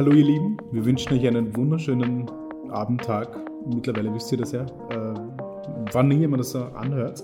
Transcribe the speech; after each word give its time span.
Hallo 0.00 0.12
ihr 0.12 0.24
Lieben, 0.24 0.56
wir 0.72 0.82
wünschen 0.86 1.12
euch 1.12 1.26
einen 1.26 1.54
wunderschönen 1.54 2.26
Abendtag. 2.70 3.36
Mittlerweile 3.66 4.14
wisst 4.14 4.32
ihr 4.32 4.38
das 4.38 4.52
ja, 4.52 4.64
äh, 4.64 5.14
wann 5.92 6.10
immer 6.10 6.38
das 6.38 6.52
so 6.52 6.64
anhört. 6.64 7.22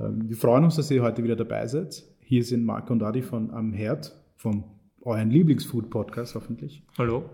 Ähm, 0.00 0.28
wir 0.28 0.36
freuen 0.36 0.64
uns, 0.64 0.74
dass 0.74 0.90
ihr 0.90 1.04
heute 1.04 1.22
wieder 1.22 1.36
dabei 1.36 1.68
seid. 1.68 2.02
Hier 2.18 2.42
sind 2.42 2.64
Marco 2.64 2.92
und 2.92 3.04
Adi 3.04 3.22
von 3.22 3.52
Am 3.52 3.72
Herd, 3.72 4.12
vom 4.34 4.64
euren 5.02 5.30
Lieblingsfood-Podcast 5.30 6.34
hoffentlich. 6.34 6.82
Hallo. 6.98 7.30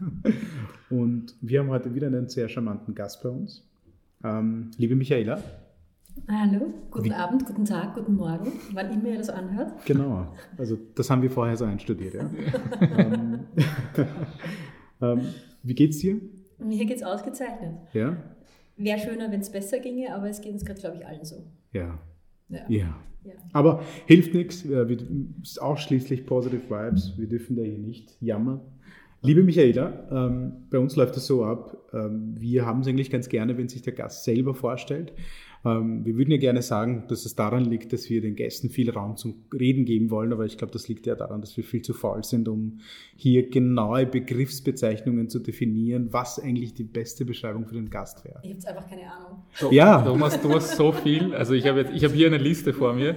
und 0.90 1.36
wir 1.40 1.60
haben 1.60 1.68
heute 1.68 1.94
wieder 1.94 2.08
einen 2.08 2.28
sehr 2.28 2.48
charmanten 2.48 2.92
Gast 2.92 3.22
bei 3.22 3.28
uns. 3.28 3.70
Ähm, 4.24 4.72
liebe 4.78 4.96
Michaela. 4.96 5.40
Hallo, 6.28 6.74
guten 6.90 7.04
Wie? 7.04 7.12
Abend, 7.12 7.46
guten 7.46 7.64
Tag, 7.64 7.94
guten 7.94 8.16
Morgen, 8.16 8.50
wann 8.72 8.90
immer 8.90 9.10
ihr 9.10 9.18
das 9.18 9.28
anhört. 9.28 9.72
Genau, 9.84 10.26
also 10.56 10.76
das 10.94 11.08
haben 11.08 11.22
wir 11.22 11.30
vorher 11.30 11.56
so 11.56 11.66
einstudiert. 11.66 12.14
Ja. 12.14 12.28
ähm, 12.98 13.25
ähm, 15.02 15.20
wie 15.62 15.74
geht's 15.74 15.98
dir? 15.98 16.20
Mir 16.58 16.84
geht's 16.84 17.02
ausgezeichnet. 17.02 17.76
Ja? 17.92 18.16
Wäre 18.76 18.98
schöner, 18.98 19.30
wenn 19.30 19.40
es 19.40 19.50
besser 19.50 19.78
ginge, 19.78 20.14
aber 20.14 20.28
es 20.28 20.40
geht 20.40 20.52
uns 20.52 20.64
gerade, 20.64 20.80
glaube 20.80 20.96
ich, 20.98 21.06
allen 21.06 21.24
so. 21.24 21.44
Ja. 21.72 21.98
Ja. 22.48 22.60
ja. 22.68 23.00
ja. 23.24 23.32
Aber 23.52 23.82
hilft 24.06 24.34
nichts. 24.34 24.68
Wir, 24.68 24.98
ausschließlich 25.58 26.26
Positive 26.26 26.62
Vibes. 26.68 27.14
Wir 27.16 27.28
dürfen 27.28 27.56
da 27.56 27.62
hier 27.62 27.78
nicht 27.78 28.16
jammern. 28.20 28.60
Liebe 29.22 29.42
Michaela, 29.42 30.06
ähm, 30.10 30.52
bei 30.70 30.78
uns 30.78 30.94
läuft 30.94 31.16
das 31.16 31.26
so 31.26 31.44
ab. 31.44 31.76
Ähm, 31.92 32.36
wir 32.38 32.66
haben 32.66 32.80
es 32.80 32.86
eigentlich 32.86 33.10
ganz 33.10 33.28
gerne, 33.28 33.56
wenn 33.56 33.68
sich 33.68 33.82
der 33.82 33.94
Gast 33.94 34.24
selber 34.24 34.54
vorstellt. 34.54 35.12
Ähm, 35.66 36.04
wir 36.04 36.16
würden 36.16 36.30
ja 36.30 36.36
gerne 36.36 36.62
sagen, 36.62 37.04
dass 37.08 37.26
es 37.26 37.34
daran 37.34 37.64
liegt, 37.64 37.92
dass 37.92 38.08
wir 38.08 38.20
den 38.20 38.36
Gästen 38.36 38.70
viel 38.70 38.90
Raum 38.90 39.16
zum 39.16 39.34
Reden 39.52 39.84
geben 39.84 40.10
wollen, 40.10 40.32
aber 40.32 40.44
ich 40.44 40.56
glaube, 40.58 40.72
das 40.72 40.86
liegt 40.86 41.06
ja 41.06 41.16
daran, 41.16 41.40
dass 41.40 41.56
wir 41.56 41.64
viel 41.64 41.82
zu 41.82 41.92
faul 41.92 42.22
sind, 42.22 42.46
um 42.48 42.78
hier 43.16 43.50
genaue 43.50 44.06
Begriffsbezeichnungen 44.06 45.28
zu 45.28 45.40
definieren, 45.40 46.12
was 46.12 46.38
eigentlich 46.38 46.74
die 46.74 46.84
beste 46.84 47.24
Beschreibung 47.24 47.66
für 47.66 47.74
den 47.74 47.90
Gast 47.90 48.24
wäre. 48.24 48.40
Ich 48.44 48.50
habe 48.50 48.78
einfach 48.78 48.88
keine 48.88 49.10
Ahnung. 49.10 49.42
So, 49.54 49.72
ja. 49.72 50.02
Thomas, 50.02 50.40
du 50.40 50.50
hast 50.54 50.76
so 50.76 50.92
viel. 50.92 51.34
Also 51.34 51.54
ich 51.54 51.66
habe 51.66 51.84
hab 51.84 52.12
hier 52.12 52.28
eine 52.28 52.38
Liste 52.38 52.72
vor 52.72 52.92
mir. 52.92 53.16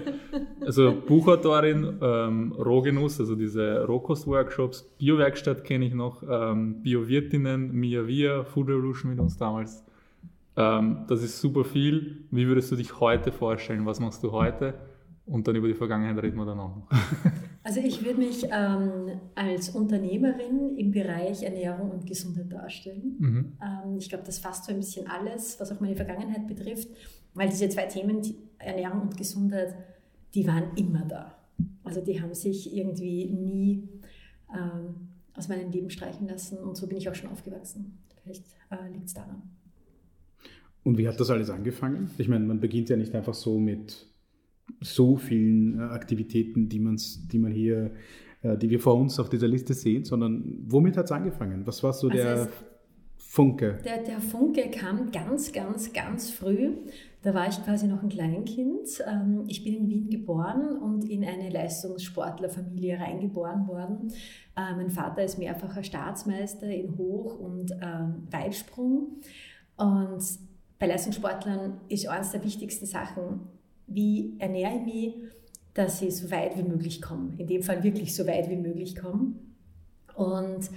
Also 0.62 0.94
Buchautorin, 1.06 2.00
ähm, 2.02 2.52
Rohgenuss, 2.54 3.20
also 3.20 3.36
diese 3.36 3.86
Rohkost-Workshops, 3.86 4.96
Biowerkstatt 4.98 5.64
kenne 5.64 5.86
ich 5.86 5.94
noch, 5.94 6.24
ähm, 6.28 6.82
Biowirtinnen, 6.82 7.72
Mia 7.72 8.08
Via, 8.08 8.44
Food 8.44 8.70
Revolution 8.70 9.12
mit 9.12 9.20
uns 9.20 9.38
damals 9.38 9.84
ähm, 10.60 11.06
das 11.08 11.24
ist 11.24 11.40
super 11.40 11.64
viel. 11.64 12.28
Wie 12.32 12.46
würdest 12.46 12.70
du 12.72 12.76
dich 12.76 13.00
heute 13.00 13.32
vorstellen? 13.32 13.86
Was 13.86 14.02
machst 14.02 14.22
du 14.24 14.34
heute? 14.34 14.74
Und 15.26 15.48
dann 15.48 15.56
über 15.56 15.68
die 15.68 15.74
Vergangenheit 15.74 16.22
reden 16.22 16.38
wir 16.38 16.46
dann 16.46 16.60
auch 16.60 16.76
noch. 16.76 16.90
Also 17.62 17.82
ich 17.82 18.04
würde 18.04 18.20
mich 18.20 18.46
ähm, 18.50 19.20
als 19.36 19.70
Unternehmerin 19.70 20.78
im 20.78 20.92
Bereich 20.92 21.44
Ernährung 21.44 21.92
und 21.92 22.08
Gesundheit 22.08 22.52
darstellen. 22.52 23.18
Mhm. 23.20 23.58
Ähm, 23.62 23.98
ich 24.00 24.10
glaube, 24.10 24.24
das 24.24 24.40
fasst 24.40 24.66
so 24.66 24.72
ein 24.72 24.80
bisschen 24.80 25.08
alles, 25.08 25.60
was 25.60 25.72
auch 25.72 25.80
meine 25.80 25.96
Vergangenheit 25.96 26.48
betrifft, 26.48 26.88
weil 27.34 27.50
diese 27.50 27.68
zwei 27.70 27.86
Themen, 27.86 28.22
die 28.22 28.38
Ernährung 28.58 29.02
und 29.02 29.18
Gesundheit, 29.18 29.76
die 30.34 30.48
waren 30.48 30.72
immer 30.78 31.04
da. 31.04 31.36
Also 31.84 32.02
die 32.02 32.20
haben 32.20 32.34
sich 32.34 32.76
irgendwie 32.76 33.26
nie 33.26 33.90
ähm, 34.56 35.10
aus 35.36 35.50
meinem 35.50 35.70
Leben 35.70 35.90
streichen 35.90 36.28
lassen 36.28 36.58
und 36.60 36.76
so 36.76 36.88
bin 36.88 36.98
ich 36.98 37.10
auch 37.10 37.16
schon 37.16 37.30
aufgewachsen. 37.30 38.00
Vielleicht 38.24 38.46
äh, 38.72 38.90
liegt 38.92 39.08
es 39.08 39.14
daran. 39.14 39.44
Und 40.84 40.98
wie 40.98 41.08
hat 41.08 41.20
das 41.20 41.30
alles 41.30 41.50
angefangen? 41.50 42.10
Ich 42.18 42.28
meine, 42.28 42.46
man 42.46 42.60
beginnt 42.60 42.90
ja 42.90 42.96
nicht 42.96 43.14
einfach 43.16 43.34
so 43.34 43.60
mit 43.60 44.08
so 44.82 45.18
vielen 45.18 45.80
äh, 45.80 45.84
Aktivitäten, 45.84 46.70
die, 46.70 46.80
man's, 46.80 47.28
die 47.28 47.40
man 47.40 47.52
hier, 47.52 47.92
äh, 48.42 48.58
die 48.58 48.70
wir 48.70 48.80
vor 48.80 48.96
uns 48.96 49.20
auf 49.20 49.30
dieser 49.30 49.48
Liste 49.48 49.74
sehen, 49.74 50.06
sondern 50.06 50.64
womit 50.68 50.98
hat 50.98 51.06
es 51.06 51.12
angefangen? 51.12 51.66
Was 51.66 51.84
war 51.84 51.94
so 51.94 52.08
also 52.08 52.18
der 52.18 52.50
Funke? 53.18 53.80
Der, 53.84 54.04
der 54.04 54.20
Funke 54.20 54.70
kam 54.72 55.12
ganz, 55.12 55.52
ganz, 55.52 55.92
ganz 55.92 56.30
früh. 56.32 56.72
Da 57.22 57.34
war 57.34 57.50
ich 57.50 57.62
quasi 57.64 57.88
noch 57.88 58.02
ein 58.02 58.10
Kleinkind. 58.10 59.04
Ähm, 59.06 59.44
ich 59.48 59.64
bin 59.64 59.76
in 59.76 59.90
Wien 59.90 60.10
geboren 60.10 60.78
und 60.78 61.10
in 61.10 61.26
eine 61.26 61.50
Leistungssportlerfamilie 61.50 62.98
reingeboren 62.98 63.68
worden. 63.68 64.14
Äh, 64.56 64.76
mein 64.76 64.90
Vater 64.90 65.24
ist 65.24 65.38
mehrfacher 65.38 65.84
Staatsmeister 65.84 66.68
in 66.68 66.98
Hoch- 66.98 67.38
und 67.38 67.72
ähm, 67.82 68.28
Weitsprung. 68.32 69.20
Und 69.76 70.24
bei 70.80 70.88
Leistungssportlern 70.88 71.82
ist 71.90 72.08
eines 72.08 72.32
der 72.32 72.44
wichtigsten 72.44 72.86
Sachen, 72.86 73.42
wie 73.86 74.36
ernähre 74.40 74.78
ich 74.78 74.86
mich, 74.86 75.16
dass 75.74 76.02
ich 76.02 76.16
so 76.16 76.32
weit 76.32 76.58
wie 76.58 76.64
möglich 76.64 77.02
komme. 77.02 77.34
In 77.38 77.48
dem 77.48 77.62
Fall 77.62 77.84
wirklich 77.84 78.16
so 78.16 78.26
weit 78.26 78.50
wie 78.50 78.56
möglich 78.56 78.96
komme. 78.96 79.34
Und 80.16 80.70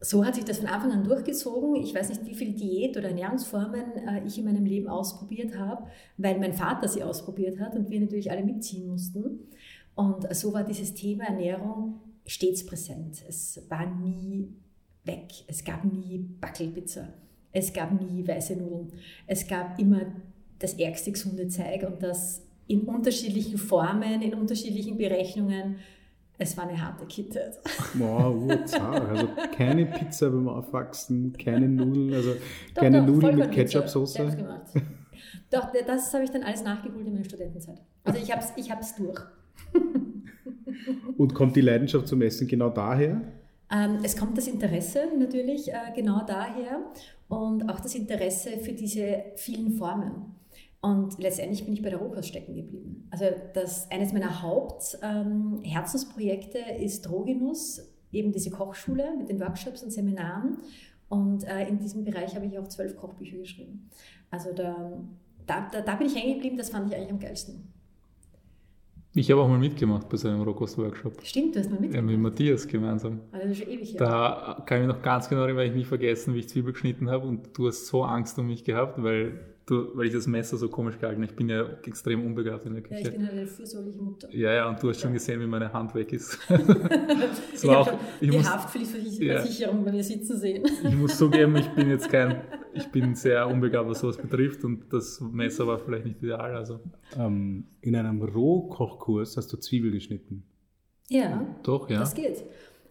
so 0.00 0.24
hat 0.24 0.34
sich 0.34 0.44
das 0.44 0.58
von 0.58 0.68
Anfang 0.68 0.92
an 0.92 1.04
durchgezogen. 1.04 1.76
Ich 1.76 1.94
weiß 1.94 2.10
nicht, 2.10 2.26
wie 2.26 2.34
viele 2.34 2.52
Diät- 2.52 2.96
oder 2.96 3.08
Ernährungsformen 3.08 3.92
äh, 4.08 4.26
ich 4.26 4.38
in 4.38 4.44
meinem 4.44 4.66
Leben 4.66 4.88
ausprobiert 4.88 5.56
habe, 5.58 5.86
weil 6.16 6.38
mein 6.38 6.52
Vater 6.52 6.86
sie 6.86 7.02
ausprobiert 7.02 7.58
hat 7.58 7.74
und 7.74 7.88
wir 7.88 8.00
natürlich 8.00 8.30
alle 8.30 8.44
mitziehen 8.44 8.88
mussten. 8.88 9.48
Und 9.94 10.34
so 10.34 10.52
war 10.52 10.64
dieses 10.64 10.92
Thema 10.94 11.24
Ernährung 11.24 12.00
stets 12.26 12.66
präsent. 12.66 13.24
Es 13.26 13.62
war 13.70 13.86
nie 13.86 14.48
weg. 15.04 15.28
Es 15.46 15.64
gab 15.64 15.84
nie 15.84 16.18
Backelpizza. 16.40 17.08
Es 17.52 17.72
gab 17.72 17.92
nie 17.92 18.26
weiße 18.26 18.56
Nudeln. 18.56 18.92
Es 19.26 19.46
gab 19.46 19.78
immer 19.78 20.02
das 20.58 20.74
ärgste 20.74 21.12
gesunde 21.12 21.48
Zeug 21.48 21.84
und 21.86 22.02
das 22.02 22.42
in 22.68 22.82
unterschiedlichen 22.82 23.58
Formen, 23.58 24.22
in 24.22 24.34
unterschiedlichen 24.34 24.96
Berechnungen. 24.96 25.76
Es 26.38 26.56
war 26.56 26.68
eine 26.68 26.80
harte 26.80 27.06
Kindheit. 27.06 27.58
Wow, 27.94 28.64
zart. 28.66 29.08
Also 29.08 29.28
keine 29.56 29.86
Pizza 29.86 30.30
beim 30.30 30.48
Aufwachsen, 30.48 31.32
keine 31.32 31.68
Nudeln, 31.68 32.12
also 32.12 32.34
doch, 32.74 32.82
keine 32.82 33.00
doch, 33.00 33.06
Nudeln 33.06 33.38
mit 33.38 33.52
Ketchup-Soße. 33.52 34.36
Doch, 35.50 35.68
das 35.86 36.12
habe 36.12 36.24
ich 36.24 36.30
dann 36.30 36.42
alles 36.42 36.62
nachgeholt 36.62 37.06
in 37.06 37.12
meiner 37.12 37.24
Studentenzeit. 37.24 37.80
Also 38.04 38.20
ich 38.20 38.30
habe 38.30 38.42
es 38.42 38.52
ich 38.56 38.68
durch. 38.98 39.20
Und 41.16 41.34
kommt 41.34 41.56
die 41.56 41.60
Leidenschaft 41.60 42.08
zum 42.08 42.20
Essen 42.22 42.46
genau 42.46 42.68
daher? 42.68 43.22
Ähm, 43.70 43.98
es 44.02 44.16
kommt 44.16 44.38
das 44.38 44.46
Interesse 44.46 45.08
natürlich 45.18 45.70
äh, 45.72 45.92
genau 45.94 46.24
daher 46.26 46.80
und 47.28 47.68
auch 47.68 47.80
das 47.80 47.94
Interesse 47.94 48.56
für 48.58 48.72
diese 48.72 49.24
vielen 49.36 49.72
Formen. 49.72 50.34
Und 50.80 51.18
letztendlich 51.18 51.64
bin 51.64 51.74
ich 51.74 51.82
bei 51.82 51.90
der 51.90 51.98
Rohkost 51.98 52.28
stecken 52.28 52.54
geblieben. 52.54 53.08
Also 53.10 53.24
das, 53.54 53.90
eines 53.90 54.12
meiner 54.12 54.42
Hauptherzensprojekte 54.42 56.58
ähm, 56.58 56.84
ist 56.84 57.02
Drogenus, 57.02 57.92
eben 58.12 58.30
diese 58.30 58.50
Kochschule 58.50 59.16
mit 59.16 59.28
den 59.28 59.40
Workshops 59.40 59.82
und 59.82 59.90
Seminaren. 59.90 60.58
Und 61.08 61.42
äh, 61.44 61.66
in 61.68 61.78
diesem 61.78 62.04
Bereich 62.04 62.36
habe 62.36 62.46
ich 62.46 62.56
auch 62.58 62.68
zwölf 62.68 62.96
Kochbücher 62.96 63.38
geschrieben. 63.38 63.90
Also 64.30 64.52
da, 64.52 64.92
da, 65.46 65.68
da, 65.72 65.80
da 65.80 65.96
bin 65.96 66.06
ich 66.06 66.14
hängen 66.14 66.34
geblieben, 66.34 66.56
das 66.56 66.70
fand 66.70 66.88
ich 66.88 66.96
eigentlich 66.96 67.10
am 67.10 67.18
geilsten. 67.18 67.72
Ich 69.18 69.30
habe 69.30 69.40
auch 69.40 69.48
mal 69.48 69.58
mitgemacht 69.58 70.10
bei 70.10 70.18
so 70.18 70.28
einem 70.28 70.42
Rohkost-Workshop. 70.42 71.14
Stimmt, 71.24 71.54
du 71.54 71.60
hast 71.60 71.70
mal 71.70 71.80
mitgemacht. 71.80 71.94
Ja, 71.94 72.02
mit 72.02 72.20
Matthias 72.20 72.68
gemeinsam. 72.68 73.20
Also 73.32 73.48
das 73.48 73.56
ist 73.56 73.64
schon 73.64 73.72
ewig 73.72 73.92
her. 73.92 73.98
Da 73.98 74.62
kann 74.66 74.82
ich 74.82 74.86
mich 74.86 74.94
noch 74.94 75.02
ganz 75.02 75.26
genau 75.30 75.40
erinnern, 75.40 75.56
weil 75.56 75.68
ich 75.70 75.74
nie 75.74 75.84
vergessen, 75.84 76.34
wie 76.34 76.40
ich 76.40 76.50
Zwiebel 76.50 76.74
geschnitten 76.74 77.08
habe 77.08 77.26
und 77.26 77.48
du 77.56 77.66
hast 77.66 77.86
so 77.86 78.04
Angst 78.04 78.38
um 78.38 78.46
mich 78.46 78.62
gehabt, 78.62 79.02
weil 79.02 79.40
du, 79.64 79.96
weil 79.96 80.08
ich 80.08 80.12
das 80.12 80.26
Messer 80.26 80.58
so 80.58 80.68
komisch 80.68 80.98
gehalten 80.98 81.22
habe. 81.22 81.30
Ich 81.30 81.36
bin 81.36 81.48
ja 81.48 81.64
extrem 81.86 82.26
unbegabt 82.26 82.66
in 82.66 82.74
der 82.74 82.82
Küche. 82.82 83.00
Ja, 83.00 83.08
ich 83.08 83.14
bin 83.14 83.22
halt 83.22 83.38
eine 83.38 83.46
fürsorgliche 83.46 84.02
Mutter. 84.02 84.28
Ja, 84.34 84.52
ja, 84.52 84.68
und 84.68 84.82
du 84.82 84.90
hast 84.90 85.00
schon 85.00 85.14
gesehen, 85.14 85.40
wie 85.40 85.46
meine 85.46 85.72
Hand 85.72 85.94
weg 85.94 86.12
ist. 86.12 86.38
ich 86.48 87.68
habe 87.68 87.98
die 88.20 88.30
muss, 88.30 88.50
Haftpflichtversicherung 88.50 89.78
ja, 89.78 89.84
bei 89.84 89.92
mir 89.92 90.04
sitzen 90.04 90.36
sehen. 90.38 90.62
ich 90.84 90.94
muss 90.94 91.16
zugeben, 91.16 91.56
ich 91.56 91.68
bin 91.70 91.88
jetzt 91.88 92.10
kein, 92.10 92.42
ich 92.76 92.86
bin 92.88 93.14
sehr 93.14 93.46
unbegabt, 93.46 93.88
was 93.88 94.00
sowas 94.00 94.16
betrifft 94.16 94.64
und 94.64 94.92
das 94.92 95.20
Messer 95.20 95.66
war 95.66 95.78
vielleicht 95.78 96.04
nicht 96.04 96.22
ideal. 96.22 96.54
Also. 96.54 96.80
Ähm, 97.18 97.66
in 97.80 97.96
einem 97.96 98.22
Rohkochkurs 98.22 99.36
hast 99.36 99.52
du 99.52 99.56
Zwiebel 99.56 99.90
geschnitten. 99.90 100.44
Ja, 101.08 101.46
doch, 101.62 101.88
ja. 101.88 102.00
Das 102.00 102.14
geht. 102.14 102.44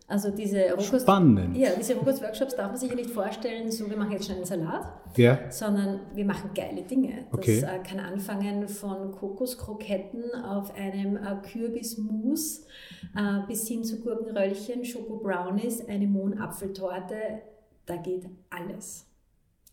Also 0.08 0.30
diese 0.30 0.70
Rohkost, 0.70 1.02
Spannend. 1.02 1.58
Ja, 1.58 1.72
diese 1.76 1.96
Rohkost-Workshops 1.96 2.56
darf 2.56 2.68
man 2.68 2.78
sich 2.78 2.90
ja 2.90 2.96
nicht 2.96 3.10
vorstellen, 3.10 3.72
so 3.72 3.90
wir 3.90 3.98
machen 3.98 4.12
jetzt 4.12 4.26
schnell 4.26 4.38
einen 4.38 4.46
Salat, 4.46 4.86
ja. 5.18 5.50
sondern 5.50 6.00
wir 6.14 6.26
machen 6.26 6.52
geile 6.54 6.84
Dinge. 6.84 7.26
Das 7.32 7.40
okay. 7.40 7.60
äh, 7.62 7.80
kann 7.84 8.00
anfangen 8.00 8.68
von 8.68 9.12
Kokoskroketten 9.12 10.36
auf 10.44 10.76
einem 10.76 11.18
äh, 11.18 11.38
Kürbismus 11.52 12.68
äh, 13.16 13.48
bis 13.48 13.68
hin 13.68 13.84
zu 13.84 14.00
Gurkenröllchen, 14.02 14.86
Schoko-Brownies, 14.86 15.88
eine 15.88 16.06
Mohnapfeltorte. 16.06 17.42
Da 17.88 17.96
geht 17.96 18.28
alles. 18.52 19.08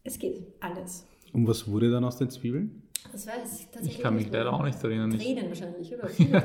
Es 0.05 0.19
geht 0.19 0.43
alles. 0.61 1.07
Und 1.33 1.47
was 1.47 1.69
wurde 1.69 1.91
dann 1.91 2.05
aus 2.05 2.17
den 2.17 2.31
Zwiebeln? 2.31 2.83
Das 3.11 3.27
weiß 3.27 3.61
ich 3.61 3.67
tatsächlich 3.67 3.97
Ich 3.97 4.03
kann 4.03 4.15
mich 4.15 4.31
leider 4.31 4.53
auch 4.53 4.63
nicht 4.63 4.83
erinnern. 4.83 5.11
Tränen 5.11 5.49
wahrscheinlich, 5.49 5.95
oder? 5.95 6.09
Tränen. 6.09 6.43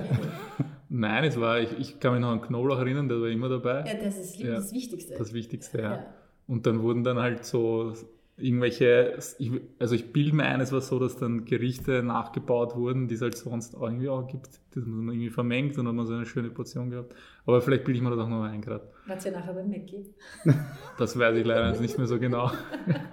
Nein, 0.89 1.23
es 1.25 1.39
war, 1.39 1.59
ich, 1.59 1.71
ich 1.77 1.99
kann 1.99 2.13
mich 2.13 2.21
noch 2.21 2.29
an 2.29 2.41
Knoblauch 2.41 2.79
erinnern, 2.79 3.09
der 3.09 3.19
war 3.19 3.27
immer 3.27 3.49
dabei. 3.49 3.83
Ja, 3.85 3.95
das 3.95 4.17
ist 4.17 4.39
ja, 4.39 4.55
das 4.55 4.71
Wichtigste. 4.71 5.15
Das 5.17 5.33
Wichtigste, 5.33 5.77
ja. 5.79 5.91
ja. 5.95 6.05
Und 6.47 6.65
dann 6.65 6.81
wurden 6.81 7.03
dann 7.03 7.19
halt 7.19 7.45
so 7.45 7.93
irgendwelche, 8.37 9.17
ich, 9.39 9.51
also 9.79 9.95
ich 9.95 10.13
bilde 10.13 10.35
mir 10.35 10.43
ein, 10.43 10.61
es 10.61 10.71
war 10.71 10.81
so, 10.81 10.99
dass 10.99 11.17
dann 11.17 11.45
Gerichte 11.45 12.03
nachgebaut 12.03 12.75
wurden, 12.75 13.07
die 13.07 13.15
es 13.15 13.21
halt 13.21 13.35
sonst 13.35 13.75
auch 13.75 13.83
irgendwie 13.83 14.09
auch 14.09 14.27
gibt, 14.27 14.47
das 14.75 14.85
man 14.85 15.09
irgendwie 15.09 15.31
vermengt 15.31 15.77
und 15.77 15.85
dann 15.85 15.87
hat 15.87 15.95
man 15.95 16.05
so 16.05 16.13
eine 16.13 16.27
schöne 16.27 16.49
Portion 16.49 16.91
gehabt. 16.91 17.15
Aber 17.47 17.61
vielleicht 17.61 17.83
bilde 17.83 17.97
ich 17.97 18.03
mir 18.03 18.11
das 18.11 18.19
auch 18.19 18.29
noch 18.29 18.43
ein 18.43 18.61
gerade. 18.61 18.87
Wart 19.07 19.25
ihr 19.25 19.31
nachher 19.31 19.53
beim 19.53 19.69
Mackie? 19.69 20.13
Das 20.99 21.17
weiß 21.17 21.35
ich 21.35 21.45
leider 21.45 21.79
nicht 21.79 21.97
mehr 21.97 22.07
so 22.07 22.19
genau. 22.19 22.51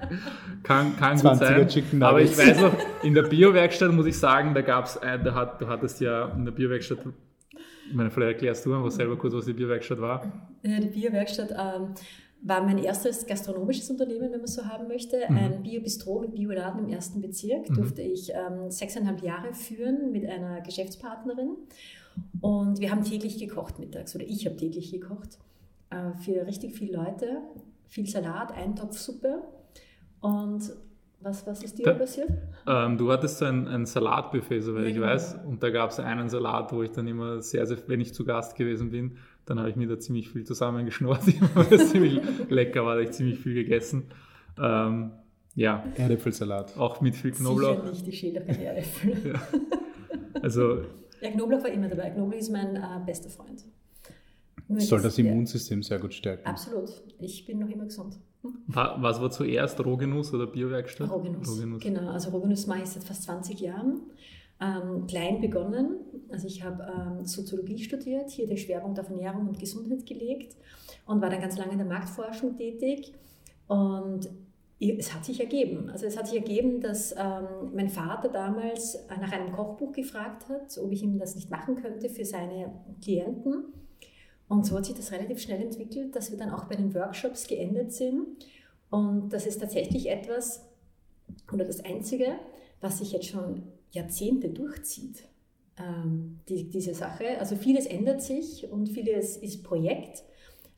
kann 0.63 0.97
kann 0.97 1.19
gut 1.19 1.37
sein. 1.37 2.03
Aber 2.03 2.21
ich 2.21 2.37
weiß 2.37 2.61
noch, 2.61 2.75
in 3.03 3.15
der 3.15 3.23
Biowerkstatt 3.23 3.93
muss 3.93 4.07
ich 4.07 4.19
sagen, 4.19 4.55
da 4.55 4.61
gab 4.61 4.87
es, 4.87 5.01
da 5.01 5.35
hat, 5.35 5.61
du 5.61 5.69
hattest 5.69 6.01
ja 6.01 6.29
in 6.29 6.45
der 6.45 6.53
Biowerkstatt 6.53 6.99
ich 7.87 7.95
meine, 7.95 8.11
vielleicht 8.11 8.33
erklärst 8.35 8.65
du 8.65 8.75
einfach 8.75 8.91
selber 8.91 9.17
kurz, 9.17 9.35
was 9.35 9.45
die 9.45 9.53
Biowerkstatt 9.53 10.01
war. 10.01 10.33
Ja, 10.63 10.81
die 10.81 10.89
Biowerkstatt 10.89 11.51
ähm, 11.51 11.95
war 12.45 12.63
mein 12.63 12.79
erstes 12.79 13.27
gastronomisches 13.27 13.91
Unternehmen, 13.91 14.31
wenn 14.31 14.39
man 14.39 14.47
so 14.47 14.67
haben 14.67 14.87
möchte. 14.87 15.17
Mhm. 15.29 15.37
Ein 15.37 15.63
Bio-Bistro 15.63 16.21
mit 16.21 16.35
Bioladen 16.35 16.85
im 16.85 16.91
ersten 16.91 17.21
Bezirk 17.23 17.71
mhm. 17.71 17.75
durfte 17.75 18.03
ich 18.03 18.31
ähm, 18.31 18.71
sechseinhalb 18.71 19.23
Jahre 19.23 19.55
führen 19.55 20.13
mit 20.13 20.29
einer 20.29 20.61
Geschäftspartnerin. 20.61 21.57
Und 22.41 22.81
wir 22.81 22.91
haben 22.91 23.03
täglich 23.03 23.39
gekocht 23.39 23.79
mittags, 23.79 24.15
oder 24.15 24.25
ich 24.25 24.47
habe 24.47 24.57
täglich 24.57 24.93
gekocht, 24.93 25.39
äh, 25.91 26.13
für 26.23 26.47
richtig 26.47 26.75
viele 26.75 26.99
Leute. 26.99 27.39
Viel 27.87 28.07
Salat, 28.07 28.53
Eintopfsuppe. 28.53 29.43
Und 30.21 30.71
was, 31.21 31.47
was 31.47 31.63
ist 31.63 31.79
dir 31.79 31.85
da, 31.85 31.95
passiert? 31.95 32.29
Ähm, 32.67 32.99
du 32.99 33.11
hattest 33.11 33.39
so 33.39 33.47
ein, 33.47 33.67
ein 33.67 33.87
Salatbuffet, 33.87 34.61
soweit 34.61 34.83
ja, 34.83 34.89
ich 34.89 34.95
genau. 34.95 35.07
weiß. 35.07 35.39
Und 35.47 35.63
da 35.63 35.71
gab 35.71 35.91
es 35.91 35.99
einen 35.99 36.29
Salat, 36.29 36.73
wo 36.73 36.83
ich 36.83 36.91
dann 36.91 37.07
immer 37.07 37.41
sehr, 37.41 37.67
sehr, 37.67 37.79
wenn 37.87 38.01
ich 38.01 38.13
zu 38.13 38.25
Gast 38.25 38.55
gewesen 38.55 38.91
bin, 38.91 39.17
dann 39.47 39.59
habe 39.59 39.71
ich 39.71 39.77
mir 39.77 39.89
da 39.89 39.99
ziemlich 39.99 40.31
viel 40.31 40.45
zusammengeschnort, 40.45 41.23
weil 41.55 41.73
es 41.73 41.91
ziemlich 41.91 42.21
lecker 42.49 42.85
war, 42.85 42.97
da 42.97 43.03
ich 43.03 43.11
ziemlich 43.13 43.39
viel 43.39 43.55
gegessen. 43.55 44.05
Ähm, 44.59 45.13
ja. 45.55 45.85
Erdäpfelsalat. 45.97 46.77
Auch 46.77 47.01
mit 47.01 47.17
viel 47.17 47.33
Knoblauch. 47.33 47.77
Sicher 47.81 47.91
nicht, 47.91 48.09
ich 48.09 48.19
schäle 48.19 48.41
keine 48.45 48.65
Erdäpfel. 48.65 49.33
ja. 49.35 49.43
Also. 50.43 50.83
Ja, 51.21 51.31
Knoblauch 51.31 51.63
war 51.63 51.71
immer 51.71 51.89
dabei. 51.89 52.11
Knoblauch 52.11 52.39
ist 52.39 52.51
mein 52.51 52.77
äh, 52.77 53.01
bester 53.05 53.31
Freund. 53.31 53.65
Nur 54.67 54.81
Soll 54.81 55.03
das 55.03 55.19
Immunsystem 55.19 55.83
sehr 55.83 55.99
gut 55.99 56.15
stärken. 56.15 56.47
Absolut. 56.47 56.91
Ich 57.21 57.45
bin 57.47 57.59
noch 57.59 57.69
immer 57.69 57.85
gesund. 57.85 58.19
Was 58.67 59.21
war 59.21 59.31
zuerst, 59.31 59.83
Rohgenuss 59.85 60.33
oder 60.35 60.47
Biowerkstatt? 60.47 61.11
Rohgenuss. 61.11 61.49
Rohgenuss. 61.49 61.83
Genau, 61.83 62.11
also 62.11 62.31
Rohgenuss 62.31 62.67
mache 62.67 62.83
ich 62.83 62.89
seit 62.89 63.05
fast 63.05 63.23
20 63.25 63.61
Jahren 63.61 64.03
ähm, 64.61 65.07
klein 65.07 65.41
begonnen. 65.41 65.97
Also 66.31 66.47
ich 66.47 66.63
habe 66.63 66.85
ähm, 66.85 67.25
Soziologie 67.27 67.79
studiert, 67.79 68.31
hier 68.31 68.47
den 68.47 68.57
Schwerpunkt 68.57 68.99
auf 69.01 69.11
Ernährung 69.11 69.49
und 69.49 69.59
Gesundheit 69.59 70.07
gelegt 70.07 70.57
und 71.07 71.21
war 71.21 71.31
dann 71.31 71.41
ganz 71.41 71.57
lange 71.59 71.73
in 71.73 71.79
der 71.79 71.87
Marktforschung 71.87 72.57
tätig. 72.57 73.13
Und 73.67 74.29
es 74.81 75.15
hat 75.15 75.25
sich 75.25 75.41
ergeben. 75.41 75.89
Also 75.91 76.07
es 76.07 76.17
hat 76.17 76.27
sich 76.27 76.37
ergeben, 76.37 76.81
dass 76.81 77.13
ähm, 77.13 77.73
mein 77.75 77.89
Vater 77.89 78.29
damals 78.29 78.99
nach 79.09 79.33
einem 79.33 79.53
Kochbuch 79.53 79.93
gefragt 79.93 80.49
hat, 80.49 80.77
ob 80.79 80.93
ich 80.93 81.03
ihm 81.03 81.19
das 81.19 81.35
nicht 81.35 81.51
machen 81.51 81.77
könnte 81.77 82.09
für 82.09 82.25
seine 82.25 82.73
Klienten. 83.03 83.73
Und 84.49 84.67
so 84.67 84.77
hat 84.77 84.85
sich 84.85 84.95
das 84.95 85.11
relativ 85.13 85.41
schnell 85.41 85.63
entwickelt, 85.63 86.15
dass 86.15 86.31
wir 86.31 86.39
dann 86.39 86.51
auch 86.51 86.65
bei 86.65 86.77
den 86.77 86.95
Workshops 86.95 87.47
geendet 87.47 87.93
sind. 87.93 88.27
Und 88.91 89.33
das 89.33 89.47
ist 89.47 89.61
tatsächlich 89.61 90.11
etwas, 90.11 90.69
oder 91.53 91.65
das 91.65 91.85
Einzige, 91.85 92.35
was 92.81 92.99
sich 92.99 93.13
jetzt 93.13 93.27
schon 93.27 93.63
Jahrzehnte 93.95 94.49
durchzieht, 94.49 95.25
ähm, 95.79 96.41
die, 96.49 96.69
diese 96.69 96.95
Sache. 96.95 97.39
Also 97.39 97.57
vieles 97.57 97.87
ändert 97.87 98.23
sich 98.23 98.71
und 98.71 98.89
vieles 98.89 99.37
ist 99.37 99.63
Projekt, 99.63 100.23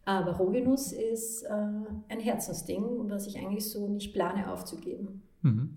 aber 0.05 0.33
Rohgenuss 0.33 0.93
ist 0.93 1.43
äh, 1.43 1.49
ein 1.49 2.21
Herzensding, 2.21 2.83
was 3.09 3.27
ich 3.27 3.39
eigentlich 3.39 3.69
so 3.69 3.89
nicht 3.89 4.13
plane 4.13 4.51
aufzugeben. 4.51 5.23
Mhm. 5.43 5.77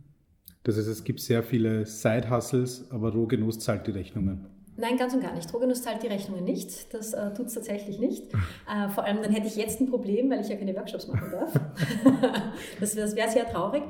Das 0.64 0.78
heißt, 0.78 0.88
es 0.88 1.04
gibt 1.04 1.22
sehr 1.22 1.42
viele 1.42 1.86
Side-Hustles, 1.86 2.92
aber 2.92 3.14
Rohgenuss 3.14 3.60
zahlt 3.60 3.88
die 3.88 3.92
Rechnungen. 3.92 4.46
Nein, 4.80 4.98
ganz 4.98 5.14
und 5.14 5.22
gar 5.22 5.34
nicht. 5.34 5.54
Rohgenuss 5.54 5.82
zahlt 5.82 6.04
die 6.04 6.08
Rechnungen 6.08 6.44
nicht. 6.46 6.94
Das 6.94 7.14
äh, 7.14 7.34
tut 7.34 7.48
es 7.48 7.54
tatsächlich 7.54 8.00
nicht. 8.00 8.28
Äh, 8.72 8.88
vor 8.90 9.04
allem 9.04 9.24
dann 9.24 9.32
hätte 9.32 9.48
ich 9.48 9.56
jetzt 9.56 9.82
ein 9.82 9.90
Problem, 9.90 10.30
weil 10.30 10.42
ich 10.42 10.50
ja 10.50 10.56
keine 10.56 10.76
Workshops 10.76 11.08
machen 11.08 11.32
darf. 11.32 11.52
das, 12.80 12.96
wäre 12.96 13.30
sehr 13.32 13.50
traurig. 13.50 13.82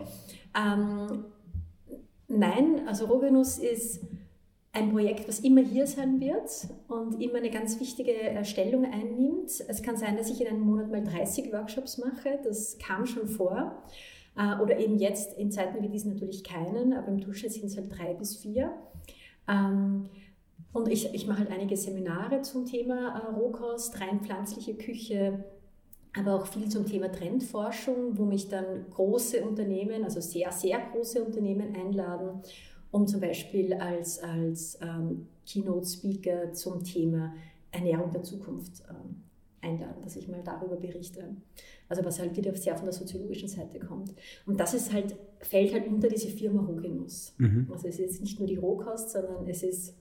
Ähm, 0.55 1.25
Nein, 2.29 2.87
also 2.87 3.05
Rohgenuss 3.05 3.57
ist 3.57 4.01
ein 4.71 4.91
Projekt, 4.91 5.27
was 5.27 5.39
immer 5.39 5.61
hier 5.61 5.87
sein 5.87 6.21
wird 6.21 6.67
und 6.87 7.19
immer 7.19 7.39
eine 7.39 7.49
ganz 7.49 7.79
wichtige 7.79 8.13
äh, 8.13 8.45
Stellung 8.45 8.85
einnimmt. 8.85 9.49
Es 9.67 9.81
kann 9.81 9.97
sein, 9.97 10.15
dass 10.15 10.29
ich 10.29 10.39
in 10.39 10.47
einem 10.47 10.61
Monat 10.61 10.91
mal 10.91 11.03
30 11.03 11.51
Workshops 11.51 11.97
mache, 11.97 12.39
das 12.43 12.77
kam 12.77 13.07
schon 13.07 13.27
vor. 13.27 13.83
Äh, 14.37 14.61
oder 14.61 14.77
eben 14.77 14.99
jetzt 14.99 15.39
in 15.39 15.51
Zeiten 15.51 15.81
wie 15.81 15.89
diesen 15.89 16.13
natürlich 16.13 16.43
keinen, 16.43 16.93
aber 16.93 17.07
im 17.07 17.19
Durchschnitt 17.19 17.53
sind 17.53 17.65
es 17.65 17.77
halt 17.77 17.91
drei 17.97 18.13
bis 18.13 18.37
vier. 18.37 18.73
Ähm, 19.47 20.05
und 20.71 20.87
ich, 20.87 21.11
ich 21.15 21.25
mache 21.25 21.39
halt 21.39 21.51
einige 21.51 21.75
Seminare 21.75 22.43
zum 22.43 22.67
Thema 22.67 23.19
äh, 23.19 23.33
Rohkost, 23.33 23.99
rein 23.99 24.21
pflanzliche 24.21 24.75
Küche, 24.75 25.45
aber 26.17 26.35
auch 26.35 26.47
viel 26.47 26.69
zum 26.69 26.85
Thema 26.85 27.11
Trendforschung, 27.11 28.17
wo 28.17 28.25
mich 28.25 28.47
dann 28.47 28.89
große 28.91 29.43
Unternehmen, 29.43 30.03
also 30.03 30.21
sehr, 30.21 30.51
sehr 30.51 30.79
große 30.91 31.23
Unternehmen 31.23 31.75
einladen, 31.75 32.41
um 32.91 33.05
zum 33.05 33.21
Beispiel 33.21 33.73
als, 33.73 34.19
als 34.19 34.79
ähm, 34.81 35.27
Keynote-Speaker 35.45 36.53
zum 36.53 36.83
Thema 36.83 37.33
Ernährung 37.71 38.11
der 38.11 38.23
Zukunft 38.23 38.83
ähm, 38.89 39.21
einladen, 39.61 40.01
dass 40.01 40.15
ich 40.15 40.27
mal 40.27 40.41
darüber 40.43 40.77
berichte. 40.77 41.35
Also 41.87 42.03
was 42.03 42.19
halt 42.19 42.35
wieder 42.35 42.55
sehr 42.55 42.75
von 42.75 42.85
der 42.85 42.93
soziologischen 42.93 43.47
Seite 43.47 43.79
kommt. 43.79 44.13
Und 44.45 44.59
das 44.59 44.73
ist 44.73 44.91
halt, 44.91 45.15
fällt 45.39 45.73
halt 45.73 45.87
unter 45.87 46.07
diese 46.07 46.29
Firma 46.29 46.63
Rohgenuss. 46.63 47.33
Mhm. 47.37 47.67
Also 47.71 47.87
es 47.87 47.99
ist 47.99 48.21
nicht 48.21 48.39
nur 48.39 48.47
die 48.47 48.55
Rohkost, 48.55 49.11
sondern 49.11 49.47
es 49.47 49.61
ist, 49.61 49.95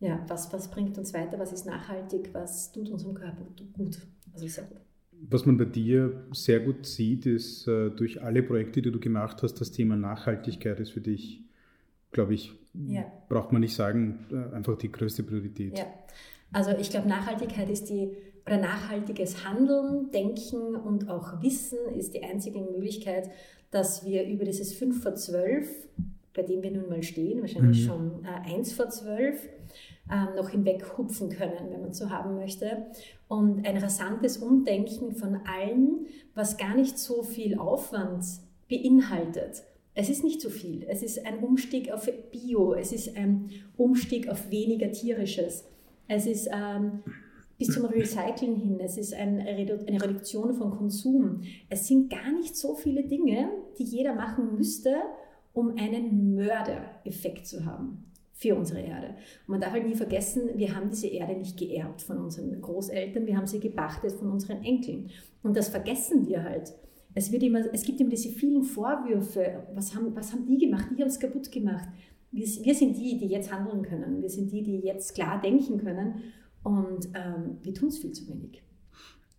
ja, 0.00 0.24
was, 0.28 0.52
was 0.52 0.68
bringt 0.68 0.96
uns 0.98 1.14
weiter, 1.14 1.38
was 1.38 1.52
ist 1.52 1.66
nachhaltig, 1.66 2.30
was 2.32 2.72
tut 2.72 2.88
unserem 2.90 3.14
Körper 3.14 3.44
gut. 3.76 4.00
Also 4.32 4.46
sehr 4.46 4.64
gut. 4.64 4.87
Was 5.20 5.46
man 5.46 5.56
bei 5.56 5.64
dir 5.64 6.24
sehr 6.32 6.60
gut 6.60 6.86
sieht, 6.86 7.26
ist 7.26 7.66
äh, 7.66 7.90
durch 7.90 8.22
alle 8.22 8.42
Projekte, 8.42 8.82
die 8.82 8.92
du 8.92 9.00
gemacht 9.00 9.42
hast, 9.42 9.54
das 9.54 9.72
Thema 9.72 9.96
Nachhaltigkeit 9.96 10.78
ist 10.80 10.90
für 10.90 11.00
dich, 11.00 11.42
glaube 12.12 12.34
ich, 12.34 12.52
ja. 12.74 13.04
braucht 13.28 13.52
man 13.52 13.60
nicht 13.60 13.74
sagen, 13.74 14.26
äh, 14.30 14.54
einfach 14.54 14.78
die 14.78 14.92
größte 14.92 15.22
Priorität. 15.24 15.78
Ja, 15.78 15.86
also 16.52 16.70
ich 16.78 16.90
glaube, 16.90 17.08
Nachhaltigkeit 17.08 17.68
ist 17.68 17.90
die, 17.90 18.10
oder 18.46 18.58
nachhaltiges 18.58 19.44
Handeln, 19.44 20.10
Denken 20.12 20.76
und 20.76 21.08
auch 21.10 21.42
Wissen 21.42 21.78
ist 21.96 22.14
die 22.14 22.22
einzige 22.22 22.60
Möglichkeit, 22.60 23.30
dass 23.70 24.04
wir 24.04 24.24
über 24.24 24.44
dieses 24.44 24.72
5 24.72 25.02
vor 25.02 25.14
12, 25.14 25.68
bei 26.32 26.42
dem 26.42 26.62
wir 26.62 26.70
nun 26.70 26.88
mal 26.88 27.02
stehen, 27.02 27.40
wahrscheinlich 27.40 27.82
mhm. 27.82 27.86
schon 27.86 28.24
äh, 28.24 28.54
1 28.54 28.72
vor 28.72 28.88
12, 28.88 29.48
ähm, 30.10 30.34
noch 30.36 30.50
hinweg 30.50 30.84
hupfen 30.96 31.30
können, 31.30 31.70
wenn 31.70 31.82
man 31.82 31.92
so 31.92 32.10
haben 32.10 32.36
möchte. 32.36 32.86
Und 33.28 33.66
ein 33.66 33.76
rasantes 33.76 34.38
Umdenken 34.38 35.14
von 35.14 35.40
allen, 35.46 36.06
was 36.34 36.56
gar 36.56 36.74
nicht 36.74 36.98
so 36.98 37.22
viel 37.22 37.58
Aufwand 37.58 38.24
beinhaltet. 38.68 39.62
Es 39.94 40.08
ist 40.08 40.24
nicht 40.24 40.40
so 40.40 40.48
viel. 40.50 40.84
Es 40.88 41.02
ist 41.02 41.26
ein 41.26 41.38
Umstieg 41.40 41.90
auf 41.90 42.08
Bio, 42.30 42.74
es 42.74 42.92
ist 42.92 43.16
ein 43.16 43.50
Umstieg 43.76 44.28
auf 44.28 44.50
weniger 44.50 44.92
tierisches. 44.92 45.64
Es 46.06 46.26
ist 46.26 46.48
ähm, 46.52 47.02
bis 47.58 47.74
zum 47.74 47.86
Recyceln 47.86 48.54
hin, 48.54 48.78
es 48.80 48.96
ist 48.96 49.12
ein, 49.12 49.40
eine 49.40 50.02
Reduktion 50.02 50.54
von 50.54 50.70
Konsum. 50.70 51.42
Es 51.68 51.88
sind 51.88 52.08
gar 52.10 52.30
nicht 52.32 52.56
so 52.56 52.74
viele 52.76 53.02
Dinge, 53.02 53.50
die 53.78 53.82
jeder 53.82 54.14
machen 54.14 54.54
müsste, 54.54 54.94
um 55.52 55.76
einen 55.76 56.34
Mördereffekt 56.36 57.46
zu 57.46 57.66
haben 57.66 58.08
für 58.38 58.54
unsere 58.54 58.80
Erde. 58.80 59.08
Und 59.08 59.48
man 59.48 59.60
darf 59.60 59.72
halt 59.72 59.86
nie 59.86 59.96
vergessen, 59.96 60.50
wir 60.54 60.74
haben 60.74 60.90
diese 60.90 61.08
Erde 61.08 61.36
nicht 61.36 61.58
geerbt 61.58 62.02
von 62.02 62.18
unseren 62.18 62.60
Großeltern, 62.60 63.26
wir 63.26 63.36
haben 63.36 63.48
sie 63.48 63.58
gepachtet 63.58 64.12
von 64.12 64.30
unseren 64.30 64.62
Enkeln. 64.62 65.10
Und 65.42 65.56
das 65.56 65.68
vergessen 65.68 66.26
wir 66.28 66.44
halt. 66.44 66.72
Es, 67.14 67.32
wird 67.32 67.42
immer, 67.42 67.62
es 67.72 67.82
gibt 67.82 68.00
immer 68.00 68.10
diese 68.10 68.28
vielen 68.28 68.62
Vorwürfe, 68.62 69.64
was 69.74 69.92
haben, 69.92 70.14
was 70.14 70.32
haben 70.32 70.46
die 70.46 70.56
gemacht, 70.56 70.86
die 70.96 71.02
haben 71.02 71.08
es 71.08 71.18
kaputt 71.18 71.50
gemacht. 71.50 71.88
Wir, 72.30 72.46
wir, 72.46 72.74
sind 72.76 72.96
die, 72.96 73.18
die 73.18 73.26
jetzt 73.26 73.52
handeln 73.52 73.82
können, 73.82 74.22
wir 74.22 74.30
sind 74.30 74.52
die, 74.52 74.62
die 74.62 74.78
jetzt 74.78 75.16
klar 75.16 75.40
denken 75.40 75.78
können 75.78 76.22
und 76.62 77.06
ähm, 77.14 77.58
wir 77.62 77.74
tun 77.74 77.88
es 77.88 77.98
viel 77.98 78.12
zu 78.12 78.28
wenig. 78.28 78.62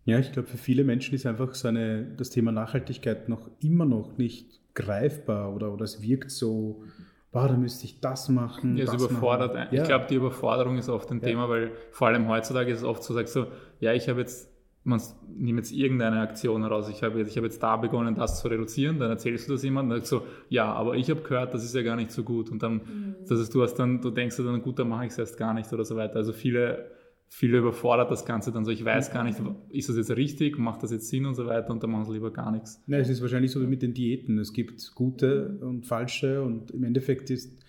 Ja, 0.03 0.20
ich 0.20 0.34
glaube, 0.34 0.50
für 0.50 0.58
viele 0.58 0.84
Menschen 0.84 1.15
ist 1.15 1.25
einfach 1.25 1.56
so 1.56 1.70
eine, 1.70 2.03
das 2.18 2.32
Thema 2.32 2.51
Nachhaltigkeit 2.51 3.29
noch 3.29 3.50
immer 3.62 3.86
noch 3.86 4.18
nicht 4.18 4.60
greifbar 4.74 5.56
oder, 5.56 5.72
oder 5.74 5.86
es 5.86 6.01
wirkt 6.01 6.32
so, 6.32 6.84
boah, 7.31 7.48
da 7.48 7.55
müsste 7.55 7.86
ich 7.86 8.00
das 8.00 8.29
machen. 8.29 8.77
Ja, 8.77 8.86
es 8.86 8.93
überfordert. 8.93 9.53
Machen. 9.53 9.67
Ich 9.71 9.83
glaube, 9.83 10.05
die 10.09 10.15
Überforderung 10.15 10.77
ist 10.77 10.89
oft 10.89 11.12
ein 11.12 11.19
ja. 11.19 11.27
Thema, 11.27 11.50
weil 11.50 11.71
vor 11.91 12.07
allem 12.07 12.27
heutzutage 12.27 12.71
ist 12.71 12.79
es 12.79 12.83
oft 12.83 13.03
so, 13.03 13.13
sagst 13.13 13.36
du, 13.36 13.45
ja, 13.79 13.93
ich 13.93 14.09
habe 14.09 14.19
jetzt, 14.19 14.50
man 14.83 15.01
nimmt 15.27 15.59
jetzt 15.59 15.71
irgendeine 15.71 16.21
Aktion 16.21 16.63
heraus, 16.63 16.89
ich 16.89 17.03
habe 17.03 17.19
jetzt, 17.19 17.29
ich 17.29 17.38
habe 17.38 17.48
jetzt 17.48 17.62
da 17.62 17.77
begonnen, 17.77 18.15
das 18.15 18.41
zu 18.41 18.48
reduzieren, 18.48 19.00
dann 19.00 19.12
erzählst 19.12 19.48
du 19.48 19.53
das 19.53 19.63
jemandem, 19.63 19.91
dann 19.91 20.00
sagst 20.00 20.12
du, 20.12 20.21
ja, 20.50 20.71
aber 20.74 20.95
ich 20.95 21.09
habe 21.09 21.21
gehört, 21.21 21.53
das 21.53 21.63
ist 21.63 21.75
ja 21.75 21.83
gar 21.83 21.95
nicht 21.95 22.12
so 22.12 22.24
gut. 22.24 22.50
Und 22.50 22.63
dann, 22.63 22.74
mhm. 22.74 23.15
das 23.27 23.39
heißt, 23.39 23.53
du 23.53 23.62
hast 23.62 23.75
dann, 23.75 24.01
du 24.01 24.09
denkst 24.09 24.36
dir 24.38 24.43
dann, 24.43 24.62
gut, 24.62 24.79
dann 24.79 24.89
mache 24.89 25.05
ich 25.05 25.12
es 25.12 25.17
erst 25.17 25.38
gar 25.38 25.53
nicht 25.53 25.71
oder 25.71 25.86
so 25.86 25.95
weiter. 25.95 26.15
Also 26.15 26.33
viele 26.33 26.99
viele 27.29 27.59
überfordert 27.59 28.12
das 28.12 28.25
Ganze 28.25 28.51
dann 28.51 28.65
so, 28.65 28.71
ich 28.71 28.83
weiß 28.83 29.13
gar 29.13 29.24
nicht, 29.24 29.39
ist 29.69 29.88
das 29.88 29.95
jetzt 29.95 30.12
richtig, 30.12 30.57
macht 30.57 30.81
das 30.83 30.91
jetzt 30.91 31.09
Sinn 31.09 31.25
und 31.25 31.36
so 31.36 31.45
weiter 31.45 31.69
und 31.69 31.81
dann 31.81 31.91
machen 31.91 32.05
sie 32.05 32.13
lieber 32.13 32.33
gar 32.33 32.51
nichts. 32.51 32.83
Ja, 32.88 32.98
es 32.98 33.07
ist 33.07 33.21
wahrscheinlich 33.21 33.51
so 33.51 33.62
wie 33.62 33.67
mit 33.67 33.83
den 33.83 33.93
Diäten. 33.93 34.39
Es 34.39 34.51
gibt 34.51 34.93
gute 34.95 35.59
und 35.62 35.86
falsche 35.86 36.41
und 36.41 36.71
im 36.71 36.83
Endeffekt 36.83 37.29
ist 37.29 37.63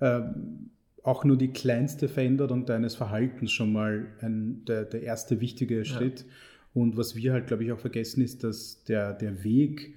äh, 0.00 0.22
auch 1.02 1.24
nur 1.24 1.36
die 1.36 1.52
kleinste 1.52 2.08
Veränderung 2.08 2.64
deines 2.64 2.94
Verhaltens 2.94 3.52
schon 3.52 3.72
mal 3.72 4.06
ein, 4.20 4.64
der, 4.64 4.84
der 4.84 5.02
erste 5.02 5.40
wichtige 5.40 5.84
Schritt. 5.84 6.20
Ja. 6.20 6.26
Und 6.74 6.96
was 6.96 7.14
wir 7.14 7.32
halt, 7.32 7.46
glaube 7.48 7.64
ich, 7.64 7.72
auch 7.72 7.78
vergessen, 7.78 8.22
ist, 8.22 8.44
dass 8.44 8.82
der, 8.84 9.12
der 9.12 9.44
Weg 9.44 9.94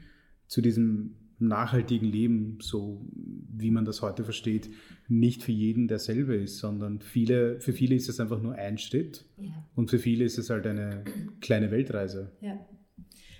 zu 0.47 0.61
diesem 0.61 1.15
nachhaltigen 1.39 2.07
Leben, 2.07 2.57
so 2.61 3.05
wie 3.11 3.71
man 3.71 3.85
das 3.85 4.01
heute 4.01 4.23
versteht, 4.23 4.69
nicht 5.07 5.43
für 5.43 5.51
jeden 5.51 5.87
derselbe 5.87 6.35
ist, 6.35 6.59
sondern 6.59 6.99
viele, 6.99 7.59
für 7.59 7.73
viele 7.73 7.95
ist 7.95 8.09
es 8.09 8.19
einfach 8.19 8.41
nur 8.41 8.55
ein 8.55 8.77
Schritt 8.77 9.25
ja. 9.37 9.51
und 9.75 9.89
für 9.89 9.99
viele 9.99 10.23
ist 10.25 10.37
es 10.37 10.49
halt 10.49 10.65
eine 10.65 11.03
kleine 11.41 11.71
Weltreise. 11.71 12.31
Ja. 12.41 12.65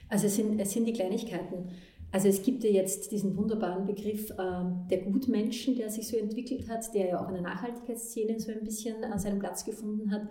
Also 0.09 0.27
es 0.27 0.35
sind, 0.35 0.59
es 0.59 0.71
sind 0.71 0.85
die 0.85 0.93
Kleinigkeiten. 0.93 1.69
Also 2.11 2.29
es 2.29 2.43
gibt 2.43 2.63
ja 2.63 2.69
jetzt 2.69 3.11
diesen 3.11 3.35
wunderbaren 3.35 3.85
Begriff 3.85 4.29
äh, 4.31 4.63
der 4.89 4.99
Gutmenschen, 4.99 5.75
der 5.75 5.89
sich 5.89 6.07
so 6.07 6.15
entwickelt 6.15 6.69
hat, 6.69 6.93
der 6.93 7.07
ja 7.07 7.21
auch 7.21 7.27
in 7.27 7.33
der 7.33 7.43
Nachhaltigkeitsszene 7.43 8.39
so 8.39 8.51
ein 8.51 8.63
bisschen 8.63 9.03
äh, 9.03 9.17
seinen 9.19 9.39
Platz 9.39 9.65
gefunden 9.65 10.11
hat. 10.11 10.29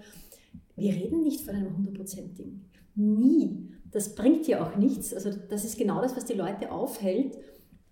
Wir 0.77 0.93
reden 0.93 1.23
nicht 1.23 1.43
von 1.43 1.55
einem 1.55 1.77
hundertprozentigen. 1.77 2.65
Nie. 2.95 3.69
Das 3.91 4.15
bringt 4.15 4.47
ja 4.49 4.65
auch 4.65 4.77
nichts. 4.77 5.13
Also 5.13 5.31
das 5.49 5.65
ist 5.65 5.77
genau 5.77 6.01
das, 6.01 6.17
was 6.17 6.25
die 6.25 6.33
Leute 6.33 6.73
aufhält 6.73 7.37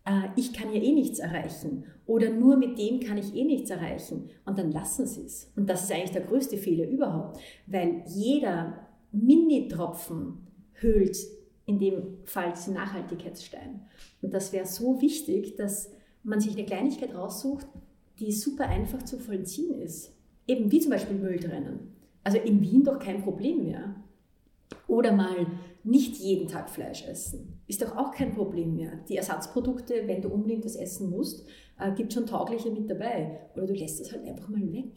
äh, 0.04 0.28
ich 0.36 0.52
kann 0.52 0.72
ja 0.72 0.80
eh 0.80 0.92
nichts 0.92 1.18
erreichen 1.18 1.84
oder 2.06 2.30
nur 2.30 2.56
mit 2.56 2.78
dem 2.78 3.00
kann 3.00 3.18
ich 3.18 3.34
eh 3.34 3.44
nichts 3.44 3.70
erreichen 3.70 4.30
und 4.44 4.58
dann 4.58 4.72
lassen 4.72 5.06
sie 5.06 5.24
es. 5.24 5.52
Und 5.56 5.68
das 5.68 5.84
ist 5.84 5.92
eigentlich 5.92 6.12
der 6.12 6.22
größte 6.22 6.56
Fehler 6.56 6.88
überhaupt, 6.88 7.38
weil 7.66 8.02
jeder 8.06 8.86
Mini-Tropfen 9.12 10.46
höhlt 10.74 11.16
in 11.66 11.78
dem 11.78 12.18
Fall 12.24 12.52
den 12.66 12.74
Nachhaltigkeitsstein. 12.74 13.82
Und 14.20 14.34
das 14.34 14.52
wäre 14.52 14.66
so 14.66 15.00
wichtig, 15.00 15.56
dass 15.56 15.90
man 16.22 16.40
sich 16.40 16.56
eine 16.56 16.66
Kleinigkeit 16.66 17.14
raussucht, 17.14 17.66
die 18.18 18.32
super 18.32 18.68
einfach 18.68 19.02
zu 19.04 19.18
vollziehen 19.18 19.80
ist. 19.80 20.12
Eben 20.46 20.70
wie 20.70 20.80
zum 20.80 20.90
Beispiel 20.90 21.16
Müll 21.16 21.38
trennen. 21.38 21.94
Also 22.24 22.38
in 22.38 22.60
Wien 22.60 22.84
doch 22.84 22.98
kein 22.98 23.22
Problem 23.22 23.64
mehr. 23.64 23.94
Oder 24.88 25.12
mal 25.12 25.46
nicht 25.84 26.16
jeden 26.16 26.48
Tag 26.48 26.70
Fleisch 26.70 27.06
essen. 27.06 27.60
Ist 27.72 27.80
doch 27.80 27.96
auch 27.96 28.12
kein 28.12 28.34
Problem 28.34 28.74
mehr. 28.76 28.98
Die 29.08 29.16
Ersatzprodukte, 29.16 30.02
wenn 30.04 30.20
du 30.20 30.28
unbedingt 30.28 30.66
das 30.66 30.76
essen 30.76 31.08
musst, 31.08 31.46
äh, 31.80 31.90
gibt 31.92 32.12
schon 32.12 32.26
taugliche 32.26 32.70
mit 32.70 32.90
dabei. 32.90 33.40
Oder 33.54 33.68
du 33.68 33.72
lässt 33.72 33.98
es 33.98 34.12
halt 34.12 34.28
einfach 34.28 34.46
mal 34.50 34.70
weg. 34.74 34.92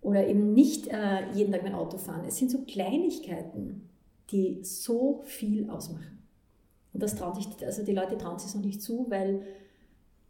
Oder 0.00 0.26
eben 0.26 0.54
nicht 0.54 0.86
äh, 0.86 1.30
jeden 1.34 1.52
Tag 1.52 1.62
mein 1.62 1.74
Auto 1.74 1.98
fahren. 1.98 2.24
Es 2.26 2.38
sind 2.38 2.50
so 2.50 2.62
Kleinigkeiten, 2.62 3.90
die 4.30 4.60
so 4.62 5.20
viel 5.26 5.68
ausmachen. 5.68 6.22
Und 6.94 7.02
das 7.02 7.16
traut 7.16 7.36
sich, 7.36 7.48
also 7.66 7.84
die 7.84 7.92
Leute 7.92 8.16
trauen 8.16 8.38
sich 8.38 8.54
noch 8.54 8.64
nicht 8.64 8.80
zu, 8.80 9.04
weil 9.10 9.42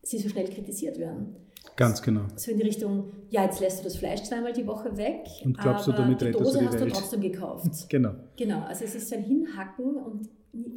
sie 0.03 0.19
so 0.19 0.29
schnell 0.29 0.49
kritisiert 0.49 0.99
werden. 0.99 1.37
Ganz 1.77 2.03
genau. 2.03 2.23
So 2.35 2.51
in 2.51 2.57
die 2.57 2.65
Richtung, 2.65 3.13
ja, 3.29 3.45
jetzt 3.45 3.61
lässt 3.61 3.79
du 3.79 3.85
das 3.85 3.97
Fleisch 3.97 4.25
zweimal 4.25 4.53
die 4.53 4.67
Woche 4.67 4.97
weg, 4.97 5.21
und 5.45 5.57
glaubst 5.57 5.87
du, 5.87 5.93
damit 5.93 6.21
die 6.21 6.33
Dose 6.33 6.55
du 6.55 6.59
die 6.59 6.67
hast 6.67 6.81
Welt. 6.81 6.91
du 6.91 6.95
trotzdem 6.95 7.21
gekauft. 7.21 7.71
Genau. 7.89 8.15
Genau, 8.37 8.63
also 8.63 8.85
es 8.85 8.97
ist 8.97 9.09
so 9.09 9.15
ein 9.15 9.23
Hinhacken 9.23 9.95
und 9.95 10.29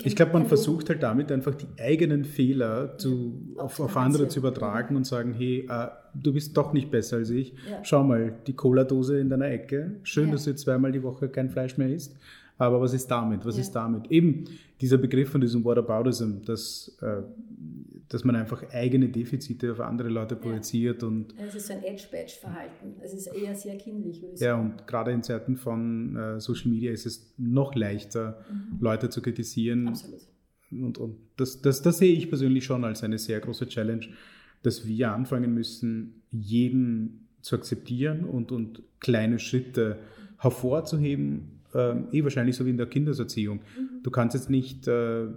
ich 0.04 0.16
glaube, 0.16 0.34
man 0.34 0.46
versucht 0.46 0.90
halt 0.90 1.02
damit 1.02 1.32
einfach 1.32 1.56
die 1.56 1.68
eigenen 1.80 2.26
Fehler 2.26 2.98
zu, 2.98 3.54
ja, 3.56 3.64
auf, 3.64 3.80
auf 3.80 3.98
andere 3.98 4.28
zu 4.28 4.40
übertragen 4.40 4.96
und 4.96 5.06
sagen, 5.06 5.34
hey, 5.34 5.68
äh, 5.68 5.88
du 6.14 6.34
bist 6.34 6.56
doch 6.58 6.74
nicht 6.74 6.92
besser 6.92 7.18
als 7.18 7.32
ich. 7.32 7.54
Ja. 7.70 7.80
Schau 7.84 8.04
mal, 8.04 8.36
die 8.46 8.54
Cola-Dose 8.54 9.20
in 9.20 9.30
deiner 9.30 9.50
Ecke. 9.50 9.96
Schön, 10.04 10.28
ja. 10.28 10.34
dass 10.34 10.44
du 10.46 10.56
zweimal 10.56 10.92
die 10.92 11.02
Woche 11.02 11.28
kein 11.28 11.50
Fleisch 11.50 11.78
mehr 11.78 11.90
isst. 11.90 12.18
Aber 12.64 12.82
was 12.82 12.94
ist 12.94 13.08
damit? 13.08 13.46
Was 13.46 13.58
ist 13.58 13.72
damit? 13.72 14.10
Eben 14.10 14.46
dieser 14.80 14.98
Begriff 14.98 15.30
von 15.30 15.42
diesem 15.42 15.64
Whataboutism, 15.64 16.44
dass 16.46 16.98
äh, 17.02 17.24
dass 18.14 18.24
man 18.24 18.36
einfach 18.36 18.64
eigene 18.72 19.10
Defizite 19.10 19.72
auf 19.72 19.80
andere 19.80 20.08
Leute 20.08 20.36
projiziert. 20.36 21.02
Ja. 21.02 21.08
Und 21.08 21.34
es 21.36 21.56
ist 21.56 21.66
so 21.66 21.74
ein 21.74 21.84
Edge-Badge-Verhalten. 21.84 22.94
Es 23.02 23.12
ist 23.12 23.26
eher 23.26 23.56
sehr 23.56 23.76
kindlich, 23.78 24.22
würde 24.22 24.36
ich 24.36 24.40
sagen. 24.40 24.50
Ja, 24.50 24.56
und 24.56 24.86
gerade 24.86 25.12
in 25.12 25.24
Zeiten 25.24 25.58
von 25.58 26.16
äh, 26.16 26.40
Social 26.40 26.70
Media 26.70 26.92
ist 26.92 27.08
es 27.08 27.34
noch 27.38 27.74
leichter, 27.74 28.44
mhm. 28.52 28.78
Leute 28.80 29.10
zu 29.10 29.24
kritisieren. 29.24 29.88
Absolut. 29.88 30.22
Und, 30.72 31.00
und 31.00 31.18
das, 31.38 31.64
das, 31.64 31.82
das 31.82 31.98
sehe 31.98 32.14
ich 32.14 32.30
persönlich 32.30 32.66
schon 32.66 32.84
als 32.84 33.04
eine 33.04 33.18
sehr 33.18 33.40
große 33.40 33.66
Challenge, 33.66 34.06
dass 34.62 34.86
wir 34.86 35.12
anfangen 35.12 35.52
müssen, 35.52 36.22
jeden 36.30 37.30
zu 37.42 37.56
akzeptieren 37.56 38.26
und, 38.26 38.52
und 38.52 38.84
kleine 39.00 39.40
Schritte 39.40 39.98
hervorzuheben, 40.38 41.63
äh, 41.74 41.96
eh 42.12 42.24
wahrscheinlich 42.24 42.56
so 42.56 42.66
wie 42.66 42.70
in 42.70 42.78
der 42.78 42.88
Kindeserziehung. 42.88 43.58
Mhm. 43.58 44.04
Du 44.04 44.12
kannst 44.12 44.36
jetzt 44.36 44.50
nicht 44.50 44.88
äh, 44.88 45.28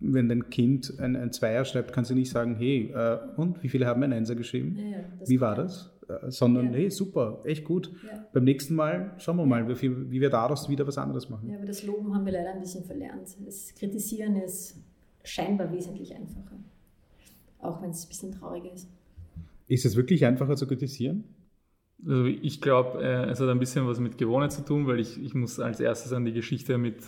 wenn 0.00 0.28
dein 0.28 0.50
Kind 0.50 0.98
ein, 0.98 1.16
ein 1.16 1.32
Zweier 1.32 1.64
schreibt, 1.64 1.92
kannst 1.92 2.10
du 2.10 2.14
nicht 2.14 2.30
sagen, 2.30 2.56
hey, 2.56 2.92
äh, 2.94 3.18
und 3.36 3.62
wie 3.62 3.68
viele 3.68 3.86
haben 3.86 4.02
ein 4.02 4.12
Einser 4.12 4.34
geschrieben? 4.34 4.76
Ja, 4.76 4.98
ja, 4.98 5.04
wie 5.26 5.40
war 5.40 5.54
das? 5.54 5.90
Äh, 6.08 6.30
sondern, 6.30 6.66
ja. 6.66 6.78
hey, 6.78 6.90
super, 6.90 7.40
echt 7.44 7.64
gut. 7.64 7.90
Beim 8.32 8.44
nächsten 8.44 8.74
Mal 8.74 9.14
schauen 9.18 9.36
wir 9.36 9.46
mal, 9.46 9.68
wie, 9.68 10.10
wie 10.10 10.20
wir 10.20 10.30
daraus 10.30 10.68
wieder 10.68 10.86
was 10.86 10.98
anderes 10.98 11.28
machen. 11.28 11.48
Ja, 11.48 11.56
aber 11.56 11.66
das 11.66 11.82
Loben 11.82 12.14
haben 12.14 12.24
wir 12.24 12.32
leider 12.32 12.52
ein 12.52 12.60
bisschen 12.60 12.84
verlernt. 12.84 13.36
Das 13.44 13.74
Kritisieren 13.74 14.36
ist 14.36 14.76
scheinbar 15.24 15.72
wesentlich 15.72 16.14
einfacher. 16.14 16.56
Auch 17.60 17.82
wenn 17.82 17.90
es 17.90 18.04
ein 18.04 18.08
bisschen 18.08 18.32
traurig 18.32 18.64
ist. 18.72 18.88
Ist 19.66 19.84
es 19.84 19.96
wirklich 19.96 20.24
einfacher 20.24 20.56
zu 20.56 20.66
kritisieren? 20.66 21.24
Also 22.06 22.26
ich 22.26 22.60
glaube, 22.60 23.02
äh, 23.02 23.30
es 23.30 23.40
hat 23.40 23.48
ein 23.48 23.58
bisschen 23.58 23.86
was 23.86 23.98
mit 23.98 24.18
Gewohnheit 24.18 24.52
zu 24.52 24.64
tun, 24.64 24.86
weil 24.86 25.00
ich, 25.00 25.22
ich 25.22 25.34
muss 25.34 25.58
als 25.58 25.80
erstes 25.80 26.12
an 26.12 26.24
die 26.24 26.32
Geschichte 26.32 26.78
mit 26.78 27.02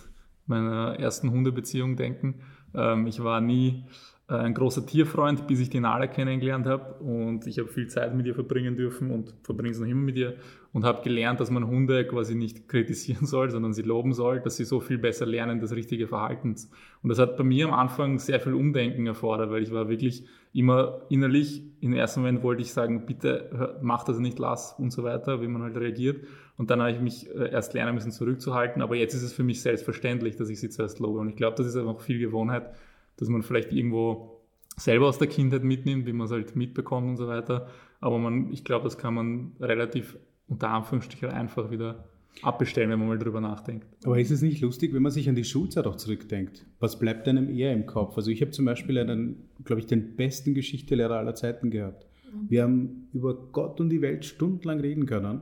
meiner 0.47 0.99
ersten 0.99 1.31
Hundebeziehung 1.31 1.97
denken. 1.97 2.41
Ähm, 2.75 3.07
ich 3.07 3.23
war 3.23 3.41
nie 3.41 3.85
äh, 4.29 4.35
ein 4.35 4.55
großer 4.55 4.85
Tierfreund, 4.87 5.47
bis 5.47 5.61
ich 5.61 5.71
die 5.71 5.81
Nala 5.81 6.07
kennengelernt 6.09 6.67
habe 6.67 7.03
und 7.03 7.47
ich 7.47 7.59
habe 7.59 7.69
viel 7.69 7.89
Zeit 7.89 8.15
mit 8.15 8.27
ihr 8.27 8.35
verbringen 8.35 8.77
dürfen 8.77 9.11
und 9.11 9.35
verbringe 9.43 9.73
es 9.73 9.81
noch 9.81 9.87
immer 9.87 10.03
mit 10.03 10.17
ihr 10.17 10.35
und 10.73 10.85
habe 10.85 11.03
gelernt, 11.03 11.41
dass 11.41 11.51
man 11.51 11.67
Hunde 11.67 12.07
quasi 12.07 12.35
nicht 12.35 12.69
kritisieren 12.69 13.27
soll, 13.27 13.51
sondern 13.51 13.73
sie 13.73 13.83
loben 13.83 14.13
soll, 14.13 14.41
dass 14.41 14.57
sie 14.57 14.65
so 14.65 14.81
viel 14.81 14.99
besser 14.99 15.27
lernen 15.27 15.61
das 15.61 15.73
richtige 15.73 16.07
Verhalten. 16.07 16.55
Und 17.03 17.09
das 17.09 17.19
hat 17.19 17.37
bei 17.37 17.45
mir 17.45 17.67
am 17.67 17.75
Anfang 17.75 18.19
sehr 18.19 18.41
viel 18.41 18.55
Umdenken 18.55 19.07
erfordert, 19.07 19.51
weil 19.51 19.63
ich 19.63 19.73
war 19.73 19.89
wirklich 19.89 20.27
immer 20.53 21.03
innerlich, 21.09 21.63
im 21.81 21.93
ersten 21.93 22.21
Moment 22.21 22.43
wollte 22.43 22.63
ich 22.63 22.73
sagen, 22.73 23.07
bitte 23.07 23.79
mach 23.83 24.05
das 24.05 24.19
nicht, 24.19 24.39
lass 24.39 24.75
und 24.79 24.93
so 24.93 25.03
weiter, 25.03 25.41
wie 25.43 25.49
man 25.49 25.63
halt 25.63 25.77
reagiert. 25.77 26.25
Und 26.57 26.71
dann 26.71 26.81
habe 26.81 26.93
ich 26.93 27.01
mich 27.01 27.29
äh, 27.31 27.51
erst 27.51 27.73
lernen 27.75 27.95
müssen 27.95 28.13
zurückzuhalten, 28.13 28.83
aber 28.83 28.95
jetzt 28.95 29.15
ist 29.15 29.23
es 29.23 29.33
für 29.33 29.43
mich 29.43 29.63
selbstverständlich, 29.63 30.37
dass 30.37 30.51
ich 30.51 30.61
sie 30.61 30.69
zuerst 30.69 30.99
lobe. 30.99 31.19
Und 31.19 31.29
ich 31.29 31.37
glaube, 31.37 31.57
das 31.57 31.67
ist 31.67 31.77
einfach 31.77 32.01
viel 32.01 32.19
Gewohnheit, 32.19 32.75
dass 33.17 33.29
man 33.29 33.43
vielleicht 33.43 33.73
irgendwo 33.73 34.41
selber 34.77 35.09
aus 35.09 35.19
der 35.19 35.29
Kindheit 35.29 35.65
mitnimmt, 35.65 36.07
wie 36.07 36.13
man 36.13 36.27
es 36.27 36.33
halt 36.33 36.57
mitbekommt 36.57 37.09
und 37.09 37.17
so 37.17 37.29
weiter. 37.29 37.69
Aber 38.01 38.19
man, 38.19 38.53
ich 38.53 38.65
glaube, 38.65 38.85
das 38.85 38.99
kann 38.99 39.15
man 39.15 39.53
relativ 39.61 40.19
unter 40.51 40.69
Anführungsstrichen 40.69 41.31
einfach 41.31 41.71
wieder 41.71 42.05
abbestellen, 42.43 42.91
wenn 42.91 42.99
man 42.99 43.09
mal 43.09 43.19
drüber 43.19 43.41
nachdenkt. 43.41 43.87
Aber 44.05 44.19
ist 44.19 44.31
es 44.31 44.43
nicht 44.43 44.61
lustig, 44.61 44.93
wenn 44.93 45.03
man 45.03 45.13
sich 45.13 45.29
an 45.29 45.35
die 45.35 45.45
Schulzeit 45.45 45.87
auch 45.87 45.97
zurückdenkt? 45.97 46.67
Was 46.79 46.99
bleibt 46.99 47.27
einem 47.27 47.49
eher 47.49 47.73
im 47.73 47.87
Kopf? 47.87 48.17
Also 48.17 48.31
ich 48.31 48.43
habe 48.43 48.51
zum 48.51 48.67
Beispiel 48.67 48.99
einen, 48.99 49.49
glaube 49.65 49.81
ich, 49.81 49.87
den 49.87 50.17
besten 50.17 50.55
Geschichtelehrer 50.55 51.17
aller 51.17 51.35
Zeiten 51.35 51.71
gehabt. 51.71 52.07
Wir 52.49 52.63
haben 52.63 53.09
über 53.13 53.35
Gott 53.35 53.81
und 53.81 53.89
die 53.91 54.03
Welt 54.03 54.25
stundenlang 54.25 54.81
reden 54.81 55.07
können. 55.07 55.41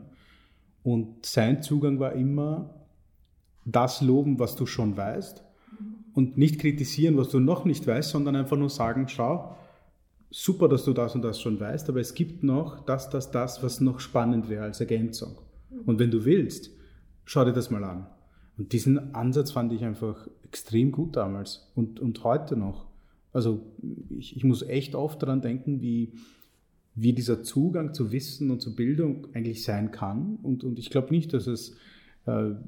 Und 0.82 1.26
sein 1.26 1.62
Zugang 1.62 1.98
war 1.98 2.12
immer 2.12 2.86
das 3.64 4.00
loben, 4.00 4.38
was 4.38 4.56
du 4.56 4.64
schon 4.64 4.96
weißt 4.96 5.44
und 6.14 6.38
nicht 6.38 6.58
kritisieren, 6.58 7.16
was 7.16 7.28
du 7.28 7.38
noch 7.38 7.64
nicht 7.64 7.86
weißt, 7.86 8.10
sondern 8.10 8.36
einfach 8.36 8.56
nur 8.56 8.70
sagen, 8.70 9.06
schau, 9.08 9.56
super, 10.30 10.68
dass 10.68 10.84
du 10.84 10.92
das 10.92 11.14
und 11.14 11.22
das 11.22 11.40
schon 11.40 11.58
weißt, 11.58 11.88
aber 11.88 12.00
es 12.00 12.14
gibt 12.14 12.42
noch 12.42 12.84
das, 12.84 13.10
das, 13.10 13.30
das, 13.30 13.62
was 13.62 13.80
noch 13.80 14.00
spannend 14.00 14.48
wäre 14.48 14.64
als 14.64 14.80
Ergänzung. 14.80 15.38
Und 15.86 15.98
wenn 15.98 16.10
du 16.10 16.24
willst, 16.24 16.70
schau 17.24 17.44
dir 17.44 17.52
das 17.52 17.70
mal 17.70 17.84
an. 17.84 18.06
Und 18.56 18.72
diesen 18.72 19.14
Ansatz 19.14 19.52
fand 19.52 19.72
ich 19.72 19.84
einfach 19.84 20.28
extrem 20.44 20.92
gut 20.92 21.16
damals 21.16 21.70
und, 21.74 22.00
und 22.00 22.24
heute 22.24 22.56
noch. 22.56 22.86
Also 23.32 23.62
ich, 24.10 24.36
ich 24.36 24.44
muss 24.44 24.62
echt 24.62 24.94
oft 24.94 25.22
daran 25.22 25.42
denken, 25.42 25.80
wie, 25.80 26.14
wie 26.94 27.12
dieser 27.12 27.42
Zugang 27.42 27.94
zu 27.94 28.10
Wissen 28.10 28.50
und 28.50 28.60
zu 28.60 28.74
Bildung 28.74 29.28
eigentlich 29.34 29.62
sein 29.62 29.92
kann. 29.92 30.38
Und, 30.42 30.64
und 30.64 30.78
ich 30.78 30.90
glaube 30.90 31.10
nicht, 31.10 31.32
dass 31.32 31.46
es 31.46 31.76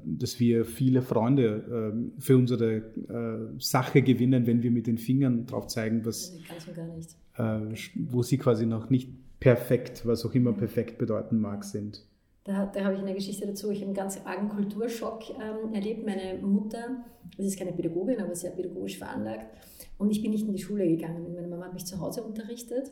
dass 0.05 0.39
wir 0.39 0.65
viele 0.65 1.01
Freunde 1.01 1.93
äh, 2.17 2.21
für 2.21 2.37
unsere 2.37 2.75
äh, 2.75 3.59
Sache 3.59 4.01
gewinnen, 4.01 4.47
wenn 4.47 4.63
wir 4.63 4.71
mit 4.71 4.87
den 4.87 4.97
Fingern 4.97 5.45
drauf 5.45 5.67
zeigen, 5.67 6.05
was, 6.05 6.37
wo 7.95 8.23
sie 8.23 8.37
quasi 8.37 8.65
noch 8.65 8.89
nicht 8.89 9.09
perfekt, 9.39 10.05
was 10.05 10.25
auch 10.25 10.33
immer 10.33 10.53
perfekt 10.53 10.97
bedeuten 10.97 11.39
mag, 11.39 11.63
sind. 11.63 12.05
Da, 12.43 12.65
da 12.65 12.83
habe 12.85 12.95
ich 12.95 13.01
eine 13.01 13.13
Geschichte 13.13 13.45
dazu. 13.45 13.69
Ich 13.69 13.79
habe 13.79 13.87
einen 13.87 13.93
ganz 13.93 14.19
argen 14.25 14.49
Kulturschock 14.49 15.29
ähm, 15.29 15.73
erlebt. 15.73 16.05
Meine 16.05 16.39
Mutter, 16.41 17.03
das 17.37 17.45
ist 17.45 17.59
keine 17.59 17.71
Pädagogin, 17.71 18.19
aber 18.19 18.33
sehr 18.33 18.51
pädagogisch 18.51 18.97
veranlagt. 18.97 19.45
Und 19.97 20.09
ich 20.09 20.21
bin 20.23 20.31
nicht 20.31 20.47
in 20.47 20.53
die 20.53 20.61
Schule 20.61 20.87
gegangen. 20.87 21.33
Meine 21.35 21.47
Mama 21.47 21.65
hat 21.65 21.73
mich 21.73 21.85
zu 21.85 21.99
Hause 21.99 22.23
unterrichtet. 22.23 22.91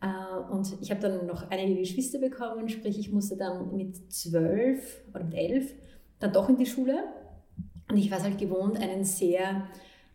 Äh, 0.00 0.52
und 0.52 0.76
ich 0.80 0.90
habe 0.90 1.00
dann 1.00 1.26
noch 1.26 1.50
einige 1.50 1.80
Geschwister 1.80 2.20
bekommen, 2.20 2.68
sprich 2.68 2.98
ich 2.98 3.10
musste 3.10 3.36
dann 3.36 3.74
mit 3.74 4.12
zwölf 4.12 5.02
oder 5.12 5.24
mit 5.24 5.34
elf 5.34 5.74
dann 6.24 6.32
doch 6.32 6.48
in 6.48 6.56
die 6.56 6.66
Schule. 6.66 7.04
Und 7.90 7.98
ich 7.98 8.10
war 8.10 8.18
es 8.18 8.24
halt 8.24 8.38
gewohnt, 8.38 8.80
einen 8.80 9.04
sehr 9.04 9.68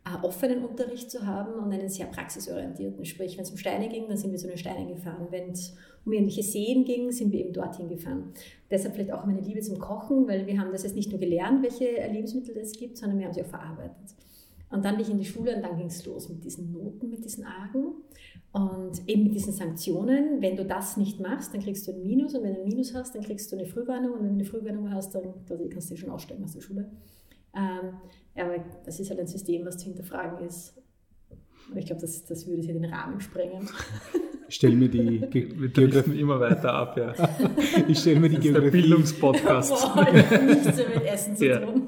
äh, 0.05 0.25
offenen 0.25 0.65
Unterricht 0.65 1.11
zu 1.11 1.25
haben 1.25 1.53
und 1.53 1.71
einen 1.71 1.89
sehr 1.89 2.07
praxisorientierten. 2.07 3.05
Sprich, 3.05 3.37
wenn 3.37 3.43
es 3.43 3.51
um 3.51 3.57
Steine 3.57 3.87
ging, 3.89 4.07
dann 4.07 4.17
sind 4.17 4.31
wir 4.31 4.39
zu 4.39 4.47
den 4.47 4.57
Steinen 4.57 4.87
gefahren. 4.87 5.27
Wenn 5.29 5.51
es 5.51 5.75
um 6.05 6.13
irgendwelche 6.13 6.43
Seen 6.43 6.83
ging, 6.83 7.11
sind 7.11 7.31
wir 7.31 7.41
eben 7.41 7.53
dorthin 7.53 7.89
gefahren. 7.89 8.33
Deshalb 8.71 8.95
vielleicht 8.95 9.13
auch 9.13 9.25
meine 9.25 9.41
Liebe 9.41 9.61
zum 9.61 9.77
Kochen, 9.77 10.27
weil 10.27 10.47
wir 10.47 10.59
haben 10.59 10.71
das 10.71 10.83
jetzt 10.83 10.95
nicht 10.95 11.11
nur 11.11 11.19
gelernt, 11.19 11.61
welche 11.61 11.85
Lebensmittel 12.11 12.57
es 12.57 12.73
gibt, 12.73 12.97
sondern 12.97 13.19
wir 13.19 13.27
haben 13.27 13.33
sie 13.33 13.43
auch 13.43 13.47
verarbeitet. 13.47 14.15
Und 14.71 14.85
dann 14.85 14.95
bin 14.95 15.05
ich 15.05 15.09
in 15.09 15.17
die 15.17 15.25
Schule 15.25 15.55
und 15.55 15.63
dann 15.63 15.77
ging 15.77 15.87
es 15.87 16.05
los 16.05 16.29
mit 16.29 16.43
diesen 16.43 16.71
Noten, 16.71 17.09
mit 17.09 17.25
diesen 17.25 17.43
Argen 17.43 17.93
und 18.51 19.07
eben 19.07 19.23
mit 19.23 19.33
diesen 19.33 19.53
Sanktionen. 19.53 20.41
Wenn 20.41 20.55
du 20.55 20.65
das 20.65 20.95
nicht 20.95 21.19
machst, 21.19 21.53
dann 21.53 21.61
kriegst 21.61 21.87
du 21.87 21.91
ein 21.91 22.01
Minus 22.01 22.35
und 22.35 22.43
wenn 22.43 22.53
du 22.53 22.61
ein 22.61 22.67
Minus 22.67 22.93
hast, 22.93 23.15
dann 23.15 23.23
kriegst 23.23 23.51
du 23.51 23.55
eine 23.55 23.65
Frühwarnung 23.65 24.13
und 24.13 24.19
wenn 24.19 24.29
du 24.29 24.35
eine 24.35 24.45
Frühwarnung 24.45 24.91
hast, 24.91 25.15
dann 25.15 25.33
kannst 25.47 25.89
du 25.89 25.93
dich 25.93 25.99
schon 25.99 26.11
aussteigen 26.11 26.43
aus 26.43 26.53
der 26.53 26.61
Schule. 26.61 26.91
Ähm, 27.55 27.97
aber 28.35 28.63
das 28.85 28.99
ist 28.99 29.09
halt 29.09 29.19
ein 29.19 29.27
System, 29.27 29.65
was 29.65 29.77
zu 29.77 29.85
hinterfragen 29.85 30.45
ist. 30.45 30.79
Ich 31.75 31.85
glaube, 31.85 32.01
das, 32.01 32.25
das 32.25 32.47
würde 32.47 32.61
hier 32.61 32.73
den 32.73 32.85
Rahmen 32.85 33.21
sprengen. 33.21 33.69
Ich 34.49 34.55
stelle 34.55 34.75
mir 34.75 34.89
die 34.89 35.19
Ge 35.29 35.69
Geografie 35.69 36.19
immer 36.19 36.39
weiter 36.39 36.73
ab, 36.73 36.97
ja. 36.97 37.13
Ich 37.87 37.99
stelle 37.99 38.19
mir 38.19 38.29
die 38.29 38.39
Geografie. 38.39 38.81
Bildungspodcast. 38.81 39.69
Boah, 39.95 40.07
nichts 40.11 40.65
mit 40.65 41.05
Essen 41.05 41.35
zu 41.35 41.45
ja. 41.45 41.59
tun. 41.59 41.83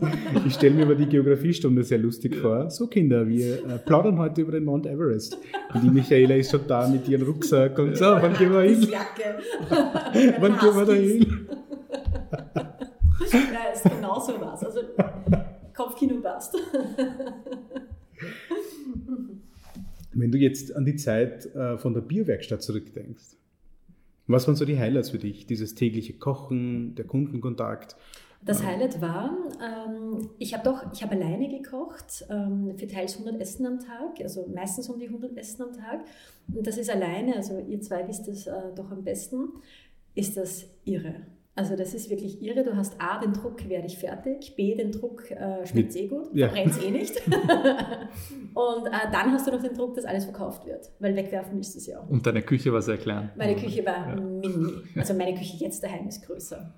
Ich 0.46 0.54
stelle 0.54 0.76
mir 0.76 0.84
aber 0.86 0.94
die 0.94 1.08
Geografiestunde 1.08 1.84
sehr 1.84 1.98
lustig 1.98 2.36
ja. 2.36 2.42
vor. 2.42 2.70
So, 2.70 2.86
Kinder, 2.86 3.28
wir 3.28 3.66
äh, 3.66 3.80
plaudern 3.80 4.20
heute 4.20 4.42
über 4.42 4.52
den 4.52 4.66
Mount 4.66 4.86
Everest. 4.86 5.40
Und 5.74 5.84
die 5.84 5.90
Michaela 5.90 6.36
ist 6.36 6.52
schon 6.52 6.68
da 6.68 6.88
mit 6.88 7.08
ihrem 7.10 7.24
Rucksack 7.24 7.80
und 7.80 7.98
so, 7.98 8.06
wann 8.06 8.34
gehen 8.36 8.54
wir 8.54 8.62
hin? 8.62 8.88
wann 10.40 10.60
gehen 10.60 10.76
wir 10.76 10.86
da 10.86 10.94
hin? 10.94 11.48
ja, 13.32 13.72
ist 13.74 13.84
genau 13.84 14.20
so 14.20 14.34
was. 14.40 14.64
Also, 14.64 14.82
Kopfkino 15.74 16.22
passt. 16.22 16.56
Wenn 20.22 20.32
du 20.32 20.38
jetzt 20.38 20.76
an 20.76 20.86
die 20.86 20.96
Zeit 20.96 21.48
äh, 21.56 21.78
von 21.78 21.94
der 21.94 22.02
Biowerkstatt 22.02 22.62
zurückdenkst, 22.62 23.38
was 24.28 24.48
waren 24.48 24.56
so 24.56 24.66
die 24.66 24.78
Highlights 24.78 25.10
für 25.10 25.18
dich? 25.18 25.48
Dieses 25.48 25.74
tägliche 25.74 26.14
Kochen, 26.14 26.94
der 26.96 27.06
Kundenkontakt? 27.06 27.96
Das 28.44 28.64
Highlight 28.64 29.02
war, 29.02 29.36
ähm, 29.62 30.30
ich 30.38 30.54
habe 30.54 30.64
doch, 30.64 30.94
ich 30.94 31.04
habe 31.04 31.16
alleine 31.16 31.50
gekocht, 31.50 32.26
ähm, 32.30 32.74
für 32.78 32.88
teils 32.88 33.18
100 33.18 33.42
Essen 33.42 33.66
am 33.66 33.80
Tag, 33.80 34.22
also 34.22 34.48
meistens 34.54 34.90
um 34.90 35.00
die 35.00 35.08
100 35.08 35.38
Essen 35.38 35.64
am 35.64 35.74
Tag. 35.74 36.02
Und 36.54 36.66
das 36.66 36.78
ist 36.78 36.90
alleine, 36.90 37.36
also 37.36 37.60
ihr 37.60 37.82
zwei 37.82 38.08
wisst 38.08 38.28
es 38.28 38.48
äh, 38.48 38.52
doch 38.76 38.92
am 38.92 39.04
besten, 39.04 39.50
ist 40.16 40.38
das 40.38 40.66
irre. 40.86 41.16
Also 41.54 41.76
das 41.76 41.94
ist 41.94 42.10
wirklich 42.10 42.42
irre. 42.42 42.64
Du 42.64 42.76
hast 42.78 42.96
A, 43.02 43.20
den 43.20 43.34
Druck, 43.34 43.68
werde 43.68 43.86
ich 43.86 43.98
fertig, 43.98 44.56
B, 44.56 44.74
den 44.74 44.92
Druck, 44.92 45.30
äh, 45.32 45.66
schmeckt 45.68 45.96
eh 45.98 46.08
gut, 46.08 46.34
ja. 46.34 46.48
verbrennt 46.48 46.82
eh 46.82 46.92
nicht. 46.92 47.28
und 47.28 48.88
äh, 48.88 49.12
dann 49.12 49.34
hast 49.34 49.48
du 49.48 49.52
noch 49.52 49.62
den 49.62 49.74
Druck, 49.74 49.96
dass 49.96 50.06
alles 50.06 50.24
verkauft 50.24 50.66
wird, 50.66 50.90
weil 51.00 51.14
wegwerfen 51.16 51.60
ist 51.60 51.76
es 51.76 51.88
ja 51.88 52.00
auch. 52.00 52.10
Und 52.10 52.26
deine 52.26 52.42
Küche 52.42 52.72
war 52.72 52.82
sehr 52.82 52.98
klein. 52.98 53.32
Meine 53.36 53.56
Küche 53.58 53.86
war 53.86 54.10
ja. 54.10 54.16
mini. 54.16 54.72
Also 54.96 55.14
meine 55.14 55.34
Küche 55.34 55.58
jetzt 55.58 55.84
daheim 55.84 56.08
ist 56.08 56.26
größer. 56.26 56.74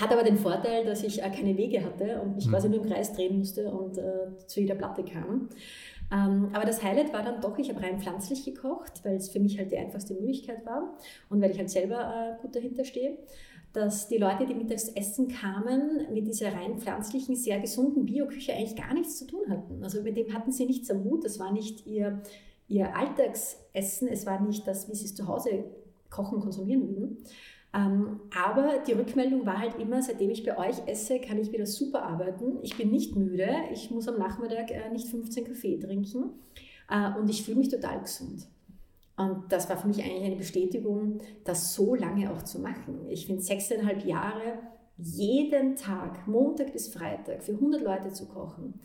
Hat 0.00 0.12
aber 0.12 0.22
den 0.22 0.36
Vorteil, 0.36 0.84
dass 0.84 1.02
ich 1.02 1.22
äh, 1.22 1.30
keine 1.30 1.56
Wege 1.56 1.84
hatte 1.84 2.20
und 2.20 2.36
mich 2.36 2.46
mhm. 2.46 2.50
quasi 2.50 2.68
nur 2.68 2.82
im 2.82 2.88
Kreis 2.88 3.12
drehen 3.12 3.38
musste 3.38 3.72
und 3.72 3.98
äh, 3.98 4.36
zu 4.46 4.60
jeder 4.60 4.76
Platte 4.76 5.04
kam. 5.04 5.48
Ähm, 6.12 6.50
aber 6.52 6.64
das 6.64 6.84
Highlight 6.84 7.12
war 7.12 7.24
dann 7.24 7.40
doch, 7.40 7.58
ich 7.58 7.68
habe 7.68 7.82
rein 7.82 7.98
pflanzlich 7.98 8.44
gekocht, 8.44 9.04
weil 9.04 9.16
es 9.16 9.28
für 9.30 9.40
mich 9.40 9.58
halt 9.58 9.72
die 9.72 9.78
einfachste 9.78 10.14
Möglichkeit 10.14 10.64
war 10.64 10.96
und 11.28 11.42
weil 11.42 11.50
ich 11.50 11.58
halt 11.58 11.70
selber 11.70 12.36
äh, 12.38 12.40
gut 12.40 12.54
dahinter 12.54 12.84
stehe 12.84 13.18
dass 13.76 14.08
die 14.08 14.16
Leute, 14.16 14.46
die 14.46 14.54
mittags 14.54 14.88
essen 14.88 15.28
kamen, 15.28 16.06
mit 16.10 16.26
dieser 16.26 16.54
rein 16.54 16.78
pflanzlichen, 16.78 17.36
sehr 17.36 17.60
gesunden 17.60 18.06
Bioküche 18.06 18.54
eigentlich 18.54 18.74
gar 18.74 18.94
nichts 18.94 19.18
zu 19.18 19.26
tun 19.26 19.50
hatten. 19.50 19.84
Also 19.84 20.02
mit 20.02 20.16
dem 20.16 20.32
hatten 20.32 20.50
sie 20.50 20.64
nichts 20.64 20.90
am 20.90 21.04
Mut. 21.04 21.26
Das 21.26 21.38
war 21.38 21.52
nicht 21.52 21.86
ihr, 21.86 22.22
ihr 22.68 22.96
Alltagsessen, 22.96 24.08
es 24.08 24.24
war 24.24 24.40
nicht 24.40 24.66
das, 24.66 24.88
wie 24.88 24.94
sie 24.94 25.04
es 25.04 25.14
zu 25.14 25.28
Hause 25.28 25.64
kochen, 26.08 26.40
konsumieren 26.40 26.88
würden. 26.88 27.18
Ähm, 27.74 28.20
aber 28.34 28.78
die 28.86 28.92
Rückmeldung 28.92 29.44
war 29.44 29.58
halt 29.58 29.78
immer, 29.78 30.00
seitdem 30.00 30.30
ich 30.30 30.42
bei 30.42 30.56
euch 30.56 30.76
esse, 30.86 31.20
kann 31.20 31.38
ich 31.38 31.52
wieder 31.52 31.66
super 31.66 32.02
arbeiten. 32.02 32.58
Ich 32.62 32.78
bin 32.78 32.90
nicht 32.90 33.14
müde, 33.14 33.50
ich 33.74 33.90
muss 33.90 34.08
am 34.08 34.18
Nachmittag 34.18 34.70
äh, 34.70 34.88
nicht 34.90 35.08
15 35.08 35.44
Kaffee 35.44 35.78
trinken 35.78 36.30
äh, 36.88 37.10
und 37.18 37.28
ich 37.28 37.42
fühle 37.42 37.58
mich 37.58 37.68
total 37.68 38.00
gesund. 38.00 38.48
Und 39.16 39.50
das 39.50 39.68
war 39.70 39.78
für 39.78 39.88
mich 39.88 40.02
eigentlich 40.02 40.24
eine 40.24 40.36
Bestätigung, 40.36 41.20
das 41.44 41.74
so 41.74 41.94
lange 41.94 42.30
auch 42.32 42.42
zu 42.42 42.58
machen. 42.58 43.06
Ich 43.08 43.26
finde 43.26 43.42
sechseinhalb 43.42 44.04
Jahre 44.04 44.58
jeden 44.98 45.76
Tag, 45.76 46.26
Montag 46.26 46.72
bis 46.72 46.88
Freitag, 46.88 47.42
für 47.42 47.52
100 47.52 47.82
Leute 47.82 48.12
zu 48.12 48.26
kochen. 48.26 48.80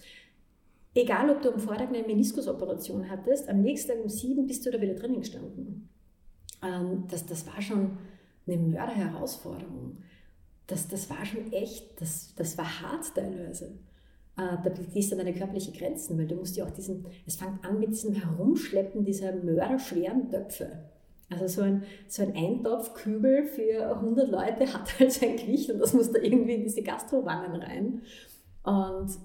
Egal, 0.93 1.29
ob 1.29 1.41
du 1.41 1.53
am 1.53 1.59
Vortag 1.59 1.87
eine 1.87 2.03
Meniskusoperation 2.03 3.09
hattest, 3.09 3.47
am 3.47 3.61
nächsten 3.61 3.91
Tag 3.91 4.03
um 4.03 4.09
sieben 4.09 4.45
bist 4.45 4.65
du 4.65 4.71
da 4.71 4.81
wieder 4.81 4.95
drinnen 4.95 5.19
gestanden. 5.19 5.89
Ähm, 6.61 7.05
das, 7.09 7.25
das 7.25 7.47
war 7.47 7.61
schon 7.61 7.97
eine 8.45 8.57
Mörderherausforderung. 8.57 9.97
Das, 10.67 10.87
das 10.87 11.09
war 11.09 11.25
schon 11.25 11.51
echt, 11.53 11.99
das, 12.01 12.33
das 12.35 12.57
war 12.57 12.81
hart 12.81 13.15
teilweise. 13.15 13.79
Äh, 14.37 14.57
da 14.63 14.69
gehst 14.93 15.11
du 15.11 15.15
an 15.15 15.25
deine 15.25 15.37
körperlichen 15.37 15.73
Grenzen, 15.73 16.17
weil 16.17 16.27
du 16.27 16.35
musst 16.35 16.55
ja 16.55 16.65
auch 16.65 16.71
diesen, 16.71 17.05
es 17.25 17.35
fängt 17.35 17.63
an 17.65 17.79
mit 17.79 17.89
diesem 17.89 18.13
Herumschleppen 18.13 19.03
dieser 19.03 19.33
mörderschweren 19.35 20.29
Töpfe. 20.29 20.89
Also 21.29 21.47
so 21.47 21.61
ein, 21.61 21.83
so 22.07 22.23
ein 22.23 22.35
Eintopfkübel 22.35 23.45
für 23.45 23.95
100 23.95 24.29
Leute 24.29 24.73
hat 24.73 24.99
halt 24.99 25.11
sein 25.11 25.37
Gewicht 25.37 25.69
und 25.69 25.79
das 25.79 25.93
muss 25.93 26.11
da 26.11 26.19
irgendwie 26.19 26.55
in 26.55 26.63
diese 26.63 26.81
Gastrowannen 26.81 27.61
rein. 27.61 28.01
Und 28.63 29.17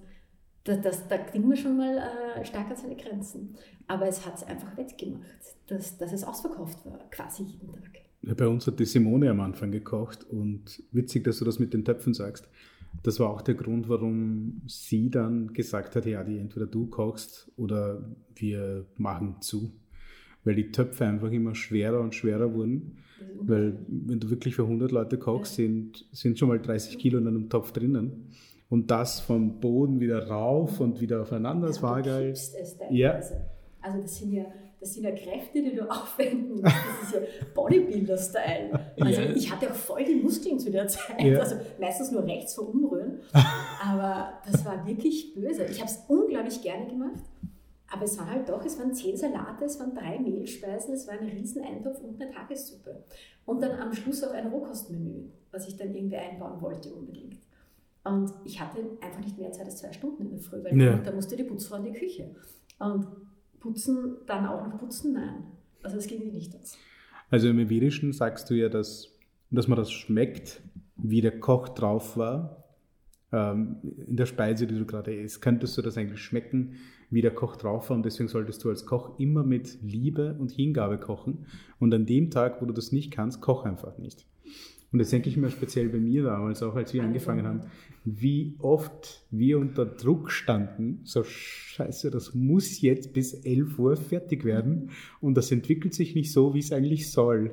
das, 0.65 0.81
das, 0.83 1.09
da 1.09 1.19
kriegen 1.19 1.49
wir 1.49 1.57
schon 1.57 1.77
mal 1.77 1.99
äh, 1.99 2.45
stark 2.45 2.71
an 2.71 2.77
seine 2.77 2.97
Grenzen. 2.97 3.57
Aber 3.87 4.07
es 4.07 4.27
hat 4.27 4.37
es 4.37 4.45
einfach 4.45 4.77
wettgemacht, 4.77 5.25
dass, 5.69 5.97
dass 5.99 6.13
es 6.13 6.25
ausverkauft 6.25 6.85
war, 6.85 6.99
quasi 7.11 7.45
jeden 7.45 7.73
Tag. 7.73 7.91
Ja, 8.23 8.35
bei 8.35 8.49
uns 8.49 8.67
hat 8.67 8.81
die 8.81 8.87
Simone 8.87 9.31
am 9.31 9.41
Anfang 9.41 9.71
gekocht 9.71 10.25
und 10.25 10.83
witzig, 10.91 11.23
dass 11.25 11.39
du 11.39 11.45
das 11.45 11.61
mit 11.61 11.73
den 11.73 11.85
Töpfen 11.85 12.15
sagst. 12.15 12.49
Das 13.03 13.21
war 13.21 13.31
auch 13.31 13.43
der 13.43 13.55
Grund, 13.55 13.89
warum 13.89 14.63
sie 14.67 15.11
dann 15.11 15.53
gesagt 15.53 15.97
hat, 15.97 16.07
ja, 16.07 16.25
die 16.25 16.39
entweder 16.39 16.67
du 16.67 16.87
kochst 16.87 17.51
oder 17.57 18.09
wir 18.35 18.87
machen 18.97 19.37
zu. 19.41 19.73
Weil 20.45 20.55
die 20.55 20.71
Töpfe 20.71 21.05
einfach 21.05 21.31
immer 21.31 21.55
schwerer 21.55 22.01
und 22.01 22.15
schwerer 22.15 22.53
wurden. 22.55 22.99
Weil 23.41 23.79
wenn 23.89 24.21
du 24.21 24.31
wirklich 24.31 24.55
für 24.55 24.63
100 24.63 24.93
Leute 24.93 25.19
kochst, 25.19 25.55
sind, 25.55 26.07
sind 26.13 26.39
schon 26.39 26.49
mal 26.49 26.61
30 26.61 26.99
Kilo 26.99 27.19
in 27.19 27.27
einem 27.27 27.49
Topf 27.49 27.73
drinnen. 27.73 28.31
Und 28.69 28.91
das 28.91 29.21
vom 29.21 29.61
Boden 29.61 30.01
wieder 30.01 30.27
rauf 30.27 30.81
und 30.81 31.01
wieder 31.01 31.23
aufeinander, 31.23 31.69
das 31.69 31.83
war 31.83 32.03
geil. 32.03 32.35
Ja. 32.91 33.21
Also 33.81 34.03
das 34.03 34.19
sind 34.19 34.33
ja 34.33 34.45
das 34.81 34.95
sind 34.95 35.05
ja 35.05 35.13
Kräfte, 35.13 35.63
die 35.63 35.75
du 35.75 35.83
aufwenden 35.91 36.61
musst. 36.61 36.65
Das 36.65 37.09
ist 37.09 37.15
ja 37.15 37.21
Bodybuilder-Style. 37.55 38.93
Also 39.01 39.21
ja. 39.21 39.31
ich 39.31 39.51
hatte 39.51 39.71
auch 39.71 39.75
voll 39.75 40.05
die 40.05 40.17
Muskeln 40.17 40.59
zu 40.59 40.71
der 40.71 40.87
Zeit. 40.89 41.21
Ja. 41.21 41.39
Also 41.39 41.57
meistens 41.81 42.11
nur 42.11 42.25
rechts 42.25 42.55
vor 42.55 42.69
Umrühren. 42.69 43.21
Aber 43.83 44.35
das 44.51 44.65
war 44.65 44.87
wirklich 44.87 45.35
böse. 45.35 45.65
Ich 45.65 45.81
habe 45.81 45.91
es 45.91 46.05
unglaublich 46.09 46.63
gerne 46.63 46.87
gemacht. 46.87 47.23
Aber 47.89 48.05
es 48.05 48.19
waren 48.19 48.31
halt 48.31 48.49
doch, 48.49 48.65
es 48.65 48.79
waren 48.79 48.93
zehn 48.93 49.17
Salate, 49.17 49.65
es 49.65 49.79
waren 49.79 49.95
drei 49.95 50.19
Mehlspeisen, 50.19 50.93
es 50.93 51.07
war 51.07 51.15
ein 51.15 51.29
Rieseneintopf 51.29 52.01
und 52.01 52.21
eine 52.21 52.31
Tagessuppe. 52.33 53.05
Und 53.45 53.63
dann 53.63 53.79
am 53.79 53.93
Schluss 53.93 54.25
auch 54.25 54.33
ein 54.33 54.49
Rohkostmenü, 54.49 55.31
was 55.53 55.69
ich 55.69 55.77
dann 55.77 55.95
irgendwie 55.95 56.17
einbauen 56.17 56.61
wollte 56.61 56.93
unbedingt. 56.93 57.39
Und 58.03 58.33
ich 58.45 58.61
hatte 58.61 58.79
einfach 59.01 59.21
nicht 59.21 59.39
mehr 59.39 59.53
Zeit 59.53 59.67
als 59.67 59.79
zwei 59.79 59.93
Stunden 59.93 60.23
in 60.23 60.31
der 60.31 60.39
Früh, 60.41 60.63
weil 60.63 60.81
ja. 60.81 60.97
da 60.97 61.13
musste 61.13 61.37
die 61.37 61.45
Putzfrau 61.45 61.77
in 61.77 61.85
die 61.85 61.93
Küche. 61.93 62.35
Und 62.79 63.07
Putzen, 63.67 64.17
dann 64.27 64.47
auch 64.47 64.67
noch 64.67 64.79
putzen? 64.79 65.15
Nein. 65.15 65.45
Also 65.83 65.97
das 65.97 66.07
ging 66.07 66.33
nicht 66.33 66.55
aus. 66.55 66.77
Also 67.31 67.49
im 67.49 67.59
Iberischen 67.59 68.13
sagst 68.13 68.49
du 68.51 68.55
ja, 68.55 68.69
dass, 68.69 69.13
dass 69.51 69.69
man 69.69 69.77
das 69.77 69.91
schmeckt, 69.91 70.63
wie 70.97 71.21
der 71.21 71.41
Koch 71.41 71.69
drauf 71.69 72.17
war, 72.17 72.65
ähm, 73.33 73.77
in 74.07 74.17
der 74.17 74.27
Speise, 74.27 74.67
die 74.67 74.79
du 74.79 74.87
gerade 74.87 75.15
isst. 75.15 75.43
Könntest 75.43 75.77
du 75.77 75.83
das 75.83 75.99
eigentlich 75.99 76.21
schmecken, 76.21 76.77
wie 77.11 77.23
der 77.23 77.35
Koch 77.35 77.57
drauf 77.57 77.91
war? 77.91 77.97
Und 77.97 78.05
deswegen 78.05 78.29
solltest 78.29 78.63
du 78.65 78.71
als 78.71 78.87
Koch 78.87 79.19
immer 79.19 79.43
mit 79.43 79.79
Liebe 79.83 80.37
und 80.39 80.53
Hingabe 80.53 80.99
kochen. 80.99 81.47
Und 81.79 81.93
an 81.93 82.07
dem 82.07 82.31
Tag, 82.31 82.63
wo 82.63 82.67
du 82.67 82.73
das 82.73 82.93
nicht 82.93 83.11
kannst, 83.11 83.41
koch 83.41 83.65
einfach 83.65 83.99
nicht. 83.99 84.27
Und 84.93 85.01
das 85.01 85.11
denke 85.11 85.29
ich 85.29 85.37
mir 85.37 85.51
speziell 85.51 85.89
bei 85.89 85.99
mir 85.99 86.23
damals, 86.25 86.63
auch 86.63 86.75
als 86.75 86.95
wir 86.95 87.03
angefangen 87.03 87.47
haben, 87.47 87.63
wie 88.05 88.55
oft 88.61 89.27
wir 89.31 89.59
unter 89.59 89.85
Druck 89.85 90.31
standen, 90.31 91.01
so 91.05 91.25
scheiße, 91.25 92.11
das 92.11 92.35
muss 92.35 92.81
jetzt 92.81 93.13
bis 93.13 93.35
11 93.35 93.79
Uhr 93.79 93.97
fertig 93.97 94.45
werden 94.45 94.91
und 95.21 95.37
das 95.37 95.51
entwickelt 95.51 95.93
sich 95.93 96.15
nicht 96.15 96.33
so, 96.33 96.55
wie 96.55 96.61
es 96.61 96.73
eigentlich 96.73 97.11
soll. 97.11 97.51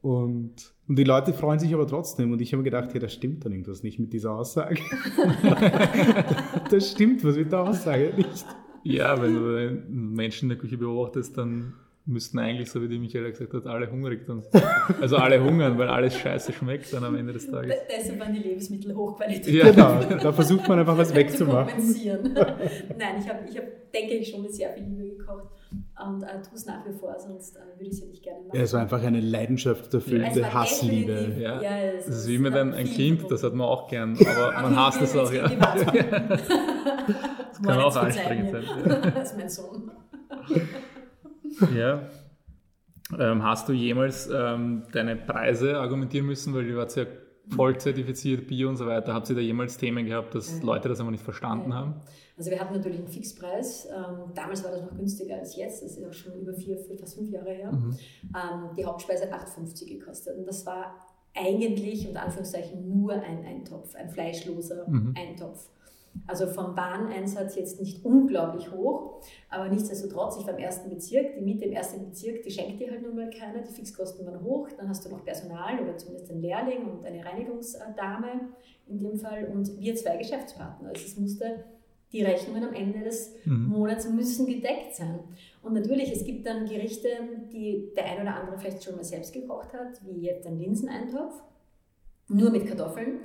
Und, 0.00 0.52
und 0.86 0.98
die 0.98 1.04
Leute 1.04 1.32
freuen 1.32 1.58
sich 1.58 1.72
aber 1.72 1.86
trotzdem. 1.86 2.30
Und 2.30 2.42
ich 2.42 2.52
habe 2.52 2.58
mir 2.58 2.70
gedacht, 2.70 2.92
ja, 2.92 3.00
das 3.00 3.14
stimmt 3.14 3.44
dann 3.44 3.52
irgendwas 3.52 3.82
nicht 3.82 3.98
mit 3.98 4.12
dieser 4.12 4.32
Aussage. 4.32 4.76
das 6.70 6.90
stimmt 6.90 7.24
was 7.24 7.36
mit 7.36 7.50
der 7.50 7.60
Aussage 7.60 8.12
nicht. 8.14 8.44
Ja, 8.82 9.20
wenn 9.22 9.34
du 9.34 9.82
Menschen 9.88 10.44
in 10.44 10.48
der 10.50 10.58
Küche 10.58 10.76
beobachtest, 10.76 11.38
dann 11.38 11.72
müssten 12.06 12.38
eigentlich, 12.38 12.70
so 12.70 12.82
wie 12.82 12.88
die 12.88 12.98
Michaela 12.98 13.30
gesagt 13.30 13.54
hat, 13.54 13.66
alle 13.66 13.90
hungrig 13.90 14.26
dann. 14.26 14.42
Also 15.00 15.16
alle 15.16 15.42
hungern, 15.42 15.78
weil 15.78 15.88
alles 15.88 16.16
scheiße 16.18 16.52
schmeckt 16.52 16.92
dann 16.92 17.02
am 17.04 17.14
Ende 17.16 17.32
des 17.32 17.50
Tages. 17.50 17.74
Deshalb 17.90 18.20
waren 18.20 18.34
die 18.34 18.40
Lebensmittel 18.40 18.94
hochqualitativ. 18.94 19.54
Ja, 19.54 19.70
genau. 19.70 20.00
Da 20.22 20.32
versucht 20.32 20.68
man 20.68 20.78
einfach 20.78 20.98
was 20.98 21.14
wegzumachen. 21.14 21.72
Nein, 21.76 23.14
ich 23.18 23.28
habe, 23.28 23.38
ich 23.48 23.56
hab, 23.56 23.64
denke 23.92 24.14
ich, 24.14 24.30
schon 24.30 24.42
mit 24.42 24.54
sehr 24.54 24.70
viel 24.74 24.84
Liebe 24.84 25.16
gekocht 25.16 25.48
und 26.06 26.22
äh, 26.22 26.42
tue 26.42 26.54
es 26.54 26.66
nach 26.66 26.86
wie 26.86 26.92
vor, 26.92 27.16
sonst 27.18 27.56
äh, 27.56 27.60
würde 27.78 27.86
ich 27.86 27.92
es 27.92 28.00
ja 28.00 28.06
nicht 28.06 28.22
gerne 28.22 28.40
machen. 28.40 28.56
Ja, 28.56 28.62
es 28.62 28.72
war 28.72 28.80
einfach 28.82 29.02
eine 29.02 29.20
leidenschafterfüllte 29.20 30.40
ja, 30.40 30.54
Hassliebe. 30.54 31.36
Ja. 31.38 31.62
ja 31.62 31.92
das 31.96 32.08
ist 32.08 32.28
wie 32.28 32.38
mit 32.38 32.54
einem 32.54 32.74
ein 32.74 32.86
Kind, 32.86 33.30
das 33.30 33.42
hat 33.42 33.54
man 33.54 33.66
auch 33.66 33.88
gern, 33.88 34.18
aber 34.18 34.62
man 34.62 34.76
hasst 34.76 35.00
es 35.00 35.16
auch. 35.16 35.32
Ja. 35.32 35.48
das 35.48 36.48
kann 37.62 37.78
auch 37.78 37.96
anstrengend 37.96 38.50
sein. 38.50 38.64
Das 39.14 39.30
ist 39.30 39.38
mein 39.38 39.48
Sohn. 39.48 39.90
Ja. 41.74 42.08
Ähm, 43.18 43.42
hast 43.42 43.68
du 43.68 43.72
jemals 43.72 44.28
ähm, 44.32 44.84
deine 44.92 45.14
Preise 45.14 45.78
argumentieren 45.78 46.26
müssen, 46.26 46.54
weil 46.54 46.66
du 46.66 46.76
warst 46.76 46.96
ja 46.96 47.04
voll 47.54 47.78
zertifiziert, 47.78 48.46
Bio 48.46 48.68
und 48.68 48.76
so 48.76 48.86
weiter. 48.86 49.12
Habt 49.12 49.28
ihr 49.28 49.36
da 49.36 49.42
jemals 49.42 49.76
Themen 49.76 50.06
gehabt, 50.06 50.34
dass 50.34 50.58
ja. 50.58 50.64
Leute 50.64 50.88
das 50.88 51.00
einfach 51.00 51.10
nicht 51.10 51.24
verstanden 51.24 51.70
ja. 51.70 51.76
haben? 51.76 52.00
Also 52.36 52.50
wir 52.50 52.58
hatten 52.58 52.74
natürlich 52.74 52.98
einen 52.98 53.08
Fixpreis. 53.08 53.86
Ähm, 53.86 54.32
damals 54.34 54.64
war 54.64 54.72
das 54.72 54.82
noch 54.82 54.96
günstiger 54.96 55.36
als 55.36 55.54
jetzt. 55.56 55.82
Das 55.82 55.96
ist 55.96 56.04
auch 56.04 56.12
schon 56.12 56.40
über 56.40 56.54
vier, 56.54 56.78
fast 56.98 57.14
fünf 57.14 57.30
Jahre 57.30 57.50
her. 57.50 57.72
Mhm. 57.72 57.96
Ähm, 58.34 58.70
die 58.76 58.84
Hauptspeise 58.84 59.30
hat 59.30 59.48
8,50 59.48 59.98
gekostet. 59.98 60.36
Und 60.38 60.46
das 60.46 60.66
war 60.66 60.94
eigentlich, 61.34 62.08
unter 62.08 62.22
Anführungszeichen, 62.22 62.88
nur 62.88 63.12
ein 63.12 63.44
Eintopf, 63.44 63.94
ein 63.94 64.08
fleischloser 64.08 64.88
mhm. 64.88 65.14
Eintopf. 65.16 65.68
Also 66.26 66.46
vom 66.46 66.74
Bahneinsatz 66.74 67.56
jetzt 67.56 67.80
nicht 67.80 68.04
unglaublich 68.04 68.70
hoch, 68.72 69.20
aber 69.50 69.68
nichtsdestotrotz, 69.68 70.38
ich 70.38 70.46
war 70.46 70.54
im 70.54 70.60
ersten 70.60 70.88
Bezirk, 70.88 71.34
die 71.34 71.42
Miete 71.42 71.66
im 71.66 71.72
ersten 71.72 72.02
Bezirk, 72.04 72.42
die 72.42 72.50
schenkt 72.50 72.80
dir 72.80 72.90
halt 72.90 73.02
nun 73.02 73.14
mal 73.14 73.28
keiner, 73.28 73.60
die 73.60 73.72
Fixkosten 73.72 74.24
waren 74.26 74.42
hoch, 74.42 74.68
dann 74.76 74.88
hast 74.88 75.04
du 75.04 75.10
noch 75.10 75.22
Personal 75.24 75.80
oder 75.80 75.96
zumindest 75.98 76.30
einen 76.30 76.40
Lehrling 76.40 76.86
und 76.86 77.04
eine 77.04 77.24
Reinigungsdame 77.24 78.48
in 78.86 78.98
dem 78.98 79.18
Fall 79.18 79.46
und 79.52 79.78
wir 79.78 79.94
zwei 79.96 80.16
Geschäftspartner. 80.16 80.88
Also 80.88 81.04
es 81.04 81.18
musste, 81.18 81.64
die 82.12 82.22
Rechnungen 82.22 82.64
am 82.64 82.74
Ende 82.74 83.00
des 83.00 83.34
mhm. 83.44 83.66
Monats 83.66 84.08
müssen 84.08 84.46
gedeckt 84.46 84.94
sein. 84.94 85.18
Und 85.62 85.74
natürlich, 85.74 86.12
es 86.12 86.24
gibt 86.24 86.46
dann 86.46 86.64
Gerichte, 86.64 87.08
die 87.52 87.92
der 87.96 88.06
ein 88.06 88.22
oder 88.22 88.36
andere 88.36 88.58
vielleicht 88.58 88.84
schon 88.84 88.94
mal 88.94 89.04
selbst 89.04 89.32
gekocht 89.32 89.72
hat, 89.74 90.00
wie 90.06 90.20
jetzt 90.20 90.46
ein 90.46 90.58
Linseneintopf, 90.58 91.42
nur 92.28 92.50
mit 92.50 92.66
Kartoffeln 92.66 93.20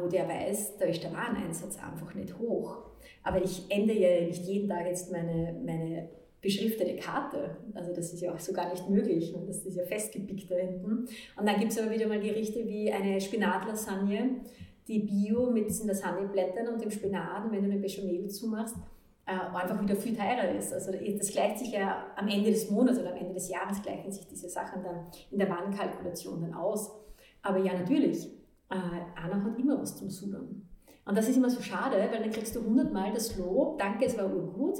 wo 0.00 0.08
der 0.08 0.28
weiß, 0.28 0.76
da 0.78 0.86
ist 0.86 1.02
der 1.02 1.12
Wareneinsatz 1.12 1.78
einfach 1.78 2.14
nicht 2.14 2.38
hoch. 2.38 2.76
Aber 3.22 3.42
ich 3.42 3.70
ändere 3.70 3.98
ja 3.98 4.26
nicht 4.26 4.44
jeden 4.44 4.68
Tag 4.68 4.86
jetzt 4.86 5.10
meine, 5.10 5.58
meine 5.64 6.08
beschriftete 6.44 6.96
Karte. 6.96 7.56
Also 7.74 7.94
das 7.94 8.12
ist 8.12 8.20
ja 8.20 8.32
auch 8.32 8.38
so 8.38 8.52
gar 8.52 8.70
nicht 8.70 8.88
möglich 8.88 9.34
und 9.34 9.48
das 9.48 9.64
ist 9.64 9.76
ja 9.76 9.84
festgepickt 9.84 10.50
da 10.50 10.56
hinten. 10.56 11.08
Und 11.36 11.48
dann 11.48 11.58
gibt 11.58 11.72
es 11.72 11.78
aber 11.78 11.90
wieder 11.90 12.06
mal 12.06 12.20
Gerichte 12.20 12.66
wie 12.68 12.92
eine 12.92 13.18
Spinatlasagne, 13.20 14.40
die 14.86 14.98
Bio 14.98 15.50
mit 15.50 15.68
diesen 15.68 15.88
Lasagneblättern 15.88 16.68
und 16.68 16.82
dem 16.82 16.90
Spinat, 16.90 17.50
wenn 17.50 17.64
du 17.64 17.70
eine 17.70 17.80
Bechamel 17.80 18.28
zumachst, 18.28 18.76
äh, 19.24 19.32
einfach 19.32 19.82
wieder 19.82 19.96
viel 19.96 20.14
teurer 20.14 20.50
ist. 20.50 20.74
Also 20.74 20.92
das 20.92 21.32
gleicht 21.32 21.60
sich 21.60 21.72
ja 21.72 22.08
am 22.14 22.28
Ende 22.28 22.50
des 22.50 22.70
Monats 22.70 22.98
oder 22.98 23.12
am 23.12 23.16
Ende 23.16 23.32
des 23.32 23.48
Jahres 23.48 23.80
gleichen 23.80 24.12
sich 24.12 24.26
diese 24.26 24.50
Sachen 24.50 24.82
dann 24.82 25.06
in 25.30 25.38
der 25.38 25.48
Warenkalkulation 25.48 26.42
dann 26.42 26.52
aus. 26.52 26.90
Aber 27.40 27.58
ja, 27.58 27.72
natürlich, 27.72 28.28
äh, 28.70 29.20
einer 29.20 29.44
hat 29.44 29.58
immer 29.58 29.80
was 29.80 29.96
zum 29.96 30.10
Sudern. 30.10 30.62
Und 31.06 31.18
das 31.18 31.28
ist 31.28 31.36
immer 31.36 31.50
so 31.50 31.60
schade, 31.60 31.96
weil 31.96 32.20
dann 32.20 32.30
kriegst 32.30 32.56
du 32.56 32.64
hundertmal 32.64 33.12
das 33.12 33.36
Lob, 33.36 33.78
danke, 33.78 34.06
es 34.06 34.16
war 34.16 34.32
urgut. 34.32 34.78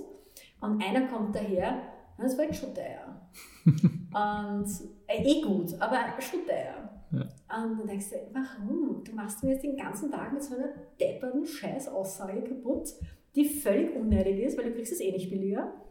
Und 0.61 0.83
einer 0.83 1.07
kommt 1.09 1.35
daher, 1.35 1.83
das 2.19 2.37
war 2.39 2.45
jetzt 2.45 2.61
schon 2.61 2.75
teuer. 2.75 3.29
und 3.65 4.67
äh, 5.07 5.23
eh 5.23 5.43
gut, 5.43 5.75
aber 5.81 5.99
schon 6.21 6.47
teuer. 6.47 6.91
Ja. 7.13 7.65
Und 7.65 7.79
dann 7.79 7.87
denkst 7.87 8.11
du, 8.11 8.17
warum? 8.33 9.05
Du 9.05 9.13
machst 9.13 9.43
mir 9.43 9.53
jetzt 9.53 9.65
den 9.65 9.77
ganzen 9.77 10.11
Tag 10.11 10.33
mit 10.33 10.43
so 10.43 10.57
einer 10.57 10.69
depperten 11.01 11.45
Scheißaussage 11.45 12.43
kaputt, 12.43 12.89
die 13.35 13.45
völlig 13.45 13.95
unnötig 13.95 14.41
ist, 14.41 14.57
weil 14.57 14.67
du 14.67 14.73
kriegst 14.73 14.93
es 14.93 15.01
eh 15.01 15.13
nicht 15.13 15.31
billiger. 15.31 15.73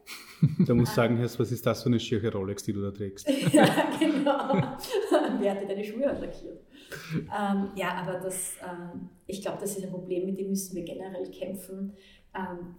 Du 0.59 0.75
musst 0.75 0.93
sagen, 0.93 1.17
was 1.17 1.39
ist 1.39 1.65
das 1.65 1.83
für 1.83 1.87
eine 1.87 1.97
schiere 1.97 2.29
Rolex, 2.29 2.63
die 2.63 2.73
du 2.73 2.81
da 2.81 2.91
trägst? 2.91 3.25
ja, 3.53 3.65
genau. 3.97 4.55
Wer 5.39 5.51
hat 5.51 5.61
dir 5.61 5.67
deine 5.67 5.85
Schuhe 5.85 6.01
lackiert? 6.01 6.59
Ähm, 7.15 7.69
ja, 7.75 7.93
aber 7.95 8.19
das, 8.19 8.53
ähm, 8.61 9.09
ich 9.27 9.41
glaube, 9.41 9.59
das 9.61 9.77
ist 9.77 9.83
ein 9.83 9.89
Problem, 9.91 10.25
mit 10.25 10.37
dem 10.37 10.49
müssen 10.49 10.75
wir 10.75 10.83
generell 10.83 11.29
kämpfen. 11.31 11.93
Ähm, 12.35 12.75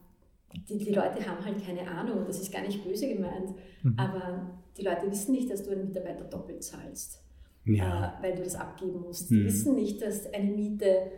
die, 0.69 0.79
die, 0.79 0.93
Leute 0.93 1.27
haben 1.27 1.45
halt 1.45 1.65
keine 1.65 1.89
Ahnung, 1.89 2.25
das 2.27 2.41
ist 2.41 2.53
gar 2.53 2.63
nicht 2.63 2.85
böse 2.85 3.09
gemeint, 3.09 3.51
mhm. 3.83 3.95
aber 3.99 4.59
die 4.77 4.83
Leute 4.83 5.11
wissen 5.11 5.33
nicht, 5.33 5.51
dass 5.51 5.65
du 5.65 5.71
einen 5.71 5.87
Mitarbeiter 5.87 6.25
doppelt 6.25 6.63
zahlst, 6.63 7.23
ja. 7.65 8.19
äh, 8.19 8.23
weil 8.23 8.35
du 8.37 8.43
das 8.43 8.55
abgeben 8.55 9.01
musst. 9.01 9.31
Mhm. 9.31 9.37
Die 9.37 9.45
wissen 9.45 9.75
nicht, 9.75 10.03
dass 10.03 10.33
eine 10.33 10.51
Miete 10.51 11.11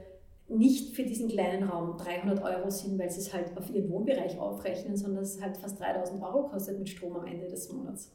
nicht 0.49 0.95
für 0.95 1.03
diesen 1.03 1.29
kleinen 1.29 1.65
Raum 1.65 1.97
300 1.97 2.43
Euro 2.43 2.71
sind, 2.71 2.99
weil 2.99 3.11
sie 3.11 3.21
es 3.21 3.35
halt 3.35 3.57
auf 3.57 3.69
ihren 3.69 3.91
Wohnbereich 3.91 4.39
aufrechnen, 4.39 4.97
sondern 4.97 5.23
dass 5.23 5.35
es 5.35 5.43
halt 5.43 5.57
fast 5.57 5.81
3000 5.81 6.23
Euro 6.23 6.49
kostet 6.49 6.79
mit 6.79 6.89
Strom 6.89 7.17
am 7.17 7.27
Ende 7.27 7.49
des 7.49 7.71
Monats. 7.73 8.13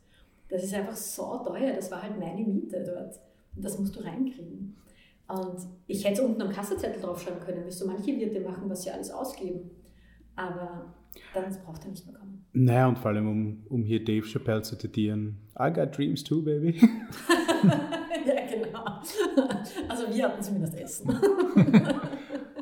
Das 0.47 0.63
ist 0.63 0.73
einfach 0.73 0.95
so 0.95 1.37
teuer, 1.45 1.73
das 1.73 1.91
war 1.91 2.01
halt 2.01 2.17
meine 2.19 2.43
Miete 2.45 2.83
dort. 2.83 3.19
Das 3.55 3.77
musst 3.79 3.95
du 3.95 4.01
reinkriegen. 4.01 4.75
Und 5.27 5.59
ich 5.87 6.05
hätte 6.05 6.23
unten 6.23 6.41
am 6.41 6.49
Kassezettel 6.49 7.01
draufschreiben 7.01 7.39
können, 7.39 7.65
wie 7.65 7.71
so 7.71 7.87
manche 7.87 8.17
Wirte 8.19 8.41
machen, 8.41 8.69
was 8.69 8.83
sie 8.83 8.91
alles 8.91 9.11
ausgeben. 9.11 9.71
Aber 10.35 10.93
dann 11.33 11.55
braucht 11.63 11.83
er 11.83 11.91
nicht 11.91 12.05
mehr 12.05 12.15
kommen. 12.15 12.45
Naja, 12.53 12.87
und 12.87 12.99
vor 12.99 13.11
allem, 13.11 13.27
um, 13.29 13.63
um 13.69 13.83
hier 13.83 14.03
Dave 14.03 14.25
Chappelle 14.25 14.61
zu 14.61 14.77
zitieren, 14.77 15.37
I 15.57 15.71
got 15.71 15.97
dreams 15.97 16.23
too, 16.23 16.41
baby. 16.41 16.71
ja, 18.25 18.35
genau. 18.51 19.01
Also 19.87 20.13
wir 20.13 20.23
hatten 20.23 20.41
zumindest 20.41 20.75
Essen. 20.75 21.09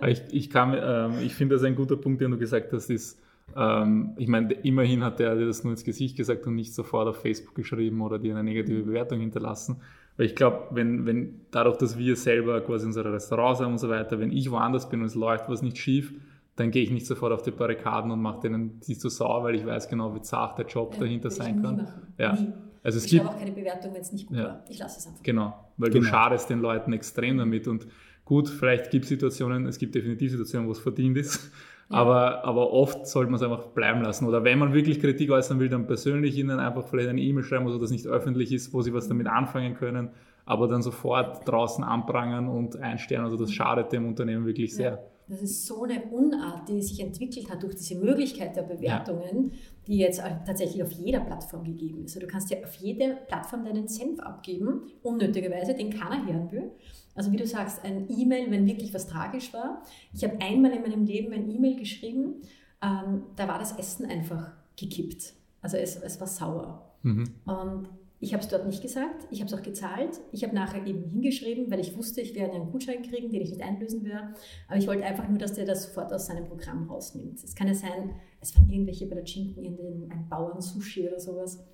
ich, 0.08 0.22
ich, 0.32 0.50
ähm, 0.56 1.14
ich 1.24 1.34
finde 1.36 1.56
das 1.56 1.64
ein 1.64 1.76
guter 1.76 1.98
Punkt, 1.98 2.22
den 2.22 2.32
du 2.32 2.38
gesagt 2.38 2.72
hast, 2.74 2.90
ist, 2.90 3.20
ähm, 3.56 4.14
ich 4.18 4.28
meine, 4.28 4.54
immerhin 4.54 5.04
hat 5.04 5.20
er 5.20 5.36
dir 5.36 5.48
das 5.48 5.64
nur 5.64 5.74
ins 5.74 5.84
Gesicht 5.84 6.18
gesagt 6.18 6.46
und 6.46 6.56
nicht 6.56 6.74
sofort 6.74 7.08
auf 7.08 7.18
Facebook 7.18 7.56
geschrieben 7.56 8.02
oder 8.02 8.20
dir 8.20 8.36
eine 8.36 8.44
negative 8.44 8.84
Bewertung 8.84 9.20
hinterlassen. 9.22 9.78
Weil 10.20 10.26
ich 10.26 10.36
glaube, 10.36 10.68
wenn, 10.72 11.06
wenn 11.06 11.46
dadurch, 11.50 11.78
dass 11.78 11.98
wir 11.98 12.18
selber 12.18 12.60
quasi 12.60 12.86
unsere 12.86 13.14
Restaurants 13.14 13.62
haben 13.62 13.72
und 13.72 13.78
so 13.78 13.88
weiter, 13.88 14.20
wenn 14.20 14.34
ich 14.34 14.52
woanders 14.52 14.90
bin 14.90 15.00
und 15.00 15.06
es 15.06 15.16
läuft 15.16 15.48
was 15.48 15.62
nicht 15.62 15.78
schief, 15.78 16.14
dann 16.58 16.72
gehe 16.72 16.84
ich 16.84 16.92
nicht 16.92 17.06
sofort 17.06 17.32
auf 17.32 17.42
die 17.42 17.52
Barrikaden 17.52 18.12
und 18.12 18.22
mache 18.22 18.42
denen 18.42 18.82
die 18.82 18.96
so 18.96 19.08
sauer, 19.08 19.46
weil 19.46 19.56
ich 19.56 19.66
weiß 19.66 19.88
genau, 19.88 20.14
wie 20.14 20.22
zart 20.22 20.58
der 20.58 20.66
Job 20.66 20.96
ja, 20.96 21.00
dahinter 21.00 21.32
sein 21.32 21.62
kann. 21.62 21.88
Ja. 22.18 22.34
Nie. 22.34 22.52
Also 22.84 22.98
es 22.98 23.06
ich 23.06 23.12
gibt 23.12 23.28
auch 23.28 23.40
keine 23.40 23.54
Bewertung, 23.54 23.94
wenn 23.94 24.02
es 24.02 24.12
nicht 24.12 24.28
gut 24.28 24.36
ja. 24.36 24.44
war. 24.44 24.66
Ich 24.68 24.78
lasse 24.78 25.00
es 25.00 25.08
einfach. 25.08 25.24
Genau, 25.24 25.58
weil 25.78 25.90
genau. 25.90 26.04
du 26.04 26.10
schadest 26.10 26.50
den 26.50 26.60
Leuten 26.60 26.92
extrem 26.92 27.38
damit 27.38 27.70
und 27.70 27.88
gut, 28.26 28.50
vielleicht 28.50 28.92
gibt 28.92 29.06
es 29.06 29.10
Situationen, 29.10 29.68
es 29.68 29.78
gibt 29.78 29.96
definitiv 29.96 30.32
Situationen, 30.32 30.68
wo 30.68 30.74
es 30.74 30.80
verdient 30.80 31.16
ist, 31.18 31.50
aber, 31.90 32.46
aber 32.46 32.72
oft 32.72 33.08
sollte 33.08 33.32
man 33.32 33.40
es 33.40 33.44
einfach 33.44 33.68
bleiben 33.68 34.02
lassen. 34.02 34.28
Oder 34.28 34.44
wenn 34.44 34.60
man 34.60 34.74
wirklich 34.74 35.00
Kritik 35.00 35.32
äußern 35.32 35.60
will, 35.60 35.70
dann 35.70 35.88
persönlich 35.88 36.38
ihnen 36.38 36.60
einfach 36.60 36.88
vielleicht 36.88 37.10
eine 37.10 37.22
E-Mail 37.22 37.44
schreiben, 37.44 37.68
so 37.68 37.80
dass 37.80 37.90
nicht 37.90 38.06
öffentlich 38.06 38.54
ist, 38.54 38.74
wo 38.74 38.82
sie 38.82 38.94
was 38.94 39.08
damit 39.08 39.28
anfangen 39.28 39.74
können, 39.74 40.10
aber 40.46 40.68
dann 40.68 40.84
sofort 40.84 41.48
draußen 41.48 41.84
anprangern 41.84 42.48
und 42.48 42.78
einstellen. 42.78 43.24
Also 43.24 43.38
das 43.38 43.52
schadet 43.52 43.92
dem 43.92 44.08
Unternehmen 44.08 44.46
wirklich 44.46 44.76
sehr. 44.76 44.92
Ja. 44.92 45.00
Das 45.30 45.44
ist 45.44 45.68
so 45.68 45.84
eine 45.84 46.02
Unart, 46.06 46.68
die 46.70 46.82
sich 46.82 47.00
entwickelt 47.00 47.52
hat 47.52 47.62
durch 47.62 47.76
diese 47.76 47.96
Möglichkeit 47.96 48.56
der 48.56 48.64
Bewertungen, 48.64 49.52
ja. 49.52 49.58
die 49.86 49.98
jetzt 49.98 50.24
tatsächlich 50.46 50.82
auf 50.82 50.92
jeder 50.92 51.20
Plattform 51.20 51.64
gegeben 51.64 52.04
ist. 52.04 52.16
Also 52.16 52.26
du 52.26 52.32
kannst 52.32 52.50
ja 52.50 52.58
auf 52.64 52.74
jede 52.76 53.18
Plattform 53.28 53.64
deinen 53.64 53.88
Senf 53.88 54.20
abgeben, 54.20 54.88
unnötigerweise, 55.04 55.76
den 55.76 55.92
keiner 55.92 56.26
hören 56.26 56.52
will. 56.52 56.72
Also 57.20 57.34
wie 57.34 57.38
du 57.38 57.46
sagst, 57.46 57.84
ein 57.84 58.08
E-Mail, 58.10 58.50
wenn 58.50 58.66
wirklich 58.66 58.94
was 58.94 59.06
tragisch 59.06 59.52
war. 59.52 59.84
Ich 60.14 60.24
habe 60.24 60.40
einmal 60.40 60.72
in 60.72 60.84
meinem 60.84 61.04
Leben 61.04 61.34
ein 61.34 61.52
E-Mail 61.52 61.76
geschrieben, 61.76 62.36
ähm, 62.82 63.24
da 63.36 63.46
war 63.46 63.60
das 63.60 63.78
Essen 63.78 64.06
einfach 64.06 64.54
gekippt. 64.78 65.34
Also 65.62 65.76
es, 65.76 65.98
es 65.98 66.18
war 66.22 66.28
sauer. 66.28 66.96
Mhm. 67.04 67.30
Und 67.44 67.90
ich 68.22 68.32
habe 68.32 68.42
es 68.42 68.48
dort 68.48 68.66
nicht 68.66 68.82
gesagt, 68.82 69.28
ich 69.32 69.42
habe 69.42 69.54
es 69.54 69.60
auch 69.60 69.64
gezahlt. 69.64 70.22
Ich 70.32 70.46
habe 70.46 70.56
nachher 70.56 70.88
eben 70.88 71.10
hingeschrieben, 71.10 71.70
weil 71.70 71.82
ich 71.82 71.98
wusste, 71.98 72.22
ich 72.22 72.36
werde 72.36 72.54
einen 72.54 72.72
Gutschein 72.72 73.02
kriegen, 73.02 73.30
den 73.30 73.42
ich 73.42 73.50
nicht 73.50 73.64
einlösen 73.64 74.06
werde. 74.06 74.34
Aber 74.70 74.78
ich 74.78 74.88
wollte 74.88 75.04
einfach 75.04 75.28
nur, 75.28 75.40
dass 75.40 75.52
der 75.52 75.66
das 75.66 75.88
sofort 75.88 76.14
aus 76.14 76.28
seinem 76.28 76.46
Programm 76.46 76.90
rausnimmt. 76.90 77.44
Es 77.44 77.54
kann 77.54 77.68
ja 77.68 77.74
sein, 77.74 78.16
es 78.40 78.58
waren 78.58 78.70
irgendwelche 78.70 79.08
bei 79.08 79.16
der 79.16 79.26
Chinken 79.26 79.66
in 79.66 79.76
den, 79.76 80.10
ein 80.10 80.26
Bauern-Sushi 80.30 81.10
oder 81.10 81.20
sowas. 81.20 81.68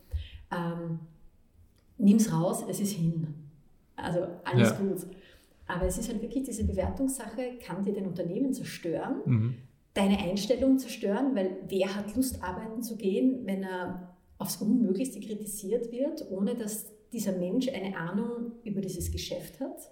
Ähm, 0.51 1.01
es 1.99 2.33
raus, 2.33 2.65
es 2.67 2.79
ist 2.79 2.93
hin. 2.93 3.27
Also 3.95 4.25
alles 4.43 4.71
ja. 4.71 4.75
gut. 4.77 5.05
Aber 5.67 5.85
es 5.85 5.97
ist 5.97 6.09
halt 6.09 6.21
wirklich 6.21 6.43
diese 6.43 6.63
Bewertungssache, 6.65 7.57
kann 7.65 7.83
dir 7.83 7.93
dein 7.93 8.07
Unternehmen 8.07 8.53
zerstören, 8.53 9.21
mhm. 9.25 9.55
deine 9.93 10.19
Einstellung 10.19 10.77
zerstören, 10.77 11.35
weil 11.35 11.57
wer 11.67 11.95
hat 11.95 12.15
Lust, 12.15 12.43
arbeiten 12.43 12.83
zu 12.83 12.97
gehen, 12.97 13.41
wenn 13.45 13.63
er 13.63 14.15
aufs 14.37 14.57
Unmöglichste 14.57 15.19
kritisiert 15.19 15.91
wird, 15.91 16.29
ohne 16.29 16.55
dass 16.55 16.85
dieser 17.11 17.31
Mensch 17.31 17.69
eine 17.69 17.97
Ahnung 17.97 18.51
über 18.63 18.81
dieses 18.81 19.11
Geschäft 19.11 19.59
hat. 19.59 19.91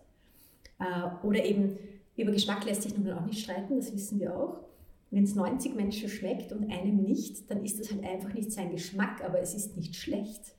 Äh, 0.80 1.26
oder 1.26 1.44
eben 1.44 1.78
über 2.16 2.32
Geschmack 2.32 2.66
lässt 2.66 2.84
sich 2.84 2.98
nun 2.98 3.12
auch 3.12 3.26
nicht 3.26 3.42
streiten, 3.42 3.78
das 3.78 3.94
wissen 3.94 4.20
wir 4.20 4.38
auch. 4.38 4.60
Wenn 5.10 5.24
es 5.24 5.36
90 5.36 5.76
Menschen 5.76 6.10
schmeckt 6.10 6.52
und 6.52 6.72
einem 6.72 7.04
nicht, 7.04 7.50
dann 7.50 7.64
ist 7.64 7.80
das 7.80 7.92
halt 7.92 8.04
einfach 8.04 8.34
nicht 8.34 8.52
sein 8.52 8.72
Geschmack, 8.72 9.24
aber 9.24 9.40
es 9.40 9.54
ist 9.54 9.78
nicht 9.78 9.96
schlecht. 9.96 10.56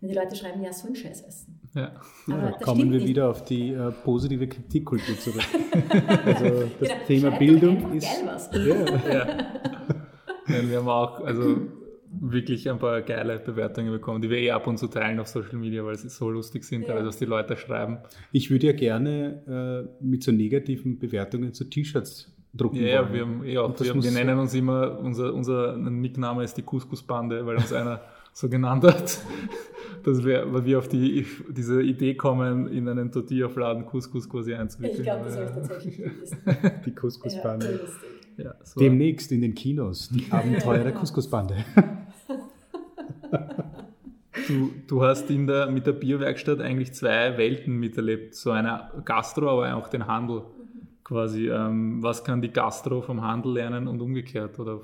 Wenn 0.00 0.08
die 0.08 0.14
Leute 0.14 0.34
schreiben, 0.34 0.62
ja, 0.62 0.72
so 0.72 0.88
ein 0.88 0.96
Scheiß 0.96 1.22
essen. 1.22 1.60
Ja. 1.74 1.92
ja 2.26 2.52
kommen 2.62 2.90
wir 2.90 2.98
nicht. 2.98 3.08
wieder 3.08 3.28
auf 3.28 3.44
die 3.44 3.72
äh, 3.72 3.92
positive 3.92 4.48
Kritikkultur 4.48 5.18
zurück. 5.18 5.42
also 6.24 6.68
das 6.80 6.88
genau, 6.88 7.04
Thema 7.06 7.30
Bildung 7.32 7.92
ist. 7.92 8.04
Geil 8.04 8.26
was. 8.26 8.50
Ja. 8.52 8.60
ja. 9.12 9.28
ja. 10.48 10.68
wir 10.68 10.78
haben 10.78 10.88
auch 10.88 11.20
also 11.20 11.56
wirklich 12.12 12.68
ein 12.68 12.78
paar 12.78 13.02
geile 13.02 13.38
Bewertungen 13.38 13.92
bekommen, 13.92 14.20
die 14.20 14.30
wir 14.30 14.38
eh 14.38 14.50
ab 14.50 14.66
und 14.66 14.78
zu 14.78 14.88
teilen 14.88 15.20
auf 15.20 15.28
Social 15.28 15.56
Media, 15.56 15.84
weil 15.84 15.96
sie 15.96 16.08
so 16.08 16.28
lustig 16.30 16.64
sind, 16.64 16.88
ja. 16.88 17.04
was 17.04 17.18
die 17.18 17.24
Leute 17.26 17.56
schreiben. 17.56 17.98
Ich 18.32 18.50
würde 18.50 18.68
ja 18.68 18.72
gerne 18.72 19.88
äh, 20.00 20.04
mit 20.04 20.24
so 20.24 20.32
negativen 20.32 20.98
Bewertungen 20.98 21.52
zu 21.52 21.64
T-Shirts 21.64 22.32
drucken 22.52 22.78
ja, 22.78 23.02
wollen. 23.02 23.08
Ja, 23.08 23.12
wir, 23.12 23.20
haben, 23.20 23.44
ja, 23.44 23.80
wir, 23.80 23.90
haben, 23.90 24.02
wir 24.02 24.10
nennen 24.10 24.38
uns 24.38 24.54
immer, 24.54 24.98
unser, 24.98 25.32
unser 25.34 25.76
Nickname 25.76 26.42
ist 26.42 26.56
die 26.56 26.62
Couscous-Bande, 26.62 27.46
weil 27.46 27.56
uns 27.56 27.72
einer 27.72 28.00
so 28.32 28.48
genannt 28.48 28.84
hat, 28.84 29.18
dass 30.04 30.24
wir, 30.24 30.52
weil 30.52 30.64
wir 30.64 30.78
auf 30.78 30.88
die, 30.88 31.26
diese 31.48 31.82
Idee 31.82 32.14
kommen, 32.14 32.68
in 32.68 32.88
einen 32.88 33.10
Tortilla-Fladen 33.10 33.86
Couscous 33.86 34.28
quasi 34.28 34.54
einzuwickeln. 34.54 34.98
Ich 34.98 35.04
glaube, 35.04 35.24
das 35.24 35.36
habe 35.36 35.44
ich 35.46 35.50
tatsächlich 35.50 35.96
gelesen. 35.96 36.38
Die 36.86 36.94
Couscous-Bande. 36.94 37.80
Ja, 38.36 38.54
so. 38.62 38.80
Demnächst 38.80 39.32
in 39.32 39.42
den 39.42 39.54
Kinos, 39.54 40.08
die 40.08 40.26
Abenteuer 40.30 40.84
der 40.84 40.92
Couscous-Bande. 40.92 41.56
Du, 44.48 44.70
du 44.88 45.02
hast 45.04 45.30
in 45.30 45.46
der, 45.46 45.70
mit 45.70 45.86
der 45.86 45.92
Biowerkstatt 45.92 46.60
eigentlich 46.60 46.92
zwei 46.92 47.36
Welten 47.38 47.78
miterlebt. 47.78 48.34
So 48.34 48.50
eine 48.50 48.90
Gastro, 49.04 49.48
aber 49.48 49.76
auch 49.76 49.88
den 49.88 50.08
Handel 50.08 50.42
quasi. 51.04 51.48
Ähm, 51.48 52.02
was 52.02 52.24
kann 52.24 52.42
die 52.42 52.50
Gastro 52.50 53.00
vom 53.00 53.22
Handel 53.22 53.52
lernen 53.52 53.86
und 53.86 54.00
umgekehrt? 54.00 54.58
Oder 54.58 54.80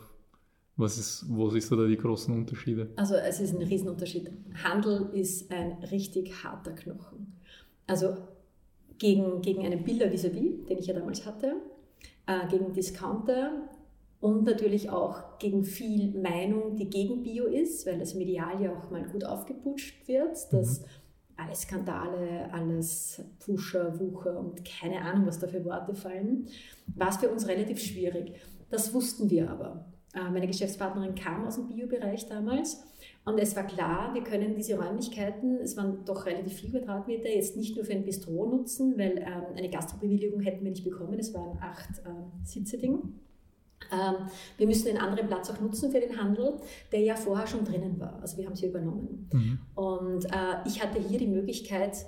was 0.76 0.98
ist, 0.98 1.24
wo 1.28 1.48
siehst 1.48 1.70
du 1.70 1.76
da 1.76 1.86
die 1.86 1.96
großen 1.96 2.34
Unterschiede? 2.34 2.90
Also 2.96 3.14
es 3.14 3.40
ist 3.40 3.54
ein 3.54 3.62
Riesenunterschied. 3.62 4.30
Handel 4.62 5.08
ist 5.14 5.50
ein 5.50 5.72
richtig 5.90 6.44
harter 6.44 6.72
Knochen. 6.72 7.38
Also 7.86 8.16
gegen, 8.98 9.40
gegen 9.40 9.64
einen 9.64 9.84
Bilder 9.84 10.06
vis-à-vis, 10.10 10.66
den 10.68 10.78
ich 10.78 10.86
ja 10.86 10.94
damals 10.94 11.24
hatte, 11.24 11.54
äh, 12.26 12.46
gegen 12.48 12.72
Discounter 12.72 13.68
und 14.20 14.44
natürlich 14.44 14.90
auch 14.90 15.38
gegen 15.38 15.64
viel 15.64 16.12
Meinung, 16.20 16.76
die 16.76 16.90
gegen 16.90 17.22
Bio 17.22 17.46
ist, 17.46 17.86
weil 17.86 17.98
das 17.98 18.14
medial 18.14 18.62
ja 18.62 18.72
auch 18.72 18.90
mal 18.90 19.04
gut 19.04 19.24
aufgeputscht 19.24 20.06
wird, 20.08 20.52
dass 20.52 20.80
mhm. 20.80 20.86
alle 21.36 21.54
Skandale, 21.54 22.52
alles 22.52 23.22
Pusher, 23.38 23.98
Wucher 23.98 24.38
und 24.38 24.62
keine 24.64 25.00
Ahnung, 25.00 25.26
was 25.26 25.38
da 25.38 25.46
für 25.46 25.64
Worte 25.64 25.94
fallen, 25.94 26.48
war 26.94 27.08
es 27.08 27.16
für 27.16 27.30
uns 27.30 27.46
relativ 27.46 27.78
schwierig. 27.78 28.32
Das 28.68 28.92
wussten 28.92 29.30
wir 29.30 29.50
aber. 29.50 29.86
Äh, 30.16 30.30
meine 30.30 30.46
Geschäftspartnerin 30.46 31.14
kam 31.14 31.46
aus 31.46 31.56
dem 31.56 31.68
Bio-Bereich 31.68 32.26
damals 32.26 32.82
und 33.26 33.38
es 33.38 33.54
war 33.54 33.64
klar, 33.64 34.14
wir 34.14 34.22
können 34.22 34.54
diese 34.54 34.78
Räumlichkeiten, 34.78 35.56
es 35.56 35.76
waren 35.76 36.04
doch 36.06 36.24
relativ 36.24 36.54
viele 36.54 36.80
Quadratmeter, 36.80 37.28
jetzt 37.28 37.56
nicht 37.56 37.76
nur 37.76 37.84
für 37.84 37.92
ein 37.92 38.04
Bistro 38.04 38.46
nutzen, 38.46 38.96
weil 38.96 39.18
ähm, 39.18 39.56
eine 39.56 39.68
Gastrobewilligung 39.68 40.40
hätten 40.40 40.64
wir 40.64 40.70
nicht 40.70 40.84
bekommen, 40.84 41.18
es 41.18 41.34
war 41.34 41.42
ein 41.42 41.58
acht 41.60 41.90
ähm, 42.06 42.32
Sitze-Ding. 42.44 43.00
Ähm, 43.92 44.14
wir 44.56 44.66
müssen 44.66 44.86
den 44.86 44.98
anderen 44.98 45.28
Platz 45.28 45.50
auch 45.50 45.60
nutzen 45.60 45.92
für 45.92 46.00
den 46.00 46.18
Handel, 46.18 46.54
der 46.92 47.00
ja 47.00 47.14
vorher 47.14 47.46
schon 47.46 47.64
drinnen 47.64 48.00
war. 48.00 48.18
Also 48.20 48.38
wir 48.38 48.46
haben 48.46 48.56
sie 48.56 48.66
übernommen. 48.66 49.28
Mhm. 49.32 49.58
Und 49.74 50.24
äh, 50.24 50.66
ich 50.66 50.82
hatte 50.82 50.98
hier 50.98 51.18
die 51.18 51.26
Möglichkeit, 51.26 52.06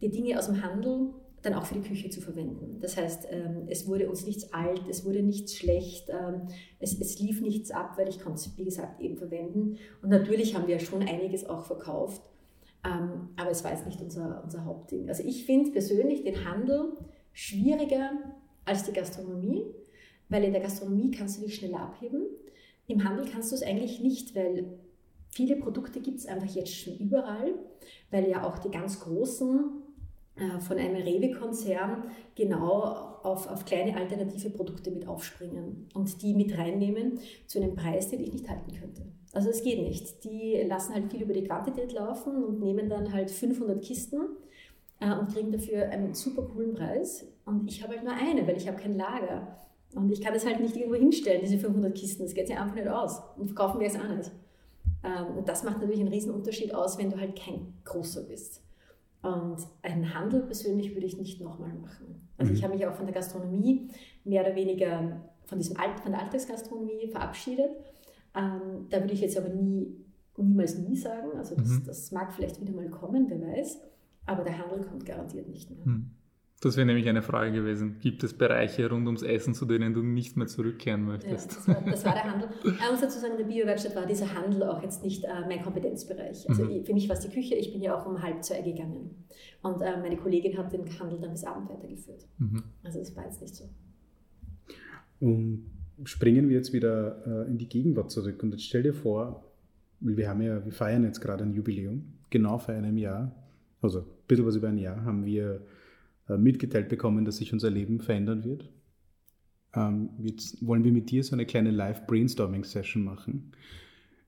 die 0.00 0.10
Dinge 0.10 0.38
aus 0.38 0.46
dem 0.46 0.62
Handel 0.62 1.10
dann 1.44 1.54
auch 1.54 1.66
für 1.66 1.74
die 1.74 1.86
Küche 1.86 2.08
zu 2.08 2.22
verwenden. 2.22 2.78
Das 2.80 2.96
heißt, 2.96 3.28
ähm, 3.30 3.66
es 3.68 3.86
wurde 3.86 4.08
uns 4.08 4.26
nichts 4.26 4.52
alt, 4.54 4.80
es 4.88 5.04
wurde 5.04 5.22
nichts 5.22 5.54
schlecht, 5.54 6.08
ähm, 6.08 6.48
es, 6.80 6.98
es 6.98 7.18
lief 7.20 7.42
nichts 7.42 7.70
ab, 7.70 7.98
weil 7.98 8.08
ich 8.08 8.18
konnte 8.18 8.40
es, 8.40 8.56
wie 8.56 8.64
gesagt, 8.64 9.00
eben 9.00 9.18
verwenden. 9.18 9.76
Und 10.02 10.08
natürlich 10.08 10.54
haben 10.54 10.66
wir 10.66 10.78
schon 10.78 11.02
einiges 11.02 11.46
auch 11.46 11.66
verkauft, 11.66 12.22
ähm, 12.82 13.28
aber 13.36 13.50
es 13.50 13.62
war 13.62 13.72
jetzt 13.72 13.84
nicht 13.84 14.00
unser, 14.00 14.42
unser 14.42 14.64
Hauptding. 14.64 15.08
Also 15.10 15.22
ich 15.22 15.44
finde 15.44 15.70
persönlich 15.70 16.24
den 16.24 16.46
Handel 16.46 16.94
schwieriger 17.34 18.12
als 18.64 18.84
die 18.84 18.92
Gastronomie, 18.92 19.66
weil 20.30 20.44
in 20.44 20.52
der 20.52 20.62
Gastronomie 20.62 21.10
kannst 21.10 21.38
du 21.38 21.44
dich 21.44 21.56
schneller 21.56 21.80
abheben. 21.80 22.24
Im 22.86 23.04
Handel 23.04 23.26
kannst 23.30 23.52
du 23.52 23.56
es 23.56 23.62
eigentlich 23.62 24.00
nicht, 24.00 24.34
weil 24.34 24.78
viele 25.28 25.56
Produkte 25.56 26.00
gibt 26.00 26.20
es 26.20 26.26
einfach 26.26 26.54
jetzt 26.54 26.74
schon 26.74 26.96
überall, 26.96 27.52
weil 28.10 28.30
ja 28.30 28.46
auch 28.46 28.58
die 28.58 28.70
ganz 28.70 29.00
großen 29.00 29.83
von 30.58 30.78
einem 30.78 30.96
Rewe-Konzern 30.96 32.10
genau 32.34 33.20
auf, 33.22 33.48
auf 33.48 33.64
kleine 33.64 33.96
alternative 33.96 34.50
Produkte 34.50 34.90
mit 34.90 35.06
aufspringen 35.06 35.88
und 35.94 36.22
die 36.22 36.34
mit 36.34 36.58
reinnehmen 36.58 37.20
zu 37.46 37.60
einem 37.60 37.76
Preis, 37.76 38.10
den 38.10 38.20
ich 38.20 38.32
nicht 38.32 38.48
halten 38.48 38.72
könnte. 38.72 39.02
Also 39.34 39.50
es 39.50 39.62
geht 39.62 39.80
nicht. 39.80 40.24
Die 40.24 40.62
lassen 40.66 40.94
halt 40.94 41.10
viel 41.10 41.22
über 41.22 41.34
die 41.34 41.44
Quantität 41.44 41.92
laufen 41.92 42.44
und 42.44 42.60
nehmen 42.60 42.88
dann 42.88 43.12
halt 43.12 43.30
500 43.30 43.82
Kisten 43.82 44.20
äh, 45.00 45.12
und 45.12 45.32
kriegen 45.32 45.50
dafür 45.50 45.88
einen 45.90 46.14
super 46.14 46.42
coolen 46.42 46.74
Preis. 46.74 47.26
Und 47.44 47.68
ich 47.68 47.82
habe 47.82 47.94
halt 47.94 48.04
nur 48.04 48.14
eine, 48.14 48.46
weil 48.46 48.56
ich 48.56 48.68
habe 48.68 48.80
kein 48.80 48.96
Lager. 48.96 49.58
Und 49.94 50.10
ich 50.10 50.20
kann 50.20 50.34
das 50.34 50.46
halt 50.46 50.60
nicht 50.60 50.76
irgendwo 50.76 50.96
hinstellen, 50.96 51.40
diese 51.42 51.58
500 51.58 51.94
Kisten. 51.96 52.22
Das 52.24 52.34
geht 52.34 52.46
sich 52.46 52.56
einfach 52.56 52.74
nicht 52.74 52.88
aus. 52.88 53.20
Und 53.36 53.46
verkaufen 53.46 53.80
wir 53.80 53.88
es 53.88 53.96
auch 53.96 54.16
nicht. 54.16 54.30
Ähm, 55.02 55.38
und 55.38 55.48
das 55.48 55.64
macht 55.64 55.78
natürlich 55.78 56.00
einen 56.00 56.12
riesen 56.12 56.32
Unterschied 56.32 56.74
aus, 56.74 56.98
wenn 56.98 57.10
du 57.10 57.18
halt 57.18 57.36
kein 57.36 57.74
Großer 57.84 58.22
bist. 58.22 58.63
Und 59.24 59.56
einen 59.80 60.14
Handel 60.14 60.42
persönlich 60.42 60.94
würde 60.94 61.06
ich 61.06 61.16
nicht 61.16 61.40
nochmal 61.40 61.72
machen. 61.72 62.28
Also 62.36 62.52
mhm. 62.52 62.58
ich 62.58 62.62
habe 62.62 62.74
mich 62.74 62.86
auch 62.86 62.94
von 62.94 63.06
der 63.06 63.14
Gastronomie 63.14 63.88
mehr 64.24 64.42
oder 64.42 64.54
weniger 64.54 65.22
von, 65.46 65.58
diesem 65.58 65.78
Alt, 65.78 65.98
von 66.00 66.12
der 66.12 66.20
Alltagsgastronomie 66.20 67.08
verabschiedet. 67.10 67.70
Ähm, 68.36 68.86
da 68.90 69.00
würde 69.00 69.14
ich 69.14 69.22
jetzt 69.22 69.38
aber 69.38 69.48
nie, 69.48 69.96
niemals 70.36 70.76
nie 70.76 70.96
sagen. 70.96 71.30
Also 71.38 71.54
das, 71.54 71.68
mhm. 71.68 71.84
das 71.86 72.12
mag 72.12 72.34
vielleicht 72.34 72.60
wieder 72.60 72.74
mal 72.74 72.90
kommen, 72.90 73.24
wer 73.30 73.40
weiß. 73.40 73.80
Aber 74.26 74.44
der 74.44 74.58
Handel 74.58 74.82
kommt 74.84 75.06
garantiert 75.06 75.48
nicht 75.48 75.70
mehr. 75.70 75.86
Mhm. 75.86 76.10
Das 76.60 76.76
wäre 76.76 76.86
nämlich 76.86 77.06
eine 77.08 77.20
Frage 77.20 77.52
gewesen. 77.52 77.98
Gibt 78.00 78.24
es 78.24 78.32
Bereiche 78.32 78.88
rund 78.88 79.06
ums 79.06 79.22
Essen, 79.22 79.52
zu 79.52 79.66
denen 79.66 79.92
du 79.92 80.02
nicht 80.02 80.36
mehr 80.36 80.46
zurückkehren 80.46 81.04
möchtest? 81.04 81.50
Ja, 81.50 81.56
das, 81.56 81.68
war, 81.68 81.90
das, 81.90 82.04
war, 82.06 82.14
der 82.14 82.24
Handel. 82.24 82.48
Ich 82.64 82.90
muss 82.90 83.00
dazu 83.00 83.18
sagen, 83.18 83.32
in 83.32 83.38
der 83.38 83.54
Biowerkstatt 83.54 83.94
war 83.94 84.06
dieser 84.06 84.34
Handel 84.34 84.62
auch 84.62 84.82
jetzt 84.82 85.04
nicht 85.04 85.24
äh, 85.24 85.28
mein 85.46 85.62
Kompetenzbereich. 85.62 86.48
Also 86.48 86.64
mhm. 86.64 86.84
für 86.84 86.94
mich 86.94 87.08
war 87.08 87.16
es 87.16 87.22
die 87.22 87.28
Küche, 87.28 87.54
ich 87.54 87.72
bin 87.72 87.82
ja 87.82 87.94
auch 87.94 88.06
um 88.06 88.22
halb 88.22 88.42
zwei 88.42 88.62
gegangen. 88.62 89.10
Und 89.62 89.82
äh, 89.82 90.00
meine 90.00 90.16
Kollegin 90.16 90.56
hat 90.56 90.72
den 90.72 90.86
Handel 90.98 91.20
dann 91.20 91.32
bis 91.32 91.44
Abend 91.44 91.68
weitergeführt. 91.68 92.26
Mhm. 92.38 92.62
Also 92.82 92.98
das 92.98 93.14
war 93.14 93.24
jetzt 93.24 93.42
nicht 93.42 93.54
so. 93.54 93.68
Und 95.20 95.70
springen 96.04 96.48
wir 96.48 96.56
jetzt 96.56 96.72
wieder 96.72 97.44
äh, 97.46 97.50
in 97.50 97.58
die 97.58 97.68
Gegenwart 97.68 98.10
zurück. 98.10 98.42
Und 98.42 98.52
jetzt 98.52 98.64
stell 98.64 98.82
dir 98.82 98.94
vor, 98.94 99.44
wir 100.00 100.28
haben 100.28 100.40
ja, 100.40 100.64
wir 100.64 100.72
feiern 100.72 101.04
jetzt 101.04 101.20
gerade 101.20 101.44
ein 101.44 101.52
Jubiläum, 101.52 102.04
genau 102.30 102.58
vor 102.58 102.74
einem 102.74 102.96
Jahr, 102.96 103.34
also 103.80 104.00
ein 104.00 104.06
bisschen 104.26 104.46
was 104.46 104.56
über 104.56 104.68
ein 104.68 104.78
Jahr, 104.78 105.04
haben 105.04 105.24
wir 105.24 105.54
äh, 105.54 105.60
mitgeteilt 106.28 106.88
bekommen, 106.88 107.24
dass 107.24 107.36
sich 107.36 107.52
unser 107.52 107.70
Leben 107.70 108.00
verändern 108.00 108.44
wird. 108.44 108.70
Ähm, 109.74 110.10
jetzt 110.22 110.64
wollen 110.66 110.84
wir 110.84 110.92
mit 110.92 111.10
dir 111.10 111.22
so 111.22 111.34
eine 111.34 111.46
kleine 111.46 111.70
Live-Brainstorming-Session 111.70 113.02
machen. 113.02 113.52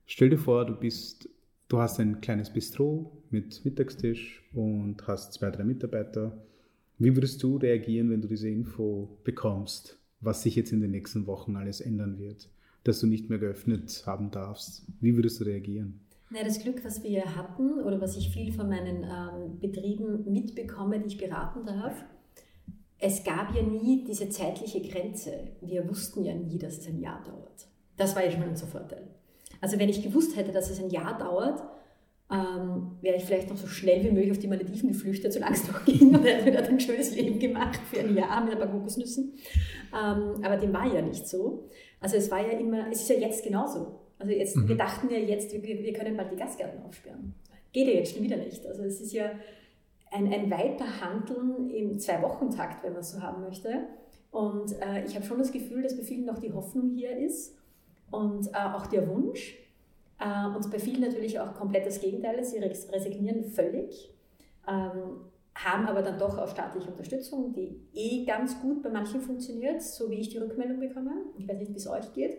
Stell 0.05 0.29
dir 0.29 0.37
vor, 0.37 0.65
du 0.65 0.75
bist, 0.75 1.29
du 1.67 1.79
hast 1.79 1.99
ein 1.99 2.21
kleines 2.21 2.51
Bistro 2.51 3.23
mit 3.29 3.63
Mittagstisch 3.65 4.43
und 4.53 5.05
hast 5.07 5.33
zwei, 5.33 5.51
drei 5.51 5.63
Mitarbeiter. 5.63 6.37
Wie 6.97 7.15
würdest 7.15 7.41
du 7.43 7.57
reagieren, 7.57 8.09
wenn 8.09 8.21
du 8.21 8.27
diese 8.27 8.49
Info 8.49 9.17
bekommst, 9.23 9.99
was 10.21 10.43
sich 10.43 10.55
jetzt 10.55 10.71
in 10.71 10.81
den 10.81 10.91
nächsten 10.91 11.27
Wochen 11.27 11.55
alles 11.55 11.81
ändern 11.81 12.17
wird, 12.19 12.49
dass 12.83 12.99
du 12.99 13.07
nicht 13.07 13.29
mehr 13.29 13.39
geöffnet 13.39 14.03
haben 14.05 14.31
darfst? 14.31 14.85
Wie 14.99 15.15
würdest 15.15 15.39
du 15.39 15.43
reagieren? 15.43 15.99
Naja, 16.29 16.43
das 16.43 16.59
Glück, 16.59 16.83
was 16.83 17.03
wir 17.03 17.35
hatten 17.35 17.81
oder 17.81 18.01
was 18.01 18.17
ich 18.17 18.29
viel 18.29 18.51
von 18.51 18.67
meinen 18.67 19.03
ähm, 19.03 19.59
Betrieben 19.59 20.29
mitbekomme, 20.31 20.99
die 20.99 21.07
ich 21.07 21.17
beraten 21.17 21.65
darf, 21.65 22.03
es 22.99 23.23
gab 23.23 23.55
ja 23.55 23.61
nie 23.61 24.03
diese 24.03 24.29
zeitliche 24.29 24.81
Grenze. 24.81 25.51
Wir 25.61 25.87
wussten 25.87 26.23
ja 26.23 26.33
nie, 26.33 26.57
dass 26.57 26.79
es 26.79 26.87
ein 26.87 26.99
Jahr 26.99 27.23
dauert. 27.23 27.67
Das 27.95 28.15
war 28.15 28.25
ja 28.25 28.31
schon 28.31 28.43
unser 28.43 28.67
Vorteil. 28.67 29.07
Also 29.61 29.79
wenn 29.79 29.89
ich 29.89 30.03
gewusst 30.03 30.35
hätte, 30.35 30.51
dass 30.51 30.69
es 30.69 30.81
ein 30.81 30.89
Jahr 30.89 31.17
dauert, 31.17 31.63
ähm, 32.29 32.97
wäre 33.01 33.15
ich 33.15 33.23
vielleicht 33.23 33.49
noch 33.49 33.55
so 33.55 33.67
schnell 33.67 34.03
wie 34.03 34.11
möglich 34.11 34.31
auf 34.31 34.39
die 34.39 34.47
Malediven 34.47 34.89
geflüchtet, 34.89 35.31
solange 35.31 35.55
es 35.55 35.67
noch 35.67 35.85
ging 35.85 36.13
und 36.13 36.25
hätte 36.25 36.43
mir 36.43 36.51
dort 36.51 36.67
ein 36.67 36.79
schönes 36.79 37.15
Leben 37.15 37.39
gemacht 37.39 37.79
für 37.89 37.99
ein 37.99 38.15
Jahr 38.15 38.43
mit 38.43 38.53
ein 38.53 38.59
paar 38.59 38.67
Kokosnüssen. 38.67 39.33
Ähm, 39.93 40.43
aber 40.43 40.57
dem 40.57 40.73
war 40.73 40.93
ja 40.93 41.01
nicht 41.01 41.27
so. 41.27 41.69
Also 42.01 42.17
es 42.17 42.29
war 42.29 42.45
ja 42.45 42.57
immer, 42.59 42.91
es 42.91 43.03
ist 43.03 43.09
ja 43.09 43.15
jetzt 43.15 43.43
genauso. 43.43 44.06
Also 44.19 44.31
jetzt, 44.31 44.55
mhm. 44.55 44.67
wir 44.67 44.77
dachten 44.77 45.09
ja 45.09 45.17
jetzt, 45.17 45.53
wir, 45.53 45.61
wir 45.63 45.93
können 45.93 46.17
bald 46.17 46.31
die 46.31 46.35
Gastgärten 46.35 46.81
aufsperren. 46.83 47.33
Geht 47.71 47.87
ja 47.87 47.93
jetzt 47.93 48.13
schon 48.13 48.23
wieder 48.23 48.37
nicht. 48.37 48.65
Also 48.65 48.83
es 48.83 48.99
ist 49.01 49.13
ja 49.13 49.31
ein, 50.11 50.31
ein 50.31 50.49
Weiterhandeln 50.49 51.69
im 51.69 51.99
Zwei-Wochen-Takt, 51.99 52.83
wenn 52.83 52.93
man 52.93 53.01
es 53.01 53.11
so 53.11 53.21
haben 53.21 53.41
möchte. 53.41 53.87
Und 54.31 54.73
äh, 54.81 55.05
ich 55.05 55.15
habe 55.15 55.25
schon 55.25 55.37
das 55.37 55.51
Gefühl, 55.51 55.83
dass 55.83 55.95
bei 55.95 56.03
vielen 56.03 56.25
noch 56.25 56.39
die 56.39 56.53
Hoffnung 56.53 56.91
hier 56.91 57.17
ist 57.17 57.57
und 58.11 58.47
äh, 58.47 58.57
auch 58.57 58.87
der 58.87 59.07
Wunsch. 59.07 59.55
Äh, 60.19 60.55
und 60.55 60.69
bei 60.71 60.79
vielen 60.79 61.01
natürlich 61.01 61.39
auch 61.39 61.53
komplett 61.53 61.85
das 61.85 61.99
Gegenteil. 61.99 62.43
Sie 62.43 62.57
resignieren 62.57 63.43
völlig, 63.43 64.13
ähm, 64.67 65.21
haben 65.55 65.87
aber 65.87 66.01
dann 66.01 66.19
doch 66.19 66.37
auch 66.37 66.47
staatliche 66.47 66.89
Unterstützung, 66.89 67.53
die 67.53 67.81
eh 67.93 68.25
ganz 68.25 68.59
gut 68.61 68.83
bei 68.83 68.89
manchen 68.89 69.21
funktioniert, 69.21 69.81
so 69.81 70.09
wie 70.09 70.19
ich 70.19 70.29
die 70.29 70.37
Rückmeldung 70.37 70.79
bekomme. 70.79 71.11
Ich 71.37 71.47
weiß 71.47 71.57
nicht, 71.57 71.71
wie 71.71 71.77
es 71.77 71.87
euch 71.87 72.13
geht. 72.13 72.37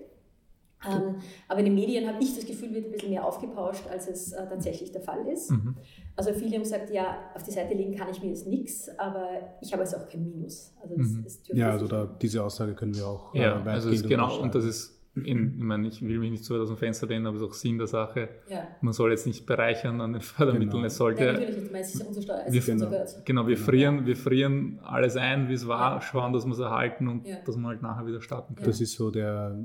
Ähm, 0.86 1.16
aber 1.48 1.58
in 1.58 1.66
den 1.66 1.74
Medien 1.74 2.06
habe 2.06 2.22
ich 2.22 2.36
das 2.36 2.46
Gefühl, 2.46 2.72
wird 2.72 2.86
ein 2.86 2.92
bisschen 2.92 3.10
mehr 3.10 3.24
aufgepauscht, 3.24 3.86
als 3.90 4.08
es 4.08 4.32
äh, 4.32 4.48
tatsächlich 4.48 4.92
der 4.92 5.00
Fall 5.00 5.26
ist. 5.26 5.50
Mhm. 5.50 5.74
Also 6.14 6.32
viele 6.32 6.54
haben 6.54 6.62
gesagt, 6.62 6.90
ja, 6.90 7.18
auf 7.34 7.42
die 7.42 7.50
Seite 7.50 7.74
legen 7.74 7.96
kann 7.96 8.08
ich 8.10 8.22
mir 8.22 8.28
jetzt 8.28 8.46
nichts, 8.46 8.88
aber 8.98 9.28
ich 9.60 9.72
habe 9.72 9.82
jetzt 9.82 9.94
auch 9.96 10.08
kein 10.08 10.24
Minus. 10.24 10.72
Also 10.80 10.96
das, 10.96 11.08
mhm. 11.08 11.24
das 11.24 11.40
ja, 11.46 11.70
also 11.70 11.88
da, 11.88 12.06
diese 12.20 12.44
Aussage 12.44 12.74
können 12.74 12.94
wir 12.94 13.06
auch. 13.06 13.34
Ja, 13.34 13.64
äh, 13.64 13.68
also 13.68 13.90
genau, 14.06 14.40
und 14.40 14.54
das 14.54 14.64
ist 14.64 14.98
in, 15.24 15.56
ich 15.56 15.64
meine, 15.64 15.88
ich 15.88 16.00
will 16.00 16.18
mich 16.18 16.30
nicht 16.30 16.44
zu 16.44 16.54
weit 16.54 16.60
aus 16.60 16.68
dem 16.68 16.76
Fenster 16.76 17.06
lehnen, 17.06 17.26
aber 17.26 17.36
es 17.36 17.42
ist 17.42 17.48
auch 17.48 17.54
Sinn 17.54 17.78
der 17.78 17.86
Sache. 17.86 18.28
Ja. 18.48 18.68
Man 18.80 18.92
soll 18.92 19.10
jetzt 19.10 19.26
nicht 19.26 19.46
bereichern 19.46 20.00
an 20.00 20.12
den 20.12 20.22
Fördermitteln. 20.22 20.70
Genau. 20.70 20.84
Es 20.84 20.96
sollte. 20.96 21.24
Ja, 21.24 21.32
natürlich, 21.32 21.56
ich 21.56 21.72
meine, 21.72 21.80
es 21.84 21.94
ist 21.94 22.06
unsere 22.06 22.22
Steuer, 22.22 22.42
es 22.46 22.52
wir, 22.52 22.60
ist 22.60 22.68
unser 22.68 22.90
Geld. 22.90 23.22
Genau, 23.24 23.46
wir, 23.46 23.54
genau. 23.56 23.66
Frieren, 23.66 24.06
wir 24.06 24.16
frieren 24.16 24.78
alles 24.84 25.16
ein, 25.16 25.48
wie 25.48 25.54
es 25.54 25.66
war, 25.66 25.96
ja. 25.96 26.00
schauen, 26.00 26.32
dass 26.32 26.44
wir 26.46 26.52
es 26.52 26.58
erhalten 26.58 27.08
und 27.08 27.26
dass 27.46 27.56
wir 27.56 27.66
halt 27.66 27.82
nachher 27.82 28.06
wieder 28.06 28.20
starten 28.20 28.54
können. 28.54 28.66
Das 28.66 28.80
ist 28.80 28.92
so 28.92 29.10
der, 29.10 29.58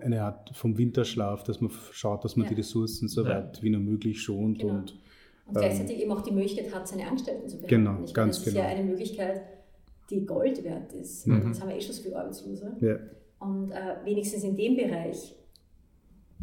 eine 0.00 0.22
Art 0.22 0.50
vom 0.54 0.78
Winterschlaf, 0.78 1.42
dass 1.44 1.60
man 1.60 1.70
schaut, 1.90 2.24
dass 2.24 2.36
man 2.36 2.48
die 2.48 2.54
Ressourcen 2.54 3.08
so 3.08 3.24
weit 3.24 3.62
wie 3.62 3.70
nur 3.70 3.80
möglich 3.80 4.20
schont 4.22 4.58
genau. 4.58 4.74
und, 4.74 4.98
und 5.46 5.54
gleichzeitig 5.54 5.96
ähm, 5.96 6.02
eben 6.02 6.12
auch 6.12 6.22
die 6.22 6.32
Möglichkeit 6.32 6.74
hat, 6.74 6.88
seine 6.88 7.06
Angestellten 7.06 7.48
zu 7.48 7.56
behalten. 7.56 7.84
Genau, 7.84 8.04
ich 8.04 8.14
ganz 8.14 8.16
meine, 8.16 8.28
das 8.28 8.44
genau. 8.44 8.58
ist 8.58 8.70
ja 8.70 8.78
eine 8.78 8.84
Möglichkeit, 8.88 9.42
die 10.10 10.26
Gold 10.26 10.64
wert 10.64 10.92
ist. 10.92 11.26
Mhm. 11.26 11.48
Jetzt 11.48 11.60
haben 11.60 11.68
wir 11.68 11.76
eh 11.76 11.80
schon 11.80 11.94
so 11.94 12.02
viele 12.02 12.18
Arbeitslose. 12.18 12.76
Ja. 12.80 12.96
Und 13.38 13.72
äh, 13.72 13.96
wenigstens 14.04 14.44
in 14.44 14.56
dem 14.56 14.76
Bereich 14.76 15.34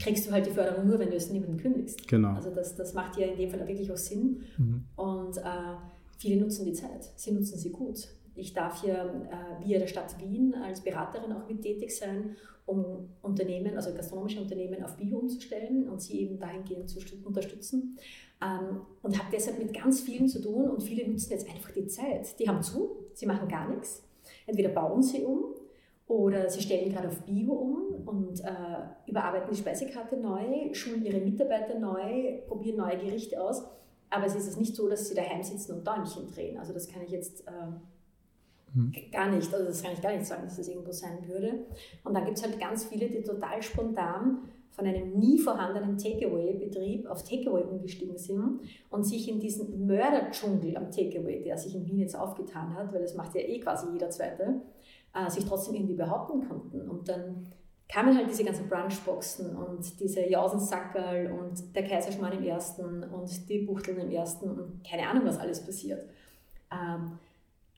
kriegst 0.01 0.27
du 0.27 0.31
halt 0.31 0.45
die 0.45 0.51
Förderung 0.51 0.87
nur, 0.87 0.99
wenn 0.99 1.09
du 1.09 1.15
es 1.15 1.29
niemanden 1.29 1.57
kündigst. 1.57 2.07
Genau. 2.07 2.33
Also 2.33 2.53
das, 2.53 2.75
das 2.75 2.93
macht 2.93 3.17
ja 3.17 3.27
in 3.27 3.37
dem 3.37 3.49
Fall 3.49 3.67
wirklich 3.67 3.91
auch 3.91 3.97
Sinn. 3.97 4.41
Mhm. 4.57 4.83
Und 4.95 5.37
äh, 5.37 5.75
viele 6.17 6.41
nutzen 6.41 6.65
die 6.65 6.73
Zeit. 6.73 7.09
Sie 7.15 7.31
nutzen 7.31 7.57
sie 7.57 7.71
gut. 7.71 8.07
Ich 8.39 8.53
darf 8.53 8.81
hier 8.81 9.27
äh, 9.29 9.65
via 9.65 9.79
der 9.79 9.87
Stadt 9.87 10.17
Wien 10.19 10.55
als 10.55 10.81
Beraterin 10.81 11.33
auch 11.33 11.47
mit 11.47 11.61
tätig 11.61 11.95
sein, 11.95 12.35
um 12.65 13.09
Unternehmen, 13.21 13.75
also 13.75 13.93
gastronomische 13.93 14.41
Unternehmen 14.41 14.83
auf 14.83 14.95
Bio 14.95 15.17
umzustellen 15.17 15.89
und 15.89 16.01
sie 16.01 16.21
eben 16.21 16.39
dahingehend 16.39 16.89
zu 16.89 16.99
unterstützen. 17.25 17.97
Ähm, 18.41 18.81
und 19.01 19.17
habe 19.17 19.29
deshalb 19.33 19.57
mit 19.59 19.73
ganz 19.73 20.01
vielen 20.01 20.27
zu 20.27 20.41
tun 20.41 20.69
und 20.69 20.81
viele 20.81 21.09
nutzen 21.09 21.31
jetzt 21.31 21.49
einfach 21.49 21.71
die 21.71 21.87
Zeit. 21.87 22.39
Die 22.39 22.47
haben 22.47 22.61
zu, 22.61 23.07
sie 23.13 23.25
machen 23.25 23.47
gar 23.47 23.69
nichts. 23.69 24.03
Entweder 24.45 24.69
bauen 24.69 25.01
sie 25.01 25.23
um 25.23 25.55
oder 26.07 26.49
sie 26.49 26.61
stellen 26.61 26.91
gerade 26.91 27.09
auf 27.09 27.21
Bio 27.25 27.53
um 27.53 28.07
und 28.07 28.39
äh, 28.41 29.09
überarbeiten 29.09 29.49
die 29.51 29.57
Speisekarte 29.57 30.17
neu, 30.17 30.73
schulen 30.73 31.03
ihre 31.03 31.19
Mitarbeiter 31.19 31.77
neu, 31.77 32.39
probieren 32.47 32.77
neue 32.77 32.97
Gerichte 32.97 33.41
aus. 33.41 33.63
Aber 34.11 34.25
es 34.25 34.35
ist 34.35 34.57
nicht 34.57 34.75
so, 34.75 34.87
dass 34.87 35.09
sie 35.09 35.15
daheim 35.15 35.43
sitzen 35.43 35.73
und 35.73 35.85
Däumchen 35.85 36.27
drehen. 36.27 36.57
Also 36.57 36.73
das 36.73 36.87
kann 36.87 37.01
ich 37.01 37.11
jetzt 37.11 37.47
äh. 37.47 37.51
Gar 39.11 39.29
nicht, 39.29 39.53
also 39.53 39.65
das 39.65 39.81
kann 39.81 39.93
ich 39.93 40.01
gar 40.01 40.13
nicht 40.13 40.25
sagen, 40.25 40.43
dass 40.43 40.57
das 40.57 40.67
irgendwo 40.67 40.91
sein 40.91 41.27
würde. 41.27 41.65
Und 42.03 42.13
dann 42.13 42.25
gibt 42.25 42.37
es 42.37 42.43
halt 42.43 42.59
ganz 42.59 42.85
viele, 42.85 43.09
die 43.09 43.21
total 43.21 43.61
spontan 43.61 44.39
von 44.71 44.85
einem 44.85 45.17
nie 45.19 45.37
vorhandenen 45.37 45.97
Takeaway-Betrieb 45.97 47.05
auf 47.07 47.23
Takeaway 47.23 47.63
umgestiegen 47.63 48.17
sind 48.17 48.61
und 48.89 49.03
sich 49.03 49.27
in 49.27 49.39
diesen 49.39 49.85
Mörderdschungel 49.85 50.77
am 50.77 50.89
Takeaway, 50.89 51.43
der 51.43 51.57
sich 51.57 51.75
in 51.75 51.85
Wien 51.85 51.99
jetzt 51.99 52.15
aufgetan 52.15 52.73
hat, 52.75 52.93
weil 52.93 53.01
das 53.01 53.15
macht 53.15 53.35
ja 53.35 53.41
eh 53.41 53.59
quasi 53.59 53.87
jeder 53.91 54.09
Zweite, 54.09 54.61
äh, 55.13 55.29
sich 55.29 55.45
trotzdem 55.45 55.75
irgendwie 55.75 55.95
behaupten 55.95 56.47
konnten. 56.47 56.87
Und 56.87 57.09
dann 57.09 57.47
kamen 57.89 58.15
halt 58.15 58.29
diese 58.29 58.43
ganzen 58.43 58.69
Brunchboxen 58.69 59.55
und 59.55 59.99
diese 59.99 60.29
Jausensackerl 60.29 61.31
und 61.31 61.75
der 61.75 61.83
Kaiserschmarrn 61.83 62.37
im 62.37 62.43
ersten 62.43 63.03
und 63.03 63.49
die 63.49 63.59
Buchteln 63.59 63.99
im 63.99 64.11
ersten 64.11 64.49
und 64.49 64.83
keine 64.87 65.09
Ahnung, 65.09 65.25
was 65.25 65.39
alles 65.39 65.65
passiert. 65.65 66.07
Ähm, 66.71 67.17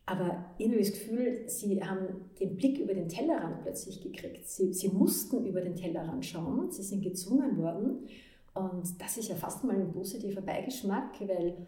aber 0.06 0.46
irgendwie 0.58 0.80
das 0.80 0.92
Gefühl, 0.92 1.44
sie 1.48 1.84
haben 1.84 2.30
den 2.40 2.56
Blick 2.56 2.80
über 2.80 2.94
den 2.94 3.08
Tellerrand 3.08 3.62
plötzlich 3.62 4.02
gekriegt. 4.02 4.48
Sie, 4.50 4.74
sie 4.74 4.90
mussten 4.90 5.46
über 5.46 5.62
den 5.62 5.76
Tellerrand 5.76 6.26
schauen, 6.26 6.72
sie 6.72 6.84
sind 6.84 7.02
gezwungen 7.02 7.58
worden. 7.58 8.08
Und 8.54 9.02
das 9.02 9.18
ist 9.18 9.30
ja 9.30 9.36
fast 9.36 9.64
mal 9.64 9.76
ein 9.76 9.92
positiver 9.92 10.42
Beigeschmack, 10.42 11.22
weil 11.22 11.68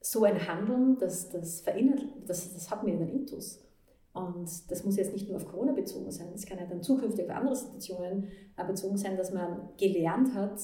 so 0.00 0.24
ein 0.24 0.46
Handeln, 0.46 0.98
das, 0.98 1.30
das 1.30 1.60
verinnert, 1.60 2.04
das, 2.26 2.52
das 2.52 2.70
hat 2.70 2.84
mir 2.84 2.92
einen 2.92 3.08
Intus. 3.08 3.64
Und 4.12 4.48
das 4.70 4.84
muss 4.84 4.96
jetzt 4.96 5.12
nicht 5.12 5.28
nur 5.28 5.36
auf 5.36 5.46
Corona 5.46 5.72
bezogen 5.72 6.10
sein, 6.10 6.28
es 6.34 6.44
kann 6.44 6.58
ja 6.58 6.66
dann 6.66 6.82
zukünftig 6.82 7.24
auf 7.24 7.36
andere 7.36 7.54
Situationen 7.54 8.28
bezogen 8.66 8.96
sein, 8.96 9.16
dass 9.16 9.32
man 9.32 9.68
gelernt 9.76 10.34
hat, 10.34 10.60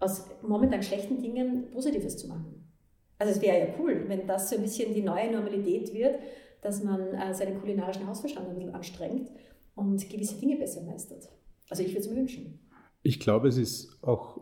aus 0.00 0.26
momentan 0.42 0.82
schlechten 0.82 1.22
Dingen 1.22 1.70
Positives 1.70 2.16
zu 2.16 2.26
machen. 2.26 2.61
Also 3.22 3.36
es 3.36 3.40
wäre 3.40 3.56
ja 3.56 3.74
cool, 3.78 4.02
wenn 4.08 4.26
das 4.26 4.50
so 4.50 4.56
ein 4.56 4.62
bisschen 4.62 4.92
die 4.92 5.00
neue 5.00 5.30
Normalität 5.30 5.94
wird, 5.94 6.16
dass 6.60 6.82
man 6.82 7.00
äh, 7.14 7.32
seinen 7.32 7.60
kulinarischen 7.60 8.04
Hausverstand 8.04 8.48
ein 8.48 8.56
bisschen 8.56 8.74
anstrengt 8.74 9.30
und 9.76 10.10
gewisse 10.10 10.40
Dinge 10.40 10.56
besser 10.56 10.82
meistert. 10.82 11.28
Also 11.70 11.84
ich 11.84 11.90
würde 11.90 12.00
es 12.00 12.10
mir 12.10 12.16
wünschen. 12.16 12.58
Ich 13.04 13.20
glaube, 13.20 13.46
es 13.46 13.58
ist 13.58 14.02
auch 14.02 14.40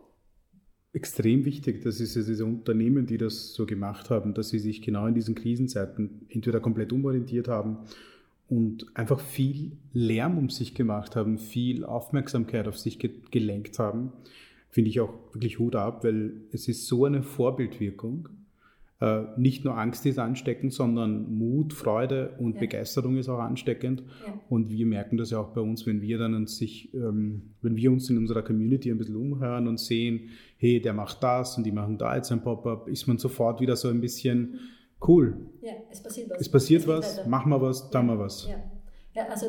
extrem 0.95 1.45
wichtig, 1.45 1.83
dass 1.83 2.01
es 2.01 2.15
diese 2.15 2.47
Unternehmen, 2.47 3.05
die 3.05 3.19
das 3.19 3.53
so 3.53 3.67
gemacht 3.67 4.09
haben, 4.09 4.33
dass 4.33 4.49
sie 4.49 4.59
sich 4.59 4.81
genau 4.81 5.07
in 5.07 5.15
diesen 5.15 5.35
Krisenzeiten 5.35 6.27
entweder 6.31 6.61
komplett 6.61 6.91
umorientiert 6.91 7.49
haben 7.49 7.81
und 8.49 8.87
einfach 8.97 9.21
viel 9.21 9.73
Lärm 9.93 10.39
um 10.39 10.49
sich 10.49 10.75
gemacht 10.75 11.17
haben, 11.17 11.37
viel 11.37 11.85
Aufmerksamkeit 11.85 12.67
auf 12.67 12.79
sich 12.79 12.99
ge 12.99 13.11
gelenkt 13.31 13.79
haben, 13.79 14.15
finde 14.71 14.89
ich 14.89 15.01
auch 15.01 15.13
wirklich 15.35 15.59
Hut 15.59 15.77
ab, 15.77 16.03
weil 16.03 16.33
es 16.51 16.67
ist 16.67 16.87
so 16.87 17.05
eine 17.05 17.23
Vorbildwirkung. 17.23 18.31
Äh, 19.01 19.23
nicht 19.39 19.65
nur 19.65 19.79
Angst 19.79 20.05
ist 20.05 20.19
ansteckend, 20.19 20.75
sondern 20.75 21.35
Mut, 21.35 21.73
Freude 21.73 22.35
und 22.39 22.55
ja. 22.55 22.61
Begeisterung 22.61 23.17
ist 23.17 23.31
auch 23.31 23.39
ansteckend. 23.39 24.03
Ja. 24.27 24.35
Und 24.51 24.71
wir 24.71 24.85
merken 24.85 25.17
das 25.17 25.31
ja 25.31 25.39
auch 25.39 25.55
bei 25.55 25.63
uns, 25.63 25.87
wenn 25.87 26.03
wir 26.03 26.19
dann 26.19 26.35
uns 26.35 26.59
sich, 26.59 26.93
ähm, 26.93 27.55
wenn 27.63 27.77
wir 27.77 27.91
uns 27.91 28.11
in 28.11 28.19
unserer 28.19 28.43
Community 28.43 28.91
ein 28.91 28.99
bisschen 28.99 29.17
umhören 29.17 29.69
und 29.69 29.81
sehen, 29.81 30.29
hey, 30.59 30.83
der 30.83 30.93
macht 30.93 31.23
das 31.23 31.57
und 31.57 31.65
die 31.65 31.73
machen 31.73 31.97
da 31.97 32.15
jetzt 32.15 32.31
ein 32.31 32.43
Pop-up, 32.43 32.89
ist 32.89 33.07
man 33.07 33.17
sofort 33.17 33.63
wieder 33.63 33.75
so 33.75 33.89
ein 33.89 34.03
bisschen 34.03 34.61
cool. 35.09 35.47
Ja, 35.63 35.73
es 35.91 36.03
passiert 36.03 36.29
was. 36.29 36.41
Es 36.41 36.49
passiert 36.51 36.83
es 36.83 36.89
was, 36.89 37.27
machen 37.27 37.51
wir 37.51 37.63
was, 37.63 37.91
tun 37.91 38.07
wir 38.07 38.19
was. 38.19 38.47
Ja, 39.15 39.25
also 39.29 39.47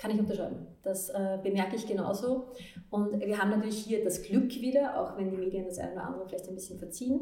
kann 0.00 0.10
ich 0.12 0.18
unterschreiben. 0.18 0.66
Das 0.82 1.10
äh, 1.10 1.38
bemerke 1.42 1.76
ich 1.76 1.86
genauso. 1.86 2.46
Und 2.88 3.20
wir 3.20 3.36
haben 3.36 3.50
natürlich 3.50 3.84
hier 3.84 4.02
das 4.02 4.22
Glück 4.22 4.48
wieder, 4.48 4.98
auch 4.98 5.18
wenn 5.18 5.30
die 5.30 5.36
Medien 5.36 5.66
das 5.66 5.78
eine 5.78 5.92
oder 5.92 6.06
andere 6.06 6.26
vielleicht 6.26 6.48
ein 6.48 6.54
bisschen 6.54 6.78
verziehen. 6.78 7.20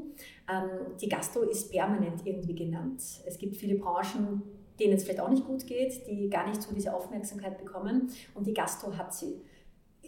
Ähm, 0.48 0.94
die 1.00 1.08
Gastro 1.08 1.40
ist 1.40 1.72
permanent 1.72 2.24
irgendwie 2.24 2.54
genannt. 2.54 3.02
Es 3.26 3.36
gibt 3.36 3.56
viele 3.56 3.74
Branchen, 3.74 4.42
denen 4.78 4.94
es 4.94 5.02
vielleicht 5.02 5.18
auch 5.18 5.28
nicht 5.28 5.44
gut 5.44 5.66
geht, 5.66 6.06
die 6.06 6.30
gar 6.30 6.48
nicht 6.48 6.62
so 6.62 6.72
diese 6.72 6.94
Aufmerksamkeit 6.94 7.58
bekommen. 7.58 8.10
Und 8.34 8.46
die 8.46 8.54
Gastro 8.54 8.96
hat 8.96 9.12
sie. 9.12 9.40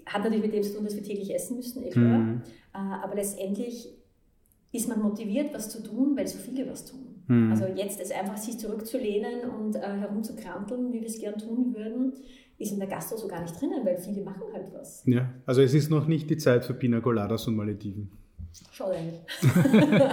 Hat 0.06 0.22
natürlich 0.22 0.44
mit 0.44 0.54
dem 0.54 0.62
zu 0.62 0.74
tun, 0.74 0.84
dass 0.84 0.94
wir 0.94 1.02
täglich 1.02 1.34
essen 1.34 1.56
müssen, 1.56 1.82
eh. 1.82 1.98
Mhm. 1.98 2.42
Äh, 2.72 2.78
aber 2.78 3.16
letztendlich 3.16 3.88
ist 4.70 4.88
man 4.88 5.02
motiviert, 5.02 5.52
was 5.52 5.68
zu 5.68 5.82
tun, 5.82 6.16
weil 6.16 6.28
so 6.28 6.38
viele 6.38 6.70
was 6.70 6.84
tun. 6.84 7.24
Mhm. 7.26 7.50
Also 7.50 7.66
jetzt 7.66 8.00
es 8.00 8.12
einfach 8.12 8.36
sich 8.36 8.58
zurückzulehnen 8.58 9.50
und 9.50 9.76
äh, 9.76 9.80
herumzukranteln, 9.80 10.92
wie 10.92 11.00
wir 11.00 11.08
es 11.08 11.18
gern 11.18 11.36
tun 11.36 11.74
würden, 11.74 12.12
ist 12.60 12.72
in 12.72 12.78
der 12.78 12.88
Gastro 12.88 13.16
so 13.16 13.26
gar 13.26 13.40
nicht 13.40 13.60
drinnen, 13.60 13.84
weil 13.84 13.96
viele 13.96 14.22
machen 14.22 14.42
halt 14.52 14.66
was. 14.72 15.02
Ja, 15.06 15.32
also 15.46 15.62
es 15.62 15.74
ist 15.74 15.90
noch 15.90 16.06
nicht 16.06 16.28
die 16.30 16.36
Zeit 16.36 16.64
für 16.64 16.74
Pina 16.74 17.00
Coladas 17.00 17.48
und 17.48 17.56
Malediven. 17.56 18.10
Schade 18.70 18.96
eigentlich. 18.96 20.12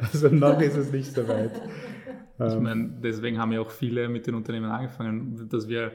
also 0.12 0.28
noch 0.28 0.60
ist 0.60 0.76
es 0.76 0.90
nicht 0.92 1.12
so 1.12 1.28
weit. 1.28 1.52
Ich 2.38 2.52
ähm. 2.52 2.62
meine, 2.62 2.88
deswegen 3.02 3.38
haben 3.38 3.52
ja 3.52 3.60
auch 3.60 3.70
viele 3.70 4.08
mit 4.08 4.26
den 4.26 4.34
Unternehmen 4.34 4.70
angefangen, 4.70 5.48
dass 5.50 5.68
wir 5.68 5.92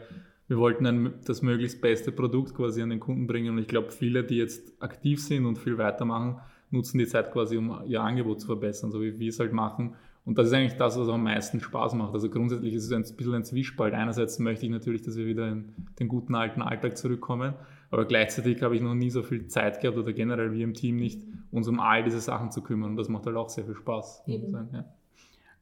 wir 0.52 0.58
wollten 0.58 0.86
ein, 0.86 1.14
das 1.26 1.42
möglichst 1.42 1.80
beste 1.80 2.12
Produkt 2.12 2.54
quasi 2.54 2.82
an 2.82 2.90
den 2.90 3.00
Kunden 3.00 3.26
bringen 3.26 3.52
und 3.52 3.60
ich 3.60 3.70
glaube, 3.70 3.90
viele, 3.92 4.26
die 4.26 4.36
jetzt 4.36 4.74
aktiv 4.82 5.24
sind 5.24 5.46
und 5.46 5.58
viel 5.58 5.78
weitermachen, 5.78 6.42
nutzen 6.72 6.98
die 6.98 7.08
Zeit 7.08 7.32
quasi, 7.32 7.56
um 7.56 7.84
ihr 7.88 8.02
Angebot 8.02 8.42
zu 8.42 8.48
verbessern, 8.48 8.92
so 8.92 9.02
wie 9.02 9.18
wir 9.18 9.30
es 9.30 9.40
halt 9.40 9.54
machen. 9.54 9.96
Und 10.24 10.38
das 10.38 10.48
ist 10.48 10.54
eigentlich 10.54 10.78
das, 10.78 11.00
was 11.00 11.08
am 11.10 11.24
meisten 11.24 11.60
Spaß 11.60 11.96
macht. 11.96 12.14
Also 12.14 12.30
grundsätzlich 12.30 12.76
ist 12.76 12.86
es 12.86 12.92
ein 12.92 13.16
bisschen 13.16 13.34
ein 13.34 13.44
Zwiespalt. 13.44 13.94
Einerseits 13.94 14.38
möchte 14.38 14.66
ich 14.66 14.72
natürlich, 14.72 15.02
dass 15.02 15.18
wir 15.18 15.26
wieder 15.26 15.50
in 15.50 15.74
den 16.00 16.08
guten 16.08 16.36
alten 16.36 16.62
Alltag 16.62 16.96
zurückkommen, 16.98 17.56
aber 17.90 18.06
gleichzeitig 18.06 18.62
habe 18.62 18.76
ich 18.76 18.82
noch 18.82 18.94
nie 18.94 19.10
so 19.10 19.24
viel 19.24 19.48
Zeit 19.48 19.82
gehabt 19.82 19.98
oder 19.98 20.14
generell 20.14 20.54
wir 20.54 20.64
im 20.64 20.74
Team 20.74 20.98
nicht, 20.98 21.22
uns 21.52 21.68
um 21.68 21.80
all 21.80 22.04
diese 22.04 22.22
Sachen 22.22 22.52
zu 22.52 22.62
kümmern. 22.62 22.92
Und 22.92 22.98
das 22.98 23.10
macht 23.10 23.26
halt 23.26 23.36
auch 23.36 23.50
sehr 23.50 23.66
viel 23.66 23.76
Spaß. 23.76 24.24
Ja. 24.28 24.86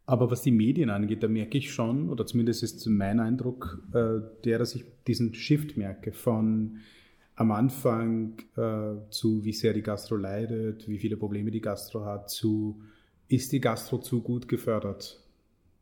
Aber 0.06 0.30
was 0.30 0.42
die 0.42 0.52
Medien 0.52 0.90
angeht, 0.90 1.24
da 1.24 1.28
merke 1.28 1.58
ich 1.58 1.72
schon, 1.72 2.10
oder 2.10 2.26
zumindest 2.26 2.64
ist 2.64 2.86
mein 2.88 3.20
Eindruck 3.20 3.82
äh, 3.94 4.22
der, 4.44 4.60
dass 4.60 4.76
ich 4.76 4.84
diesen 5.08 5.34
Shift 5.34 5.78
merke 5.78 6.12
von 6.12 6.80
am 7.36 7.52
Anfang 7.52 8.34
äh, 8.58 8.96
zu, 9.10 9.46
wie 9.46 9.54
sehr 9.54 9.74
die 9.74 9.82
Gastro 9.82 10.18
leidet, 10.18 10.88
wie 10.90 10.98
viele 10.98 11.16
Probleme 11.16 11.52
die 11.52 11.62
Gastro 11.62 12.06
hat, 12.06 12.30
zu, 12.30 12.82
ist 13.30 13.52
die 13.52 13.62
Gastro 13.62 14.00
zu 14.00 14.22
gut 14.22 14.48
gefördert? 14.48 15.20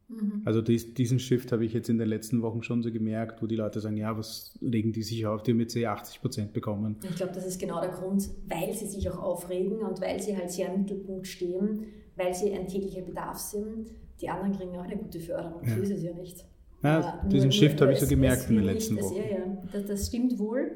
Mhm. 0.10 0.42
Also 0.46 0.62
dies, 0.62 0.94
diesen 0.94 1.20
Shift 1.20 1.52
habe 1.52 1.66
ich 1.66 1.74
jetzt 1.74 1.90
in 1.90 1.98
den 1.98 2.08
letzten 2.08 2.42
Wochen 2.42 2.64
schon 2.64 2.82
so 2.82 2.92
gemerkt, 2.92 3.42
wo 3.42 3.48
die 3.48 3.56
Leute 3.56 3.82
sagen, 3.82 3.98
ja, 3.98 4.18
was 4.18 4.58
regen 4.62 4.94
die 4.94 5.04
sich 5.04 5.26
auf, 5.26 5.44
die 5.44 5.52
haben 5.52 5.60
jetzt 5.60 5.76
eh 5.76 5.86
80 5.86 6.22
Prozent 6.22 6.54
bekommen. 6.54 6.98
Ich 7.04 7.16
glaube, 7.16 7.34
das 7.34 7.46
ist 7.46 7.60
genau 7.60 7.82
der 7.82 7.90
Grund, 7.90 8.30
weil 8.48 8.74
sie 8.74 8.88
sich 8.88 9.10
auch 9.10 9.20
aufregen 9.20 9.80
und 9.80 10.00
weil 10.00 10.22
sie 10.22 10.36
halt 10.38 10.52
sehr 10.52 10.74
im 10.74 10.82
Mittelpunkt 10.82 11.28
stehen, 11.28 11.86
weil 12.16 12.34
sie 12.34 12.54
ein 12.54 12.68
täglicher 12.68 13.02
Bedarf 13.02 13.38
sind. 13.38 13.90
Die 14.22 14.30
anderen 14.30 14.54
kriegen 14.54 14.78
auch 14.78 14.84
eine 14.84 14.98
gute 14.98 15.20
Förderung, 15.20 15.66
ja. 15.68 15.76
so 15.76 15.82
ist 15.82 15.92
es 15.92 16.04
ja 16.04 16.14
nicht. 16.14 16.46
Ja, 16.84 17.22
diesen 17.26 17.50
nur, 17.50 17.52
Shift 17.52 17.82
habe 17.82 17.92
ich 17.92 18.00
so 18.00 18.08
gemerkt 18.08 18.50
in 18.50 18.58
den 18.58 18.66
letzten 18.66 19.02
Wochen. 19.02 19.16
Ja, 19.16 19.38
ja, 19.40 19.58
das, 19.72 19.86
das 19.86 20.08
stimmt 20.08 20.38
wohl. 20.38 20.72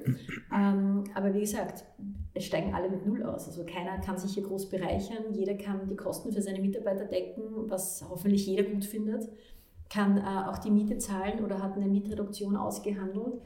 ähm, 0.53 1.03
aber 1.13 1.33
wie 1.33 1.41
gesagt, 1.41 1.85
es 2.33 2.45
steigen 2.45 2.73
alle 2.73 2.89
mit 2.89 3.05
Null 3.05 3.23
aus. 3.23 3.47
Also 3.47 3.65
keiner 3.65 3.99
kann 3.99 4.17
sich 4.17 4.33
hier 4.33 4.43
groß 4.43 4.69
bereichern. 4.69 5.33
Jeder 5.33 5.55
kann 5.55 5.87
die 5.87 5.95
Kosten 5.95 6.31
für 6.31 6.41
seine 6.41 6.59
Mitarbeiter 6.59 7.05
decken, 7.05 7.69
was 7.69 8.05
hoffentlich 8.09 8.45
jeder 8.45 8.63
gut 8.63 8.85
findet. 8.85 9.29
Kann 9.89 10.17
äh, 10.17 10.49
auch 10.49 10.57
die 10.59 10.71
Miete 10.71 10.97
zahlen 10.97 11.43
oder 11.43 11.61
hat 11.61 11.75
eine 11.75 11.87
Mietreduktion 11.87 12.55
ausgehandelt. 12.55 13.41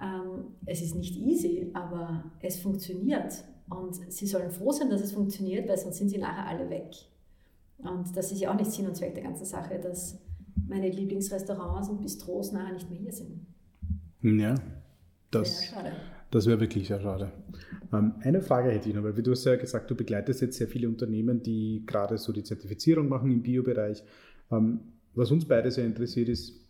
Ähm, 0.00 0.56
es 0.66 0.82
ist 0.82 0.94
nicht 0.94 1.16
easy, 1.16 1.70
aber 1.72 2.24
es 2.40 2.60
funktioniert. 2.60 3.44
Und 3.70 3.94
sie 4.12 4.26
sollen 4.26 4.50
froh 4.50 4.72
sein, 4.72 4.90
dass 4.90 5.00
es 5.00 5.12
funktioniert, 5.12 5.68
weil 5.68 5.78
sonst 5.78 5.96
sind 5.96 6.10
sie 6.10 6.18
nachher 6.18 6.46
alle 6.46 6.68
weg. 6.68 6.94
Und 7.78 8.14
das 8.16 8.32
ist 8.32 8.40
ja 8.40 8.50
auch 8.50 8.56
nicht 8.56 8.70
Sinn 8.70 8.86
und 8.86 8.96
Zweck 8.96 9.14
der 9.14 9.24
ganzen 9.24 9.44
Sache, 9.44 9.78
dass 9.78 10.20
meine 10.66 10.90
Lieblingsrestaurants 10.90 11.88
und 11.88 12.02
Bistros 12.02 12.52
nachher 12.52 12.74
nicht 12.74 12.90
mehr 12.90 12.98
hier 12.98 13.12
sind. 13.12 13.46
Ja, 14.20 14.54
das, 15.30 15.72
das 16.30 16.46
wäre 16.46 16.60
wirklich 16.60 16.88
sehr 16.88 17.00
schade. 17.00 17.32
Ähm, 17.92 18.14
eine 18.20 18.42
Frage 18.42 18.70
hätte 18.70 18.88
ich 18.88 18.94
noch, 18.94 19.02
weil 19.02 19.14
du 19.14 19.30
hast 19.30 19.44
ja 19.44 19.56
gesagt, 19.56 19.90
du 19.90 19.94
begleitest 19.94 20.42
jetzt 20.42 20.58
sehr 20.58 20.68
viele 20.68 20.88
Unternehmen, 20.88 21.42
die 21.42 21.82
gerade 21.86 22.18
so 22.18 22.32
die 22.32 22.42
Zertifizierung 22.42 23.08
machen 23.08 23.30
im 23.30 23.42
Biobereich. 23.42 24.02
Ähm, 24.50 24.80
was 25.14 25.30
uns 25.30 25.46
beide 25.46 25.70
sehr 25.70 25.86
interessiert 25.86 26.28
ist, 26.28 26.60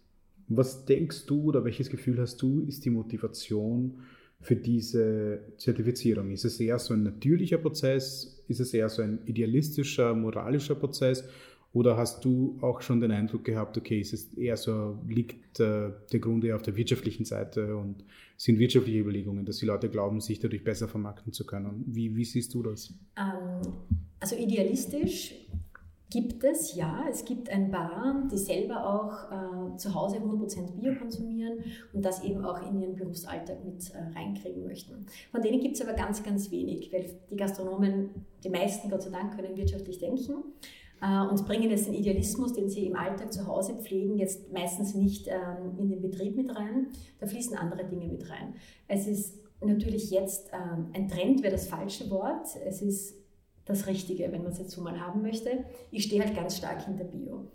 was 0.49 0.85
denkst 0.87 1.27
du 1.27 1.43
oder 1.43 1.65
welches 1.65 1.91
Gefühl 1.91 2.19
hast 2.21 2.41
du, 2.41 2.65
ist 2.67 2.85
die 2.85 2.91
Motivation 2.91 4.01
für 4.41 4.57
diese 4.57 5.41
Zertifizierung? 5.59 6.31
Ist 6.31 6.45
es 6.45 6.59
eher 6.61 6.79
so 6.79 6.95
ein 6.95 7.03
natürlicher 7.03 7.59
Prozess? 7.59 8.43
Ist 8.49 8.61
es 8.61 8.73
eher 8.73 8.89
so 8.89 9.03
ein 9.03 9.19
idealistischer, 9.27 10.15
moralischer 10.15 10.77
Prozess? 10.77 11.25
Oder 11.73 11.97
hast 11.97 12.25
du 12.25 12.59
auch 12.63 12.81
schon 12.81 13.01
den 13.01 13.11
Eindruck 13.11 13.45
gehabt, 13.45 13.77
okay, 13.77 14.01
es 14.01 14.33
eher 14.35 14.57
so, 14.57 14.99
liegt 15.07 15.61
äh, 15.61 15.91
der 16.13 16.21
Grund 16.21 16.45
eher 16.45 16.57
auf 16.57 16.63
der 16.63 16.77
wirtschaftlichen 16.77 17.27
Seite 17.27 17.77
und 17.77 18.05
sind 18.39 18.59
wirtschaftliche 18.59 19.01
Überlegungen, 19.01 19.45
dass 19.45 19.59
die 19.59 19.67
Leute 19.67 19.91
glauben, 19.91 20.21
sich 20.21 20.39
dadurch 20.39 20.65
besser 20.65 20.89
vermarkten 20.89 21.33
zu 21.33 21.45
können? 21.45 21.85
Wie, 21.87 22.17
wie 22.17 22.25
siehst 22.25 22.55
du 22.55 22.63
das? 22.63 22.95
Ähm, 23.19 23.61
also 24.19 24.35
idealistisch 24.37 25.35
gibt 26.11 26.43
es, 26.43 26.75
ja. 26.75 27.05
Es 27.11 27.25
gibt 27.25 27.51
ein 27.51 27.71
paar, 27.71 28.27
die 28.33 28.39
selber 28.39 28.87
auch 28.87 29.75
äh, 29.75 29.77
zu 29.77 29.95
Hause 29.95 30.17
100% 30.17 30.73
Bio 30.81 30.95
konsumieren 30.95 31.59
und 31.93 32.03
das 32.03 32.25
eben 32.25 32.45
auch 32.45 32.67
in 32.67 32.81
ihren 32.81 32.97
Berufsalltag 32.97 33.63
mit 33.65 33.91
äh, 33.91 34.19
reinkriegen 34.19 34.65
möchten. 34.65 35.05
Von 35.31 35.43
denen 35.43 35.61
gibt 35.61 35.75
es 35.77 35.83
aber 35.83 35.93
ganz, 35.93 36.23
ganz 36.23 36.51
wenig, 36.51 36.91
weil 36.93 37.11
die 37.31 37.37
Gastronomen, 37.37 38.09
die 38.43 38.49
meisten 38.49 38.89
Gott 38.89 39.03
sei 39.03 39.11
Dank, 39.11 39.37
können 39.37 39.55
wirtschaftlich 39.57 39.99
denken 39.99 40.45
und 41.01 41.47
bringen 41.47 41.71
jetzt 41.71 41.87
den 41.87 41.95
Idealismus, 41.95 42.53
den 42.53 42.69
sie 42.69 42.87
im 42.87 42.97
Alltag 42.97 43.33
zu 43.33 43.47
Hause 43.47 43.75
pflegen, 43.75 44.19
jetzt 44.19 44.53
meistens 44.53 44.95
nicht 44.95 45.29
ähm, 45.29 45.79
in 45.79 45.89
den 45.89 46.01
Betrieb 46.01 46.37
mit 46.37 46.55
rein. 46.55 46.89
Da 47.21 47.27
fließen 47.27 47.57
andere 47.57 47.85
Dinge 47.85 48.09
mit 48.09 48.29
rein. 48.29 48.55
Es 48.89 49.07
ist 49.07 49.39
natürlich 49.61 50.11
jetzt 50.11 50.51
ähm, 50.53 50.89
ein 50.95 51.09
Trend, 51.09 51.43
wäre 51.43 51.53
das 51.53 51.69
falsche 51.69 52.11
Wort. 52.11 52.49
Es 52.67 52.83
ist 52.83 53.15
das 53.65 53.87
Richtige, 53.87 54.33
wenn 54.33 54.43
man 54.43 54.53
es 54.53 54.59
jetzt 54.59 54.73
so 54.73 54.81
mal 54.83 54.99
haben 54.99 55.23
möchte. 55.23 55.65
Ich 55.91 56.05
stehe 56.05 56.25
halt 56.25 56.35
ganz 56.35 56.57
stark 56.57 56.85
hinter 56.85 57.05
Bio. 57.05 57.47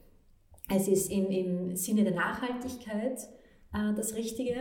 Es 0.73 0.87
ist 0.87 1.11
im, 1.11 1.25
im 1.27 1.75
Sinne 1.75 2.03
der 2.03 2.13
Nachhaltigkeit 2.13 3.19
äh, 3.73 3.93
das 3.95 4.15
Richtige. 4.15 4.55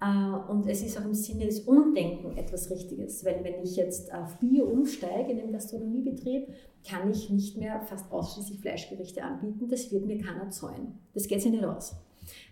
Äh, 0.00 0.50
und 0.50 0.66
es 0.66 0.82
ist 0.82 0.98
auch 0.98 1.04
im 1.04 1.14
Sinne 1.14 1.46
des 1.46 1.60
Umdenken 1.60 2.36
etwas 2.36 2.70
Richtiges, 2.70 3.24
weil 3.24 3.44
wenn 3.44 3.62
ich 3.62 3.76
jetzt 3.76 4.12
auf 4.12 4.38
Bio 4.38 4.64
umsteige 4.64 5.32
in 5.32 5.40
einem 5.40 5.52
Gastronomiebetrieb, 5.52 6.48
kann 6.88 7.10
ich 7.10 7.30
nicht 7.30 7.58
mehr 7.58 7.82
fast 7.82 8.10
ausschließlich 8.10 8.60
Fleischgerichte 8.60 9.22
anbieten. 9.22 9.68
Das 9.68 9.92
wird 9.92 10.06
mir 10.06 10.18
keiner 10.18 10.50
zäunen. 10.50 10.98
Das 11.14 11.28
geht 11.28 11.42
sich 11.42 11.50
nicht 11.50 11.64
aus. 11.64 11.96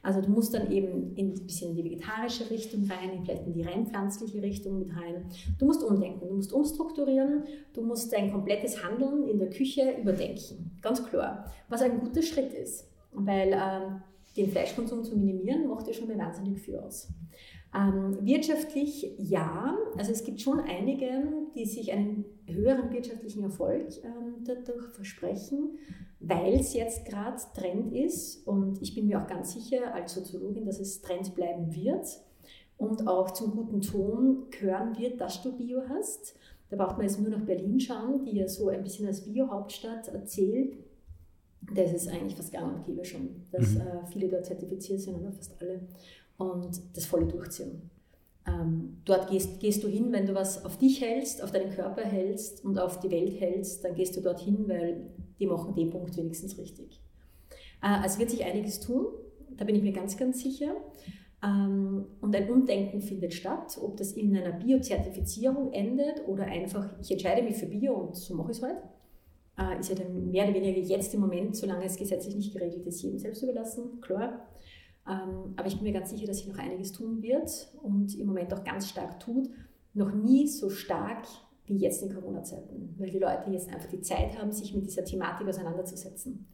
Also 0.03 0.21
du 0.21 0.31
musst 0.31 0.55
dann 0.55 0.71
eben 0.73 1.15
in 1.15 1.33
ein 1.33 1.47
bisschen 1.47 1.71
in 1.71 1.77
die 1.77 1.85
vegetarische 1.85 2.51
Richtung 2.51 2.89
rein, 2.91 3.23
vielleicht 3.25 3.47
in 3.47 3.53
die 3.53 3.63
rein 3.63 3.87
pflanzliche 3.87 4.43
Richtung 4.43 4.81
mit 4.81 4.91
rein. 4.91 5.27
Du 5.59 5.67
musst 5.67 5.83
umdenken, 5.83 6.29
du 6.29 6.35
musst 6.35 6.53
umstrukturieren, 6.53 7.45
du 7.75 7.83
musst 7.83 8.13
dein 8.13 8.33
komplettes 8.33 8.83
Handeln 8.83 9.29
in 9.29 9.39
der 9.39 9.51
Küche 9.51 9.95
überdenken. 10.01 10.79
Ganz 10.83 11.05
klar. 11.05 11.51
Was 11.69 11.83
ein 11.83 12.01
guter 12.01 12.23
Schritt 12.23 12.53
ist, 12.53 12.89
weil 13.13 13.53
äh, 13.53 13.81
den 14.39 14.51
Fleischkonsum 14.51 15.05
zu 15.05 15.16
minimieren, 15.16 15.68
macht 15.68 15.86
ja 15.86 15.93
schon 15.93 16.09
mal 16.09 16.18
wahnsinnig 16.18 16.61
viel 16.61 16.78
aus. 16.78 17.09
Ähm, 17.74 18.16
wirtschaftlich 18.22 19.14
ja, 19.18 19.76
also 19.97 20.12
es 20.12 20.24
gibt 20.24 20.41
schon 20.41 20.61
einige, 20.61 21.24
die 21.55 21.66
sich 21.66 21.93
einen 21.93 22.24
höheren 22.47 22.91
wirtschaftlichen 22.93 23.43
Erfolg 23.43 23.89
ähm, 24.05 24.45
dadurch 24.45 24.86
versprechen, 24.95 25.78
weil 26.20 26.55
es 26.55 26.72
jetzt 26.72 27.05
gerade 27.05 27.36
Trend 27.55 27.93
ist 27.93 28.47
und 28.47 28.80
ich 28.80 28.95
bin 28.95 29.07
mir 29.07 29.22
auch 29.22 29.26
ganz 29.26 29.53
sicher 29.53 29.95
als 29.95 30.14
Soziologin, 30.14 30.64
dass 30.64 30.80
es 30.80 31.03
Trend 31.03 31.34
bleiben 31.34 31.74
wird 31.74 32.07
und 32.78 33.07
auch 33.07 33.32
zum 33.32 33.51
guten 33.51 33.82
Ton 33.82 34.47
gehören 34.51 34.97
wird, 34.99 35.20
dass 35.20 35.43
du 35.43 35.57
Bio 35.57 35.82
hast. 35.89 36.36
Da 36.70 36.76
braucht 36.76 36.97
man 36.97 37.07
jetzt 37.07 37.20
nur 37.20 37.30
nach 37.30 37.45
Berlin 37.45 37.80
schauen, 37.80 38.24
die 38.24 38.36
ja 38.36 38.49
so 38.49 38.68
ein 38.68 38.82
bisschen 38.82 39.07
als 39.07 39.24
Bio-Hauptstadt 39.24 40.09
erzählt. 40.09 40.76
Das 41.79 41.93
ist 41.93 42.09
eigentlich 42.09 42.35
fast 42.35 42.53
gang 42.53 42.74
und 42.74 42.85
gäbe 42.85 43.05
schon, 43.05 43.47
dass 43.53 43.74
mhm. 43.74 43.83
äh, 43.83 44.07
viele 44.11 44.29
dort 44.29 44.47
zertifiziert 44.47 45.01
sind 45.01 45.14
oder 45.14 45.31
fast 45.31 45.55
alle 45.61 45.81
und 46.37 46.81
das 46.95 47.07
volle 47.07 47.26
durchziehen. 47.26 47.89
Ähm, 48.47 48.99
dort 49.05 49.31
gehst, 49.31 49.61
gehst 49.61 49.85
du 49.85 49.89
hin, 49.89 50.11
wenn 50.11 50.26
du 50.26 50.35
was 50.35 50.64
auf 50.64 50.76
dich 50.79 51.01
hältst, 51.01 51.41
auf 51.43 51.53
deinen 51.53 51.70
Körper 51.70 52.03
hältst 52.03 52.64
und 52.64 52.79
auf 52.81 52.99
die 52.99 53.11
Welt 53.12 53.39
hältst, 53.41 53.85
dann 53.85 53.95
gehst 53.95 54.16
du 54.16 54.20
dorthin, 54.20 54.68
weil 54.68 55.07
die 55.39 55.47
machen 55.47 55.74
den 55.76 55.91
Punkt 55.91 56.16
wenigstens 56.16 56.59
richtig. 56.59 57.01
Äh, 57.81 58.05
es 58.05 58.18
wird 58.18 58.31
sich 58.31 58.45
einiges 58.45 58.81
tun, 58.81 59.07
da 59.57 59.64
bin 59.64 59.76
ich 59.76 59.83
mir 59.83 59.93
ganz, 59.93 60.16
ganz 60.16 60.43
sicher. 60.43 60.74
Ähm, 61.45 62.07
und 62.20 62.35
ein 62.35 62.51
Umdenken 62.51 63.03
findet 63.03 63.35
statt, 63.35 63.79
ob 63.81 63.97
das 63.97 64.12
in 64.12 64.37
einer 64.37 64.53
Biozertifizierung 64.53 65.72
endet 65.72 66.26
oder 66.26 66.45
einfach, 66.45 66.99
ich 67.01 67.12
entscheide 67.12 67.43
mich 67.43 67.57
für 67.57 67.66
Bio 67.66 67.95
und 67.95 68.16
so 68.16 68.35
mache 68.35 68.51
ich 68.51 68.57
es 68.57 68.62
halt. 68.64 68.79
Äh, 69.59 69.81
ist 69.81 69.89
ja 69.89 69.97
dann 69.97 70.31
mehr 70.31 70.45
oder 70.45 70.55
weniger 70.55 70.79
jetzt 70.79 71.13
im 71.15 71.21
Moment, 71.21 71.57
solange 71.57 71.85
es 71.85 71.97
gesetzlich 71.97 72.37
nicht 72.37 72.53
geregelt 72.53 72.87
ist, 72.87 73.03
jedem 73.03 73.19
selbst 73.19 73.43
überlassen, 73.43 74.01
klar. 74.01 74.49
Ähm, 75.09 75.55
aber 75.57 75.67
ich 75.67 75.75
bin 75.75 75.85
mir 75.85 75.93
ganz 75.93 76.11
sicher, 76.11 76.27
dass 76.27 76.39
sich 76.39 76.47
noch 76.47 76.59
einiges 76.59 76.93
tun 76.93 77.23
wird 77.23 77.51
und 77.83 78.17
im 78.17 78.27
Moment 78.27 78.53
auch 78.55 78.63
ganz 78.63 78.89
stark 78.89 79.19
tut. 79.19 79.49
Noch 79.95 80.13
nie 80.13 80.47
so 80.47 80.71
stark 80.71 81.27
wie 81.67 81.77
jetzt 81.77 82.03
in 82.03 82.15
Corona-Zeiten, 82.15 82.95
weil 82.99 83.11
die 83.11 83.19
Leute 83.19 83.51
jetzt 83.51 83.69
einfach 83.69 83.89
die 83.89 84.01
Zeit 84.01 84.39
haben, 84.39 84.53
sich 84.53 84.75
mit 84.75 84.87
dieser 84.87 85.05
Thematik 85.05 85.49
auseinanderzusetzen. 85.49 86.47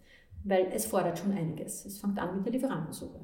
Weil 0.45 0.69
es 0.73 0.87
fordert 0.87 1.19
schon 1.19 1.33
einiges. 1.33 1.85
Es 1.85 1.99
fängt 1.99 2.19
an 2.19 2.37
mit 2.37 2.47
der 2.47 2.53
Lieferantensuche. 2.53 3.21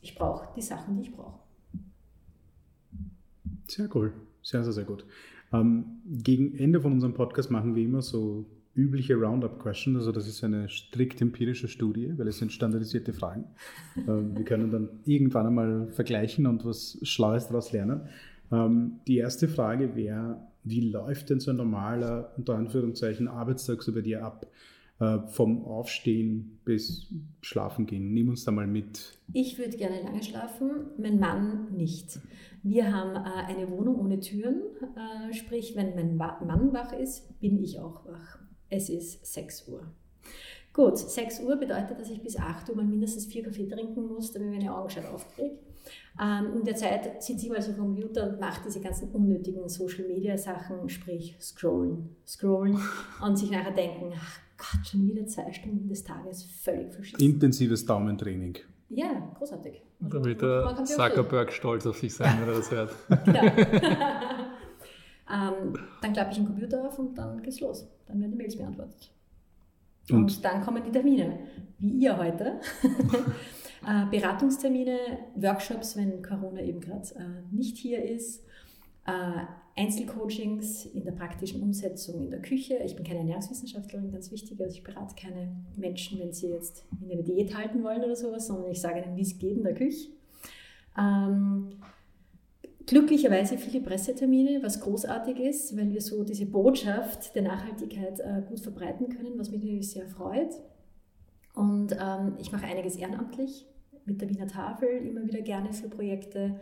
Ich 0.00 0.14
brauche 0.14 0.48
die 0.56 0.62
Sachen, 0.62 0.96
die 0.96 1.02
ich 1.02 1.12
brauche. 1.12 1.38
Sehr 3.68 3.88
cool. 3.94 4.12
Sehr, 4.42 4.62
sehr, 4.64 4.72
sehr 4.72 4.84
gut. 4.84 5.06
Ähm, 5.52 6.02
gegen 6.04 6.54
Ende 6.56 6.80
von 6.80 6.92
unserem 6.92 7.14
Podcast 7.14 7.50
machen 7.50 7.74
wir 7.74 7.82
immer 7.82 8.02
so 8.02 8.44
übliche 8.74 9.14
Roundup-Question. 9.14 9.96
Also 9.96 10.12
das 10.12 10.26
ist 10.26 10.42
eine 10.44 10.68
strikt 10.68 11.20
empirische 11.20 11.68
Studie, 11.68 12.12
weil 12.16 12.28
es 12.28 12.38
sind 12.38 12.52
standardisierte 12.52 13.12
Fragen. 13.12 13.44
Ähm, 14.08 14.36
wir 14.36 14.44
können 14.44 14.72
dann 14.72 14.88
irgendwann 15.04 15.46
einmal 15.46 15.86
vergleichen 15.86 16.48
und 16.48 16.64
was 16.64 16.98
Schlaues 17.02 17.46
daraus 17.46 17.70
lernen. 17.70 18.08
Ähm, 18.50 18.98
die 19.06 19.18
erste 19.18 19.46
Frage 19.46 19.94
wäre, 19.94 20.48
wie 20.64 20.90
läuft 20.90 21.30
denn 21.30 21.38
so 21.38 21.52
ein 21.52 21.56
normaler, 21.56 22.32
unter 22.36 22.56
Anführungszeichen, 22.56 23.28
Arbeitstag 23.28 23.84
so 23.84 23.94
bei 23.94 24.00
dir 24.00 24.24
ab? 24.24 24.46
Äh, 25.00 25.26
vom 25.26 25.64
Aufstehen 25.64 26.60
bis 26.64 27.12
Schlafen 27.40 27.84
gehen. 27.84 28.14
Nimm 28.14 28.28
uns 28.28 28.44
da 28.44 28.52
mal 28.52 28.68
mit. 28.68 29.18
Ich 29.32 29.58
würde 29.58 29.76
gerne 29.76 30.00
lange 30.00 30.22
schlafen, 30.22 30.70
mein 30.98 31.18
Mann 31.18 31.72
nicht. 31.72 32.20
Wir 32.62 32.92
haben 32.92 33.16
äh, 33.16 33.52
eine 33.52 33.68
Wohnung 33.70 33.98
ohne 33.98 34.20
Türen, 34.20 34.62
äh, 34.80 35.34
sprich, 35.34 35.74
wenn 35.74 35.96
mein 35.96 36.16
Mann 36.16 36.72
wach 36.72 36.92
ist, 36.92 37.40
bin 37.40 37.60
ich 37.60 37.80
auch 37.80 38.06
wach. 38.06 38.38
Es 38.70 38.88
ist 38.88 39.24
6 39.32 39.68
Uhr. 39.68 39.82
Gut, 40.72 40.98
6 40.98 41.40
Uhr 41.40 41.56
bedeutet, 41.56 42.00
dass 42.00 42.10
ich 42.10 42.22
bis 42.22 42.36
8 42.36 42.68
Uhr 42.68 42.76
mal 42.76 42.84
mindestens 42.84 43.26
vier 43.26 43.44
Kaffee 43.44 43.68
trinken 43.68 44.06
muss, 44.08 44.32
damit 44.32 44.52
ich 44.52 44.58
meine 44.58 44.74
Augen 44.74 44.88
gescheit 44.88 45.06
aufkriege. 45.06 45.56
Ähm, 46.20 46.54
in 46.56 46.64
der 46.64 46.74
Zeit 46.74 47.22
sitze 47.22 47.46
ich 47.46 47.52
mal 47.52 47.62
so 47.62 47.72
vom 47.72 47.94
Computer 47.94 48.28
und 48.28 48.40
mache 48.40 48.62
diese 48.66 48.80
ganzen 48.80 49.10
unnötigen 49.10 49.68
Social 49.68 50.06
Media 50.06 50.36
Sachen, 50.36 50.88
sprich 50.88 51.36
scrollen, 51.40 52.16
scrollen 52.26 52.78
und 53.22 53.36
sich 53.36 53.50
nachher 53.50 53.72
denken, 53.72 54.12
ach 54.16 54.38
Gott, 54.56 54.86
schon 54.86 55.06
wieder 55.06 55.26
zwei 55.26 55.52
Stunden 55.52 55.88
des 55.88 56.02
Tages 56.04 56.44
völlig 56.44 56.92
verschissen. 56.92 57.20
Intensives 57.24 57.84
Daumentraining. 57.84 58.58
Ja, 58.88 59.32
großartig. 59.38 59.82
Also, 60.02 60.18
Damit 60.18 60.42
der 60.42 60.84
Zuckerberg 60.84 61.52
stolz 61.52 61.86
auf 61.86 61.98
sich 61.98 62.14
sein, 62.14 62.38
wenn 62.40 62.48
er 62.48 62.54
das 62.56 62.70
hört. 62.72 62.94
genau. 63.24 63.42
ähm, 65.30 65.74
dann 66.02 66.12
klappe 66.12 66.30
ich 66.32 66.36
den 66.36 66.46
Computer 66.46 66.86
auf 66.86 66.98
und 66.98 67.16
dann 67.16 67.42
geht's 67.42 67.60
los. 67.60 67.86
Dann 68.06 68.20
werden 68.20 68.32
die 68.32 68.38
Mails 68.38 68.56
beantwortet. 68.56 69.10
Und, 70.10 70.16
und 70.16 70.44
dann 70.44 70.62
kommen 70.62 70.82
die 70.84 70.92
Termine, 70.92 71.38
wie 71.78 71.90
ihr 71.90 72.16
heute. 72.16 72.60
Äh, 73.86 74.06
Beratungstermine, 74.06 74.96
Workshops, 75.34 75.94
wenn 75.96 76.22
Corona 76.22 76.62
eben 76.62 76.80
gerade 76.80 77.06
äh, 77.16 77.54
nicht 77.54 77.76
hier 77.76 78.02
ist. 78.02 78.42
Äh, 79.06 79.44
Einzelcoachings 79.76 80.86
in 80.86 81.04
der 81.04 81.12
praktischen 81.12 81.60
Umsetzung 81.60 82.22
in 82.22 82.30
der 82.30 82.40
Küche. 82.40 82.78
Ich 82.84 82.94
bin 82.94 83.04
keine 83.04 83.18
Ernährungswissenschaftlerin, 83.20 84.12
ganz 84.12 84.30
wichtig. 84.30 84.60
Also 84.60 84.74
ich 84.74 84.84
berate 84.84 85.14
keine 85.20 85.54
Menschen, 85.76 86.20
wenn 86.20 86.32
sie 86.32 86.48
jetzt 86.48 86.86
in 87.02 87.10
eine 87.10 87.24
Diät 87.24 87.56
halten 87.56 87.82
wollen 87.82 88.02
oder 88.04 88.16
sowas, 88.16 88.46
sondern 88.46 88.70
ich 88.70 88.80
sage 88.80 89.02
ihnen, 89.02 89.16
wie 89.16 89.22
es 89.22 89.38
geht 89.38 89.56
in 89.56 89.64
der 89.64 89.74
Küche. 89.74 90.08
Ähm, 90.96 91.70
glücklicherweise 92.86 93.58
viele 93.58 93.82
Pressetermine, 93.82 94.62
was 94.62 94.80
großartig 94.80 95.38
ist, 95.38 95.76
weil 95.76 95.90
wir 95.90 96.00
so 96.00 96.24
diese 96.24 96.46
Botschaft 96.46 97.34
der 97.34 97.42
Nachhaltigkeit 97.42 98.20
äh, 98.20 98.42
gut 98.48 98.60
verbreiten 98.60 99.08
können, 99.08 99.38
was 99.38 99.50
mich 99.50 99.62
natürlich 99.62 99.90
sehr 99.90 100.08
freut. 100.08 100.54
Und 101.54 101.92
ähm, 101.92 102.34
ich 102.38 102.52
mache 102.52 102.66
einiges 102.66 102.96
ehrenamtlich 102.96 103.66
mit 104.04 104.20
der 104.20 104.28
Wiener 104.28 104.48
Tafel, 104.48 104.88
immer 104.88 105.24
wieder 105.24 105.40
gerne 105.40 105.72
für 105.72 105.88
Projekte. 105.88 106.60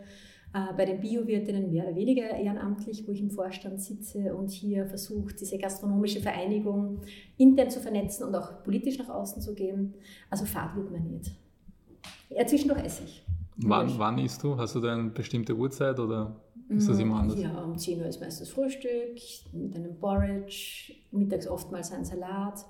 Äh, 0.53 0.71
bei 0.77 0.85
den 0.85 0.99
Biowirtinnen 0.99 1.71
mehr 1.71 1.85
oder 1.85 1.95
weniger 1.95 2.29
ehrenamtlich, 2.29 3.07
wo 3.07 3.11
ich 3.11 3.21
im 3.21 3.31
Vorstand 3.31 3.81
sitze 3.81 4.35
und 4.35 4.51
hier 4.51 4.85
versuche, 4.85 5.33
diese 5.33 5.57
gastronomische 5.57 6.19
Vereinigung 6.19 7.01
intern 7.37 7.71
zu 7.71 7.79
vernetzen 7.79 8.27
und 8.27 8.35
auch 8.35 8.63
politisch 8.63 8.99
nach 8.99 9.09
außen 9.09 9.41
zu 9.41 9.55
gehen. 9.55 9.95
Also 10.29 10.45
Fahrt 10.45 10.75
wird 10.75 10.91
man 10.91 11.09
nicht. 11.09 11.31
Ja, 12.29 12.45
zwischendurch 12.45 12.83
esse 12.83 13.03
ich. 13.03 13.25
Wann, 13.57 13.97
wann 13.97 14.17
isst 14.17 14.43
du? 14.43 14.57
Hast 14.57 14.75
du 14.75 14.79
da 14.79 14.93
eine 14.93 15.09
bestimmte 15.09 15.55
Uhrzeit 15.55 15.99
oder 15.99 16.35
ist 16.69 16.89
das 16.89 16.99
immer 16.99 17.19
anders? 17.19 17.39
Ja, 17.39 17.61
um 17.61 17.77
10 17.77 17.99
Uhr 17.99 18.07
ist 18.07 18.19
meistens 18.19 18.49
Frühstück 18.49 19.19
mit 19.51 19.75
einem 19.75 19.97
Porridge, 19.97 20.93
mittags 21.11 21.47
oftmals 21.47 21.91
ein 21.91 22.05
Salat. 22.05 22.65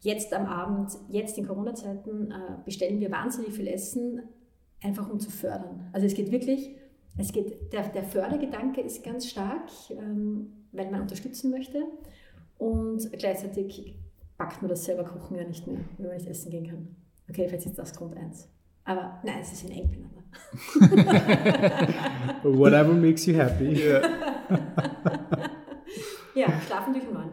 Jetzt 0.00 0.32
am 0.32 0.46
Abend, 0.46 0.92
jetzt 1.08 1.36
in 1.38 1.46
Corona-Zeiten, 1.46 2.30
äh, 2.30 2.34
bestellen 2.64 3.00
wir 3.00 3.10
wahnsinnig 3.10 3.52
viel 3.52 3.68
Essen, 3.68 4.22
einfach 4.82 5.10
um 5.10 5.20
zu 5.20 5.30
fördern. 5.30 5.88
Also 5.92 6.06
es 6.06 6.14
geht 6.14 6.30
wirklich, 6.30 6.76
es 7.18 7.32
geht, 7.32 7.72
der, 7.72 7.88
der 7.88 8.04
Fördergedanke 8.04 8.80
ist 8.80 9.04
ganz 9.04 9.28
stark, 9.28 9.68
ähm, 9.90 10.52
weil 10.72 10.90
man 10.90 11.02
unterstützen 11.02 11.50
möchte 11.50 11.82
und 12.58 13.10
gleichzeitig 13.12 13.96
backt 14.38 14.62
man 14.62 14.70
das 14.70 14.84
selber 14.84 15.04
Kochen 15.04 15.36
ja 15.36 15.44
nicht 15.44 15.66
mehr, 15.66 15.80
wenn 15.98 16.06
man 16.06 16.16
nicht 16.16 16.28
essen 16.28 16.50
gehen 16.50 16.66
kann. 16.66 16.96
Okay, 17.28 17.46
vielleicht 17.48 17.66
ist 17.66 17.78
das 17.78 17.94
Grund 17.94 18.16
eins. 18.16 18.48
Aber 18.84 19.20
nein, 19.24 19.38
es 19.40 19.52
ist 19.52 19.64
in 19.64 19.70
eng 19.70 19.88
beieinander. 19.88 20.21
Whatever 22.42 22.92
makes 22.92 23.26
you 23.26 23.34
happy. 23.34 23.72
Yeah. 23.72 24.02
ja, 26.34 26.60
schlafen 26.60 26.92
durch 26.92 27.06
um 27.06 27.14
neun. 27.14 27.30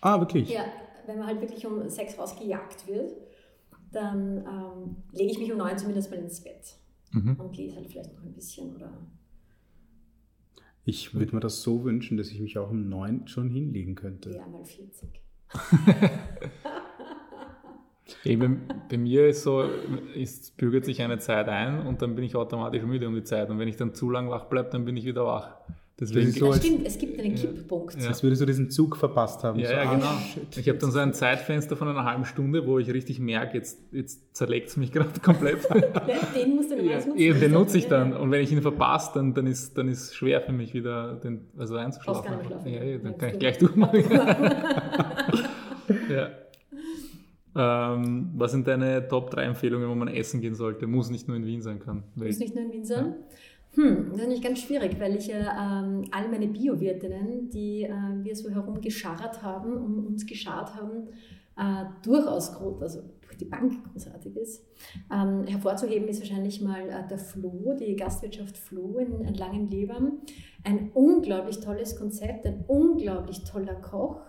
Ah, 0.00 0.20
wirklich? 0.20 0.50
Ja, 0.50 0.64
wenn 1.06 1.18
man 1.18 1.26
halt 1.26 1.40
wirklich 1.40 1.66
um 1.66 1.88
sechs 1.88 2.18
rausgejagt 2.18 2.86
wird, 2.86 3.12
dann 3.92 4.38
ähm, 4.38 4.96
lege 5.12 5.30
ich 5.30 5.38
mich 5.38 5.50
um 5.52 5.58
neun 5.58 5.78
zumindest 5.78 6.10
mal 6.10 6.18
ins 6.18 6.42
Bett 6.42 6.76
mhm. 7.12 7.36
und 7.36 7.56
lese 7.56 7.76
halt 7.76 7.88
vielleicht 7.88 8.12
noch 8.14 8.22
ein 8.22 8.34
bisschen 8.34 8.74
oder. 8.74 9.06
Ich 10.84 11.14
würde 11.14 11.34
mir 11.34 11.40
das 11.40 11.62
so 11.62 11.84
wünschen, 11.84 12.18
dass 12.18 12.28
ich 12.30 12.40
mich 12.40 12.58
auch 12.58 12.70
um 12.70 12.88
neun 12.90 13.26
schon 13.26 13.48
hinlegen 13.48 13.94
könnte. 13.94 14.32
Ja, 14.32 14.46
mal 14.46 14.64
40. 14.64 15.22
Eben, 18.24 18.62
bei 18.90 18.98
mir 18.98 19.28
ist 19.28 19.42
so, 19.42 19.64
es 20.14 20.50
bürgert 20.50 20.84
sich 20.84 21.00
eine 21.02 21.18
Zeit 21.18 21.48
ein 21.48 21.86
und 21.86 22.02
dann 22.02 22.14
bin 22.14 22.24
ich 22.24 22.36
automatisch 22.36 22.82
müde 22.82 23.08
um 23.08 23.14
die 23.14 23.24
Zeit. 23.24 23.48
Und 23.50 23.58
wenn 23.58 23.68
ich 23.68 23.76
dann 23.76 23.94
zu 23.94 24.10
lang 24.10 24.28
wach 24.30 24.44
bleibe, 24.46 24.68
dann 24.70 24.84
bin 24.84 24.96
ich 24.96 25.04
wieder 25.04 25.24
wach. 25.24 25.56
Deswegen 25.98 26.32
so 26.32 26.46
ja, 26.50 26.54
stimmt, 26.54 26.84
es 26.84 26.98
gibt 26.98 27.20
einen 27.20 27.36
Kipppunkt. 27.36 28.02
Ja. 28.02 28.08
Als 28.08 28.24
würdest 28.24 28.42
du 28.42 28.46
diesen 28.46 28.68
Zug 28.68 28.96
verpasst 28.96 29.44
haben. 29.44 29.60
Ja, 29.60 29.68
so, 29.68 29.74
ja 29.74 29.94
genau. 29.94 30.06
Oh, 30.06 30.40
ich 30.56 30.68
habe 30.68 30.78
dann 30.78 30.90
so 30.90 30.98
ein 30.98 31.14
Zeitfenster 31.14 31.76
von 31.76 31.86
einer 31.86 32.02
halben 32.04 32.24
Stunde, 32.24 32.66
wo 32.66 32.80
ich 32.80 32.92
richtig 32.92 33.20
merke, 33.20 33.56
jetzt, 33.58 33.78
jetzt 33.92 34.36
zerlegt 34.36 34.70
es 34.70 34.76
mich 34.76 34.90
gerade 34.90 35.20
komplett. 35.20 35.58
den 36.34 36.56
musst 36.56 36.72
du 36.72 36.82
ja, 36.82 36.96
nutzen. 36.96 37.16
Den 37.16 37.52
nutze 37.52 37.78
ich 37.78 37.86
dann. 37.86 38.12
Und 38.12 38.32
wenn 38.32 38.42
ich 38.42 38.50
ihn 38.50 38.60
verpasse, 38.60 39.12
dann, 39.14 39.34
dann 39.34 39.46
ist 39.46 39.62
es 39.62 39.72
dann 39.74 39.86
ist 39.86 40.16
schwer 40.16 40.40
für 40.40 40.50
mich 40.50 40.74
wieder 40.74 41.14
den, 41.14 41.42
also 41.56 41.76
einzuschlafen. 41.76 42.32
Ja, 42.66 42.98
dann 42.98 43.16
kann 43.16 43.30
ich 43.30 43.38
gleich 43.38 43.58
durchmachen. 43.58 44.02
ja. 46.10 46.30
Ähm, 47.56 48.30
was 48.36 48.52
sind 48.52 48.66
deine 48.66 49.06
Top 49.06 49.30
3 49.30 49.42
Empfehlungen, 49.44 49.88
wo 49.88 49.94
man 49.94 50.08
essen 50.08 50.40
gehen 50.40 50.54
sollte? 50.54 50.86
Muss 50.86 51.10
nicht 51.10 51.28
nur 51.28 51.36
in 51.36 51.46
Wien 51.46 51.62
sein 51.62 51.78
kann. 51.78 52.02
Muss 52.14 52.38
nicht 52.38 52.54
nur 52.54 52.64
in 52.64 52.72
Wien 52.72 52.84
sein? 52.84 53.14
Ja. 53.76 53.82
Hm, 53.82 54.10
das 54.12 54.20
ist 54.20 54.28
nicht 54.28 54.44
ganz 54.44 54.60
schwierig, 54.60 55.00
weil 55.00 55.16
ich 55.16 55.26
ja 55.26 55.82
ähm, 55.82 56.04
all 56.12 56.28
meine 56.28 56.46
Biowirtinnen, 56.46 57.48
die 57.48 57.82
äh, 57.82 57.90
wir 58.22 58.36
so 58.36 58.48
herumgescharrt 58.48 59.42
haben, 59.42 59.76
um 59.76 60.06
uns 60.06 60.26
geschart 60.26 60.76
haben, 60.76 61.08
äh, 61.56 61.84
durchaus 62.02 62.52
groß, 62.54 62.82
also 62.82 63.00
durch 63.22 63.36
die 63.36 63.44
Bank 63.44 63.72
großartig 63.92 64.36
ist. 64.36 64.64
Ähm, 65.12 65.44
hervorzuheben 65.46 66.08
ist 66.08 66.20
wahrscheinlich 66.20 66.60
mal 66.60 66.88
äh, 66.88 67.08
der 67.08 67.18
Floh, 67.18 67.74
die 67.78 67.96
Gastwirtschaft 67.96 68.56
Floh 68.56 68.98
in, 68.98 69.20
in 69.24 69.34
Langenlebern. 69.34 70.20
Ein 70.62 70.90
unglaublich 70.94 71.60
tolles 71.60 71.96
Konzept, 71.96 72.46
ein 72.46 72.64
unglaublich 72.68 73.42
toller 73.44 73.74
Koch 73.74 74.20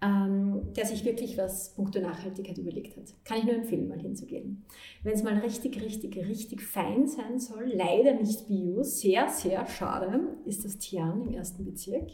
ähm, 0.00 0.72
der 0.76 0.86
sich 0.86 1.04
wirklich 1.04 1.36
was 1.36 1.74
punkto 1.74 2.00
Nachhaltigkeit 2.00 2.58
überlegt 2.58 2.96
hat. 2.96 3.14
Kann 3.24 3.38
ich 3.38 3.44
nur 3.44 3.54
empfehlen, 3.54 3.88
mal 3.88 4.00
hinzugehen. 4.00 4.64
Wenn 5.02 5.14
es 5.14 5.22
mal 5.22 5.38
richtig, 5.38 5.82
richtig, 5.82 6.16
richtig 6.16 6.62
fein 6.62 7.06
sein 7.06 7.40
soll, 7.40 7.72
leider 7.74 8.14
nicht 8.14 8.46
bio, 8.46 8.82
sehr, 8.82 9.28
sehr 9.28 9.66
schade, 9.66 10.20
ist 10.44 10.64
das 10.64 10.78
Tian 10.78 11.22
im 11.22 11.34
ersten 11.34 11.64
Bezirk. 11.64 12.10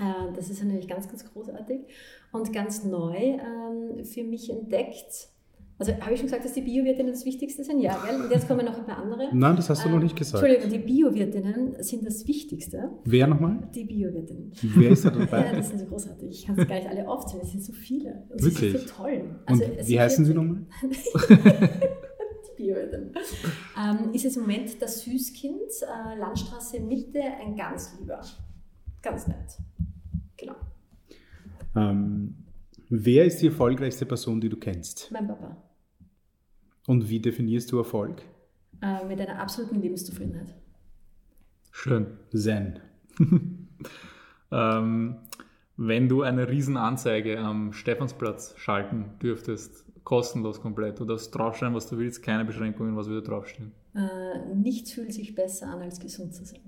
Äh, 0.00 0.32
das 0.34 0.50
ist 0.50 0.64
natürlich 0.64 0.88
ganz, 0.88 1.08
ganz 1.08 1.24
großartig 1.32 1.82
und 2.32 2.52
ganz 2.52 2.84
neu 2.84 3.16
ähm, 3.16 4.04
für 4.04 4.24
mich 4.24 4.50
entdeckt 4.50 5.28
also 5.76 5.92
habe 6.00 6.12
ich 6.12 6.20
schon 6.20 6.26
gesagt, 6.26 6.44
dass 6.44 6.52
die 6.52 6.60
Biowirtinnen 6.60 7.12
das 7.12 7.24
Wichtigste 7.24 7.64
sind? 7.64 7.80
Ja, 7.80 7.98
gell? 8.04 8.22
Und 8.22 8.30
jetzt 8.30 8.46
kommen 8.46 8.64
noch 8.64 8.78
ein 8.78 8.86
paar 8.86 8.98
andere. 8.98 9.28
Nein, 9.32 9.56
das 9.56 9.68
hast 9.68 9.84
du 9.84 9.88
ähm, 9.88 9.96
noch 9.96 10.02
nicht 10.02 10.14
gesagt. 10.14 10.44
Entschuldigung, 10.44 10.70
die 10.70 10.86
Biowirtinnen 10.86 11.82
sind 11.82 12.06
das 12.06 12.26
Wichtigste. 12.28 12.90
Wer 13.04 13.26
nochmal? 13.26 13.68
Die 13.74 13.84
Biowirtinnen. 13.84 14.52
Wer 14.62 14.90
ist 14.90 15.04
da 15.04 15.10
dabei? 15.10 15.46
ja, 15.46 15.56
das 15.56 15.70
sind 15.70 15.80
so 15.80 15.86
großartig. 15.86 16.30
Ich 16.30 16.46
kann 16.46 16.56
es 16.56 16.68
gar 16.68 16.76
nicht 16.76 16.88
alle 16.88 17.08
aufzählen, 17.08 17.42
es 17.42 17.50
sind 17.50 17.64
so 17.64 17.72
viele. 17.72 18.24
Und 18.28 18.42
Wirklich? 18.42 18.72
sind 18.72 18.88
so 18.88 18.94
toll. 18.94 19.40
Also, 19.46 19.64
Und 19.64 19.88
wie 19.88 20.00
heißen 20.00 20.24
sie 20.24 20.34
nochmal? 20.34 20.64
die 21.28 22.56
Biowirtinnen. 22.56 23.12
Ähm, 23.76 24.14
ist 24.14 24.24
es 24.24 24.36
im 24.36 24.42
Moment 24.42 24.80
das 24.80 25.02
Süßkind, 25.02 25.58
äh, 25.82 26.18
Landstraße 26.20 26.78
Mitte, 26.78 27.20
ein 27.20 27.56
ganz 27.56 27.96
lieber. 27.98 28.20
Ganz 29.02 29.26
nett. 29.26 29.58
Genau. 30.36 30.54
Ähm, 31.74 32.43
Wer 32.88 33.24
ist 33.24 33.40
die 33.40 33.46
erfolgreichste 33.46 34.06
Person, 34.06 34.40
die 34.40 34.48
du 34.48 34.56
kennst? 34.56 35.10
Mein 35.10 35.26
Papa. 35.26 35.56
Und 36.86 37.08
wie 37.08 37.20
definierst 37.20 37.72
du 37.72 37.78
Erfolg? 37.78 38.22
Äh, 38.82 39.04
mit 39.06 39.20
einer 39.20 39.40
absoluten 39.40 39.80
Lebenszufriedenheit. 39.80 40.54
Schön. 41.70 42.18
Zen. 42.34 42.80
ähm, 44.52 45.16
wenn 45.76 46.08
du 46.08 46.22
eine 46.22 46.48
Riesenanzeige 46.48 47.38
am 47.38 47.72
Stephansplatz 47.72 48.54
schalten 48.58 49.06
dürftest, 49.22 49.84
kostenlos 50.04 50.60
komplett, 50.60 51.00
du 51.00 51.04
darfst 51.04 51.34
draufstehen, 51.34 51.74
was 51.74 51.88
du 51.88 51.98
willst, 51.98 52.22
keine 52.22 52.44
Beschränkungen, 52.44 52.96
was 52.96 53.08
würde 53.08 53.26
draufstehen? 53.26 53.72
Äh, 53.94 54.54
nichts 54.54 54.92
fühlt 54.92 55.12
sich 55.12 55.34
besser 55.34 55.68
an, 55.68 55.80
als 55.80 55.98
gesund 55.98 56.34
zu 56.34 56.44
sein. 56.44 56.60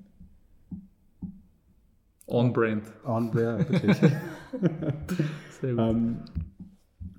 On-brand. 2.27 2.85
On-brand, 3.05 3.71
wirklich. 3.71 3.97
Sehr 3.97 4.71
gut. 4.71 4.95
Ähm, 5.67 6.17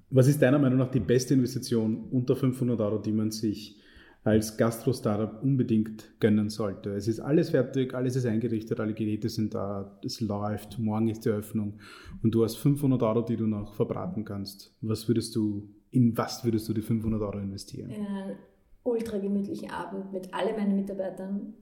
was 0.10 0.28
ist 0.28 0.42
deiner 0.42 0.60
Meinung 0.60 0.80
nach 0.80 0.92
die 0.92 1.00
beste 1.00 1.34
Investition 1.34 2.06
unter 2.12 2.36
500 2.36 2.80
Euro, 2.80 2.98
die 2.98 3.12
man 3.12 3.32
sich 3.32 3.78
als 4.24 4.58
Gastro-Startup 4.58 5.44
unbedingt 5.44 6.20
gönnen 6.20 6.50
sollte? 6.50 6.92
Es 6.92 7.08
ist 7.08 7.20
alles 7.20 7.50
fertig, 7.50 7.94
alles 7.94 8.16
ist 8.16 8.26
eingerichtet, 8.26 8.80
alle 8.80 8.94
Geräte 8.94 9.30
sind 9.30 9.54
da, 9.54 10.00
es 10.04 10.22
läuft, 10.22 10.80
morgen 10.80 11.10
ist 11.10 11.26
die 11.26 11.30
Eröffnung 11.30 11.80
und 12.24 12.34
du 12.34 12.44
hast 12.44 12.56
500 12.58 13.04
Euro, 13.04 13.22
die 13.22 13.36
du 13.36 13.48
noch 13.48 13.74
verbraten 13.74 14.24
kannst. 14.24 14.76
Was 14.82 15.08
würdest 15.08 15.36
du, 15.36 15.70
in 15.92 16.18
was 16.18 16.44
würdest 16.46 16.70
du 16.70 16.74
die 16.74 16.82
500 16.82 17.22
Euro 17.22 17.40
investieren? 17.40 17.90
In 17.90 18.06
einen 18.06 18.36
ultra 18.84 19.18
gemütlichen 19.18 19.70
Abend 19.70 20.14
mit 20.14 20.34
all 20.34 20.56
meinen 20.58 20.76
Mitarbeitern, 20.78 21.54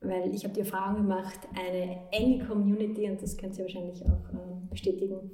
weil 0.00 0.32
ich 0.34 0.44
habe 0.44 0.54
die 0.54 0.60
Erfahrung 0.60 1.02
gemacht, 1.02 1.40
eine 1.54 1.98
enge 2.12 2.44
Community, 2.44 3.10
und 3.10 3.20
das 3.20 3.36
könnt 3.36 3.58
ihr 3.58 3.64
wahrscheinlich 3.64 4.02
auch 4.02 4.32
äh, 4.32 4.70
bestätigen, 4.70 5.32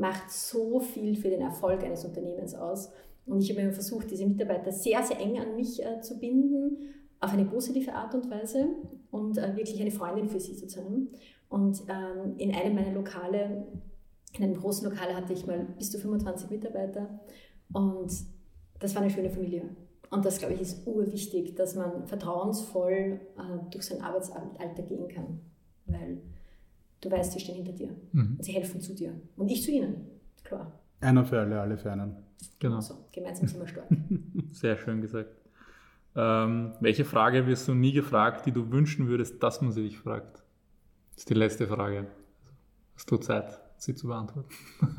macht 0.00 0.30
so 0.30 0.80
viel 0.80 1.14
für 1.14 1.28
den 1.28 1.42
Erfolg 1.42 1.84
eines 1.84 2.04
Unternehmens 2.04 2.54
aus. 2.54 2.90
Und 3.26 3.42
ich 3.42 3.50
habe 3.50 3.60
immer 3.60 3.72
versucht, 3.72 4.10
diese 4.10 4.26
Mitarbeiter 4.26 4.72
sehr, 4.72 5.02
sehr 5.02 5.20
eng 5.20 5.38
an 5.38 5.54
mich 5.54 5.84
äh, 5.84 6.00
zu 6.00 6.18
binden, 6.18 6.78
auf 7.20 7.32
eine 7.32 7.44
positive 7.44 7.92
Art 7.92 8.14
und 8.14 8.30
Weise 8.30 8.66
und 9.10 9.36
äh, 9.36 9.54
wirklich 9.56 9.78
eine 9.78 9.90
Freundin 9.90 10.28
für 10.28 10.40
sie 10.40 10.56
zu 10.56 10.68
sein. 10.68 11.08
Und 11.50 11.82
ähm, 11.88 12.34
in 12.38 12.54
einem 12.54 12.74
meiner 12.74 12.92
Lokale, 12.92 13.66
in 14.36 14.44
einem 14.44 14.56
großen 14.56 14.88
Lokale 14.88 15.14
hatte 15.14 15.34
ich 15.34 15.46
mal 15.46 15.66
bis 15.76 15.90
zu 15.90 15.98
25 15.98 16.48
Mitarbeiter 16.48 17.20
und 17.72 18.10
das 18.78 18.94
war 18.94 19.02
eine 19.02 19.10
schöne 19.10 19.30
Familie. 19.30 19.68
Und 20.10 20.24
das, 20.24 20.38
glaube 20.38 20.54
ich, 20.54 20.62
ist 20.62 20.86
urwichtig, 20.86 21.54
dass 21.56 21.74
man 21.74 22.06
vertrauensvoll 22.06 23.20
äh, 23.36 23.70
durch 23.70 23.84
sein 23.84 24.00
Arbeitsalter 24.00 24.82
gehen 24.82 25.08
kann. 25.08 25.40
Weil 25.84 26.22
du 27.00 27.10
weißt, 27.10 27.32
sie 27.32 27.40
stehen 27.40 27.56
hinter 27.56 27.72
dir 27.72 27.90
mhm. 28.12 28.36
und 28.36 28.44
sie 28.44 28.52
helfen 28.52 28.80
zu 28.80 28.94
dir. 28.94 29.12
Und 29.36 29.50
ich 29.50 29.62
zu 29.62 29.70
ihnen, 29.70 30.06
klar. 30.44 30.80
Einer 31.00 31.24
für 31.24 31.40
alle, 31.40 31.60
alle 31.60 31.76
für 31.76 31.90
einen. 31.90 32.16
Genau. 32.58 32.80
So, 32.80 33.06
gemeinsam 33.12 33.48
sind 33.48 33.60
wir 33.60 33.68
stark. 33.68 33.88
Sehr 34.52 34.76
schön 34.76 35.00
gesagt. 35.00 35.30
Ähm, 36.16 36.72
welche 36.80 37.04
Frage 37.04 37.46
wirst 37.46 37.68
du 37.68 37.74
nie 37.74 37.92
gefragt, 37.92 38.46
die 38.46 38.52
du 38.52 38.70
wünschen 38.70 39.08
würdest, 39.08 39.42
dass 39.42 39.60
man 39.60 39.72
sie 39.72 39.82
dich 39.82 39.98
fragt? 39.98 40.42
Das 41.14 41.18
ist 41.18 41.30
die 41.30 41.34
letzte 41.34 41.66
Frage. 41.66 42.06
Hast 42.96 43.10
du 43.10 43.16
Zeit, 43.16 43.59
sie 43.82 43.94
zu 43.94 44.08
beantworten? 44.08 44.48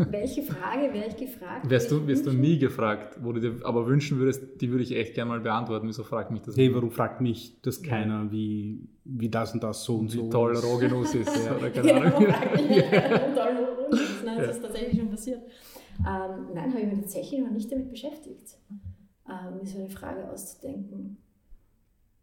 Welche 0.09 0.41
Frage 0.41 0.93
wäre 0.93 1.07
ich 1.07 1.15
gefragt? 1.15 1.69
Wärst 1.69 1.91
du, 1.91 2.07
wirst 2.07 2.25
du 2.25 2.31
nie 2.31 2.57
gefragt, 2.57 3.17
wo 3.21 3.31
du 3.31 3.39
dir 3.39 3.65
aber 3.65 3.87
wünschen 3.87 4.17
würdest, 4.19 4.59
die 4.59 4.71
würde 4.71 4.83
ich 4.83 4.95
echt 4.95 5.13
gerne 5.13 5.29
mal 5.29 5.39
beantworten. 5.39 5.87
Wieso 5.87 6.03
fragt 6.03 6.31
mich 6.31 6.41
das? 6.41 6.57
Hey, 6.57 6.73
warum 6.73 6.91
fragt 6.91 7.21
mich 7.21 7.61
das 7.61 7.81
keiner, 7.83 8.31
wie, 8.31 8.89
wie 9.03 9.29
das 9.29 9.53
und 9.53 9.63
das 9.63 9.83
so 9.83 9.97
und 9.97 10.11
wie 10.11 10.17
so? 10.17 10.25
Wie 10.25 10.29
toll 10.29 10.57
Rohgenuss 10.57 11.13
ist. 11.13 11.45
ja, 11.45 11.55
oder 11.57 11.69
keine 11.69 11.87
genau, 11.87 12.17
Ahnung. 12.17 12.27
Ja. 12.69 13.19
toll 13.35 13.65
Rohgenuss 13.65 14.01
ist. 14.01 14.25
Nein, 14.25 14.37
das 14.37 14.55
ist 14.55 14.61
tatsächlich 14.63 14.99
schon 14.99 15.09
passiert. 15.09 15.41
Ähm, 15.99 16.47
nein, 16.53 16.71
habe 16.71 16.81
ich 16.81 16.87
mich 16.87 17.01
tatsächlich 17.01 17.41
noch 17.41 17.51
nicht 17.51 17.71
damit 17.71 17.89
beschäftigt, 17.89 18.57
ähm, 19.29 19.57
mir 19.59 19.65
so 19.65 19.79
eine 19.79 19.89
Frage 19.89 20.29
auszudenken. 20.29 21.17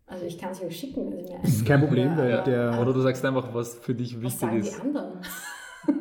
Also 0.07 0.25
ich 0.25 0.39
kann 0.39 0.53
es 0.53 0.63
euch 0.63 0.75
schicken. 0.75 1.13
Also 1.13 1.39
das 1.43 1.51
ist 1.51 1.67
kein 1.67 1.81
Problem, 1.81 2.17
ja. 2.19 2.43
der... 2.43 2.81
Oder 2.81 2.95
du 2.95 3.01
sagst 3.01 3.23
einfach, 3.27 3.53
was 3.53 3.75
für 3.75 3.95
dich 3.95 4.21
wichtig 4.21 4.25
was 4.25 4.41
sagen 4.41 4.59
ist. 4.59 4.77
Die 4.77 4.81
anderen? 4.81 5.21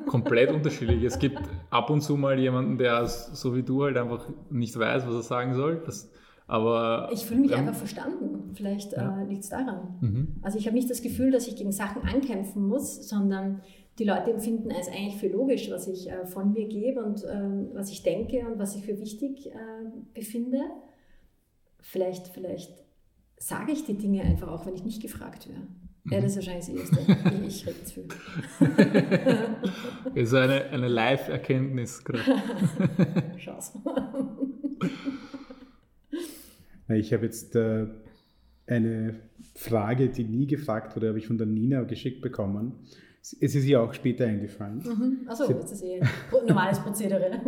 Komplett 0.05 0.51
unterschiedlich. 0.51 1.03
Es 1.03 1.19
gibt 1.19 1.39
ab 1.69 1.89
und 1.89 2.01
zu 2.01 2.15
mal 2.17 2.39
jemanden, 2.39 2.77
der 2.77 3.07
so 3.07 3.55
wie 3.55 3.63
du 3.63 3.83
halt 3.83 3.97
einfach 3.97 4.27
nicht 4.49 4.77
weiß, 4.77 5.05
was 5.07 5.15
er 5.15 5.21
sagen 5.21 5.53
soll. 5.53 5.81
Das, 5.85 6.09
aber, 6.47 7.09
ich 7.11 7.25
fühle 7.25 7.41
mich 7.41 7.51
ähm, 7.51 7.59
einfach 7.59 7.75
verstanden. 7.75 8.51
Vielleicht 8.53 8.93
ja. 8.93 9.21
äh, 9.21 9.25
liegt 9.25 9.43
es 9.43 9.49
daran. 9.49 9.97
Mhm. 9.99 10.35
Also 10.41 10.57
ich 10.57 10.65
habe 10.65 10.75
nicht 10.75 10.89
das 10.89 11.01
Gefühl, 11.01 11.31
dass 11.31 11.47
ich 11.47 11.55
gegen 11.57 11.71
Sachen 11.71 12.03
ankämpfen 12.03 12.65
muss, 12.65 13.07
sondern 13.07 13.61
die 13.99 14.05
Leute 14.05 14.31
empfinden 14.31 14.69
es 14.71 14.87
eigentlich 14.87 15.17
für 15.17 15.27
logisch, 15.27 15.69
was 15.71 15.87
ich 15.87 16.09
äh, 16.09 16.25
von 16.25 16.53
mir 16.53 16.67
gebe 16.67 17.03
und 17.03 17.23
äh, 17.23 17.73
was 17.73 17.91
ich 17.91 18.03
denke 18.03 18.47
und 18.47 18.59
was 18.59 18.75
ich 18.75 18.83
für 18.83 18.99
wichtig 18.99 19.47
äh, 19.47 19.55
befinde. 20.13 20.61
Vielleicht, 21.81 22.27
vielleicht 22.29 22.71
sage 23.37 23.71
ich 23.71 23.85
die 23.85 23.97
Dinge 23.97 24.21
einfach 24.21 24.49
auch, 24.49 24.65
wenn 24.65 24.75
ich 24.75 24.83
nicht 24.83 25.01
gefragt 25.01 25.49
wäre. 25.49 25.61
Ja, 26.09 26.21
das 26.21 26.35
ist 26.35 26.47
wahrscheinlich 26.47 26.65
das 26.65 27.07
Erste. 27.07 27.35
Ich, 27.45 27.47
ich 27.47 27.67
rede 27.67 27.83
zu 27.83 27.93
viel. 27.93 28.07
Das 30.15 30.23
ist 30.23 30.33
eine, 30.33 30.65
eine 30.69 30.87
Live-Erkenntnis 30.87 32.03
gerade. 32.03 32.23
Chance. 33.37 33.79
Ich 36.89 37.11
habe 37.11 37.25
jetzt 37.25 37.55
äh, 37.55 37.87
eine 38.67 39.19
Frage, 39.55 40.09
die 40.09 40.23
nie 40.23 40.47
gefragt 40.47 40.95
wurde, 40.95 41.09
habe 41.09 41.17
ich 41.17 41.27
von 41.27 41.37
der 41.37 41.47
Nina 41.47 41.83
geschickt 41.83 42.21
bekommen. 42.21 42.73
Es 43.21 43.33
ist 43.55 43.65
ihr 43.65 43.81
auch 43.81 43.93
später 43.93 44.25
eingefallen. 44.25 44.77
Mhm. 44.77 45.27
Achso, 45.27 45.51
das 45.51 45.73
ist 45.73 45.83
eh 45.83 45.99
normales 46.47 46.79
Prozedere. 46.79 47.41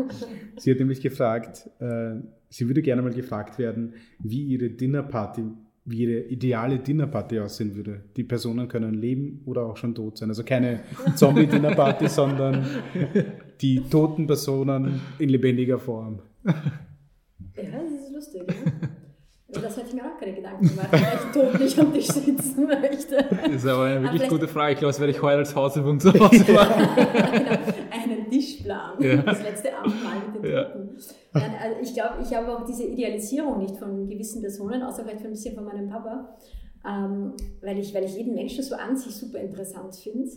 sie 0.58 0.72
hat 0.72 0.80
nämlich 0.80 1.00
gefragt, 1.00 1.70
äh, 1.80 2.16
sie 2.50 2.68
würde 2.68 2.82
gerne 2.82 3.02
mal 3.02 3.14
gefragt 3.14 3.58
werden, 3.58 3.94
wie 4.20 4.44
ihre 4.44 4.70
Dinnerparty 4.70 5.44
wie 5.90 6.04
ihre 6.04 6.20
ideale 6.28 6.80
Dinnerparty 6.80 7.40
aussehen 7.40 7.76
würde. 7.76 8.02
Die 8.16 8.24
Personen 8.24 8.68
können 8.68 8.94
leben 8.94 9.42
oder 9.46 9.64
auch 9.66 9.78
schon 9.78 9.96
tot 9.96 10.18
sein. 10.18 10.30
Also 10.30 10.44
keine 10.44 10.82
Zombie-Dinnerparty, 11.16 12.08
sondern 12.10 12.66
die 13.62 13.82
toten 13.90 14.28
Personen 14.28 15.02
in 15.18 15.30
lebendiger 15.30 15.80
Form. 15.80 16.20
Ja, 16.46 16.54
das 17.56 17.92
ist 18.02 18.14
lustig. 18.14 18.44
Ja? 18.48 19.62
Das 19.62 19.78
hätte 19.78 19.88
ich 19.88 19.94
mir 19.96 20.04
auch 20.04 20.20
keine 20.20 20.36
Gedanken 20.36 20.68
gemacht, 20.70 20.92
weil 20.92 21.02
ich 21.02 21.42
tot 21.42 21.60
nicht 21.60 21.80
am 21.80 21.92
Tisch 21.92 22.06
sitzen 22.06 22.68
möchte. 22.68 23.26
Das 23.46 23.52
ist 23.56 23.66
aber 23.66 23.86
eine 23.86 24.04
wirklich 24.04 24.22
aber 24.22 24.30
gute 24.30 24.48
Frage. 24.48 24.74
Ich 24.74 24.78
glaube, 24.78 24.92
das 24.92 25.00
werde 25.00 25.12
ich 25.12 25.22
heute 25.24 25.40
als 25.40 25.56
Hausübung 25.56 26.00
zu 26.00 26.14
Hause 26.14 26.20
machen. 26.54 26.88
genau, 26.96 27.52
Tischplan. 28.30 29.02
Ja. 29.02 29.18
Das 29.26 29.44
letzte 29.44 29.76
Abendmahl 29.76 30.20
mit 30.26 30.36
den 30.36 30.42
Toten. 30.42 30.98
Ja. 31.34 31.42
Also 31.62 31.80
ich 31.82 31.94
glaube, 31.94 32.16
ich 32.22 32.34
habe 32.34 32.58
auch 32.58 32.66
diese 32.66 32.84
Idealisierung 32.84 33.60
nicht 33.60 33.78
von 33.78 34.08
gewissen 34.08 34.42
Personen, 34.42 34.82
außer 34.84 35.04
vielleicht 35.04 35.26
ein 35.26 35.32
bisschen 35.32 35.56
von 35.56 35.66
meinem 35.66 35.90
Papa, 35.90 36.38
ähm, 36.88 37.34
weil, 37.62 37.80
ich, 37.80 37.94
weil 37.94 38.06
ich 38.06 38.16
jeden 38.16 38.36
Menschen 38.36 38.64
so 38.64 38.76
an 38.76 38.96
sich 38.96 39.16
super 39.16 39.40
interessant 39.40 39.96
finde 39.96 40.30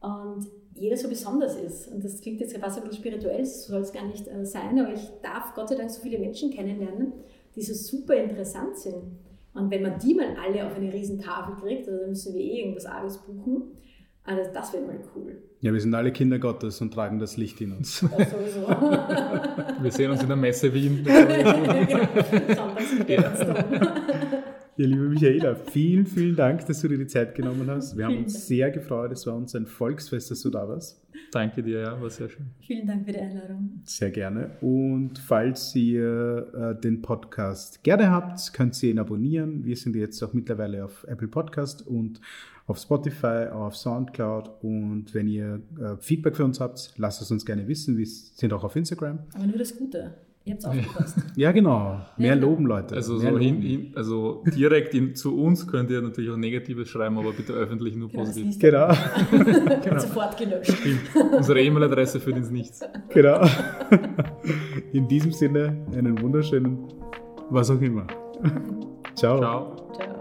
und 0.00 0.46
jeder 0.74 0.96
so 0.96 1.08
besonders 1.08 1.56
ist. 1.56 1.88
Und 1.88 2.04
das 2.04 2.20
klingt 2.20 2.40
jetzt 2.40 2.56
fast 2.56 2.78
ein 2.78 2.84
bisschen 2.84 3.02
spirituell, 3.02 3.44
so 3.44 3.72
soll 3.72 3.82
es 3.82 3.92
gar 3.92 4.06
nicht 4.06 4.26
äh, 4.26 4.44
sein, 4.44 4.78
aber 4.78 4.92
ich 4.92 5.08
darf 5.22 5.54
Gott 5.54 5.68
sei 5.68 5.76
Dank 5.76 5.90
so 5.90 6.02
viele 6.02 6.18
Menschen 6.18 6.50
kennenlernen 6.50 7.12
die 7.56 7.62
so 7.62 7.74
super 7.74 8.16
interessant 8.16 8.76
sind. 8.76 9.02
Und 9.54 9.70
wenn 9.70 9.82
man 9.82 9.98
die 9.98 10.14
mal 10.14 10.36
alle 10.36 10.66
auf 10.66 10.74
eine 10.74 10.92
riesen 10.92 11.20
Tafel 11.20 11.54
kriegt, 11.54 11.88
also 11.88 12.00
dann 12.00 12.10
müssen 12.10 12.34
wir 12.34 12.40
eh 12.40 12.60
irgendwas 12.60 12.86
Arges 12.86 13.18
buchen, 13.18 13.72
also 14.24 14.50
das 14.54 14.72
wäre 14.72 14.84
mal 14.84 14.98
cool. 15.14 15.36
Ja, 15.60 15.72
wir 15.72 15.80
sind 15.80 15.94
alle 15.94 16.12
Kinder 16.12 16.38
Gottes 16.38 16.80
und 16.80 16.92
tragen 16.92 17.18
das 17.18 17.36
Licht 17.36 17.60
in 17.60 17.72
uns. 17.72 18.00
Ja, 18.00 18.08
sowieso. 18.08 18.66
wir 19.82 19.90
sehen 19.90 20.10
uns 20.10 20.22
in 20.22 20.28
der 20.28 20.36
Messe 20.36 20.72
Wien. 20.72 21.06
Ja, 24.76 24.86
liebe 24.86 25.08
Michaela, 25.08 25.54
vielen, 25.54 26.06
vielen 26.06 26.36
Dank, 26.36 26.66
dass 26.66 26.80
du 26.80 26.88
dir 26.88 26.98
die 26.98 27.06
Zeit 27.06 27.34
genommen 27.34 27.68
hast. 27.70 27.96
Wir 27.96 28.06
haben 28.06 28.18
uns 28.18 28.46
sehr 28.46 28.70
gefreut. 28.70 29.12
Es 29.12 29.26
war 29.26 29.34
uns 29.36 29.54
ein 29.54 29.66
Volksfest, 29.66 30.30
dass 30.30 30.40
du 30.40 30.50
da 30.50 30.68
warst. 30.68 31.00
Danke 31.30 31.62
dir, 31.62 31.80
ja, 31.80 32.00
war 32.00 32.10
sehr 32.10 32.28
schön. 32.28 32.46
Vielen 32.60 32.86
Dank 32.86 33.06
für 33.06 33.12
die 33.12 33.20
Einladung. 33.20 33.80
Sehr 33.84 34.10
gerne. 34.10 34.50
Und 34.60 35.18
falls 35.18 35.74
ihr 35.76 36.48
äh, 36.54 36.80
den 36.80 37.02
Podcast 37.02 37.82
gerne 37.84 38.10
habt, 38.10 38.52
könnt 38.52 38.80
ihr 38.82 38.90
ihn 38.90 38.98
abonnieren. 38.98 39.64
Wir 39.64 39.76
sind 39.76 39.96
jetzt 39.96 40.22
auch 40.22 40.32
mittlerweile 40.32 40.84
auf 40.84 41.04
Apple 41.08 41.28
Podcast 41.28 41.86
und 41.86 42.20
auf 42.66 42.78
Spotify, 42.78 43.48
auf 43.52 43.76
Soundcloud. 43.76 44.50
Und 44.62 45.14
wenn 45.14 45.28
ihr 45.28 45.60
äh, 45.80 45.96
Feedback 45.98 46.36
für 46.36 46.44
uns 46.44 46.60
habt, 46.60 46.92
lasst 46.96 47.20
es 47.20 47.30
uns 47.30 47.44
gerne 47.44 47.68
wissen. 47.68 47.96
Wir 47.96 48.06
sind 48.06 48.52
auch 48.52 48.64
auf 48.64 48.74
Instagram. 48.76 49.20
Aber 49.34 49.46
nur 49.46 49.58
das 49.58 49.76
Gute. 49.76 50.14
Ihr 50.46 50.54
habt 50.54 50.66
aufgepasst. 50.66 51.16
Ja, 51.36 51.52
genau. 51.52 52.00
Mehr 52.18 52.34
ja. 52.34 52.40
loben, 52.40 52.66
Leute. 52.66 52.94
Also, 52.94 53.18
so 53.18 53.38
hin, 53.38 53.62
hin, 53.62 53.92
also 53.94 54.44
direkt 54.54 54.94
in, 54.94 55.14
zu 55.14 55.36
uns 55.38 55.66
könnt 55.66 55.90
ihr 55.90 56.02
natürlich 56.02 56.30
auch 56.30 56.36
Negatives 56.36 56.88
schreiben, 56.88 57.16
aber 57.18 57.32
bitte 57.32 57.54
öffentlich 57.54 57.96
nur 57.96 58.10
genau, 58.10 58.24
positiv. 58.24 58.58
Genau. 58.58 58.88
genau. 59.30 59.98
Sofort 59.98 60.36
gelöscht. 60.36 60.76
Unsere 61.34 61.62
E-Mail-Adresse 61.62 62.20
führt 62.20 62.36
ins 62.36 62.50
Nichts. 62.50 62.80
Genau. 63.08 63.46
In 64.92 65.08
diesem 65.08 65.32
Sinne 65.32 65.86
einen 65.92 66.20
wunderschönen, 66.20 66.88
was 67.48 67.70
auch 67.70 67.80
immer. 67.80 68.06
Ciao. 69.14 69.38
Ciao. 69.38 69.76
Ciao. 69.94 70.13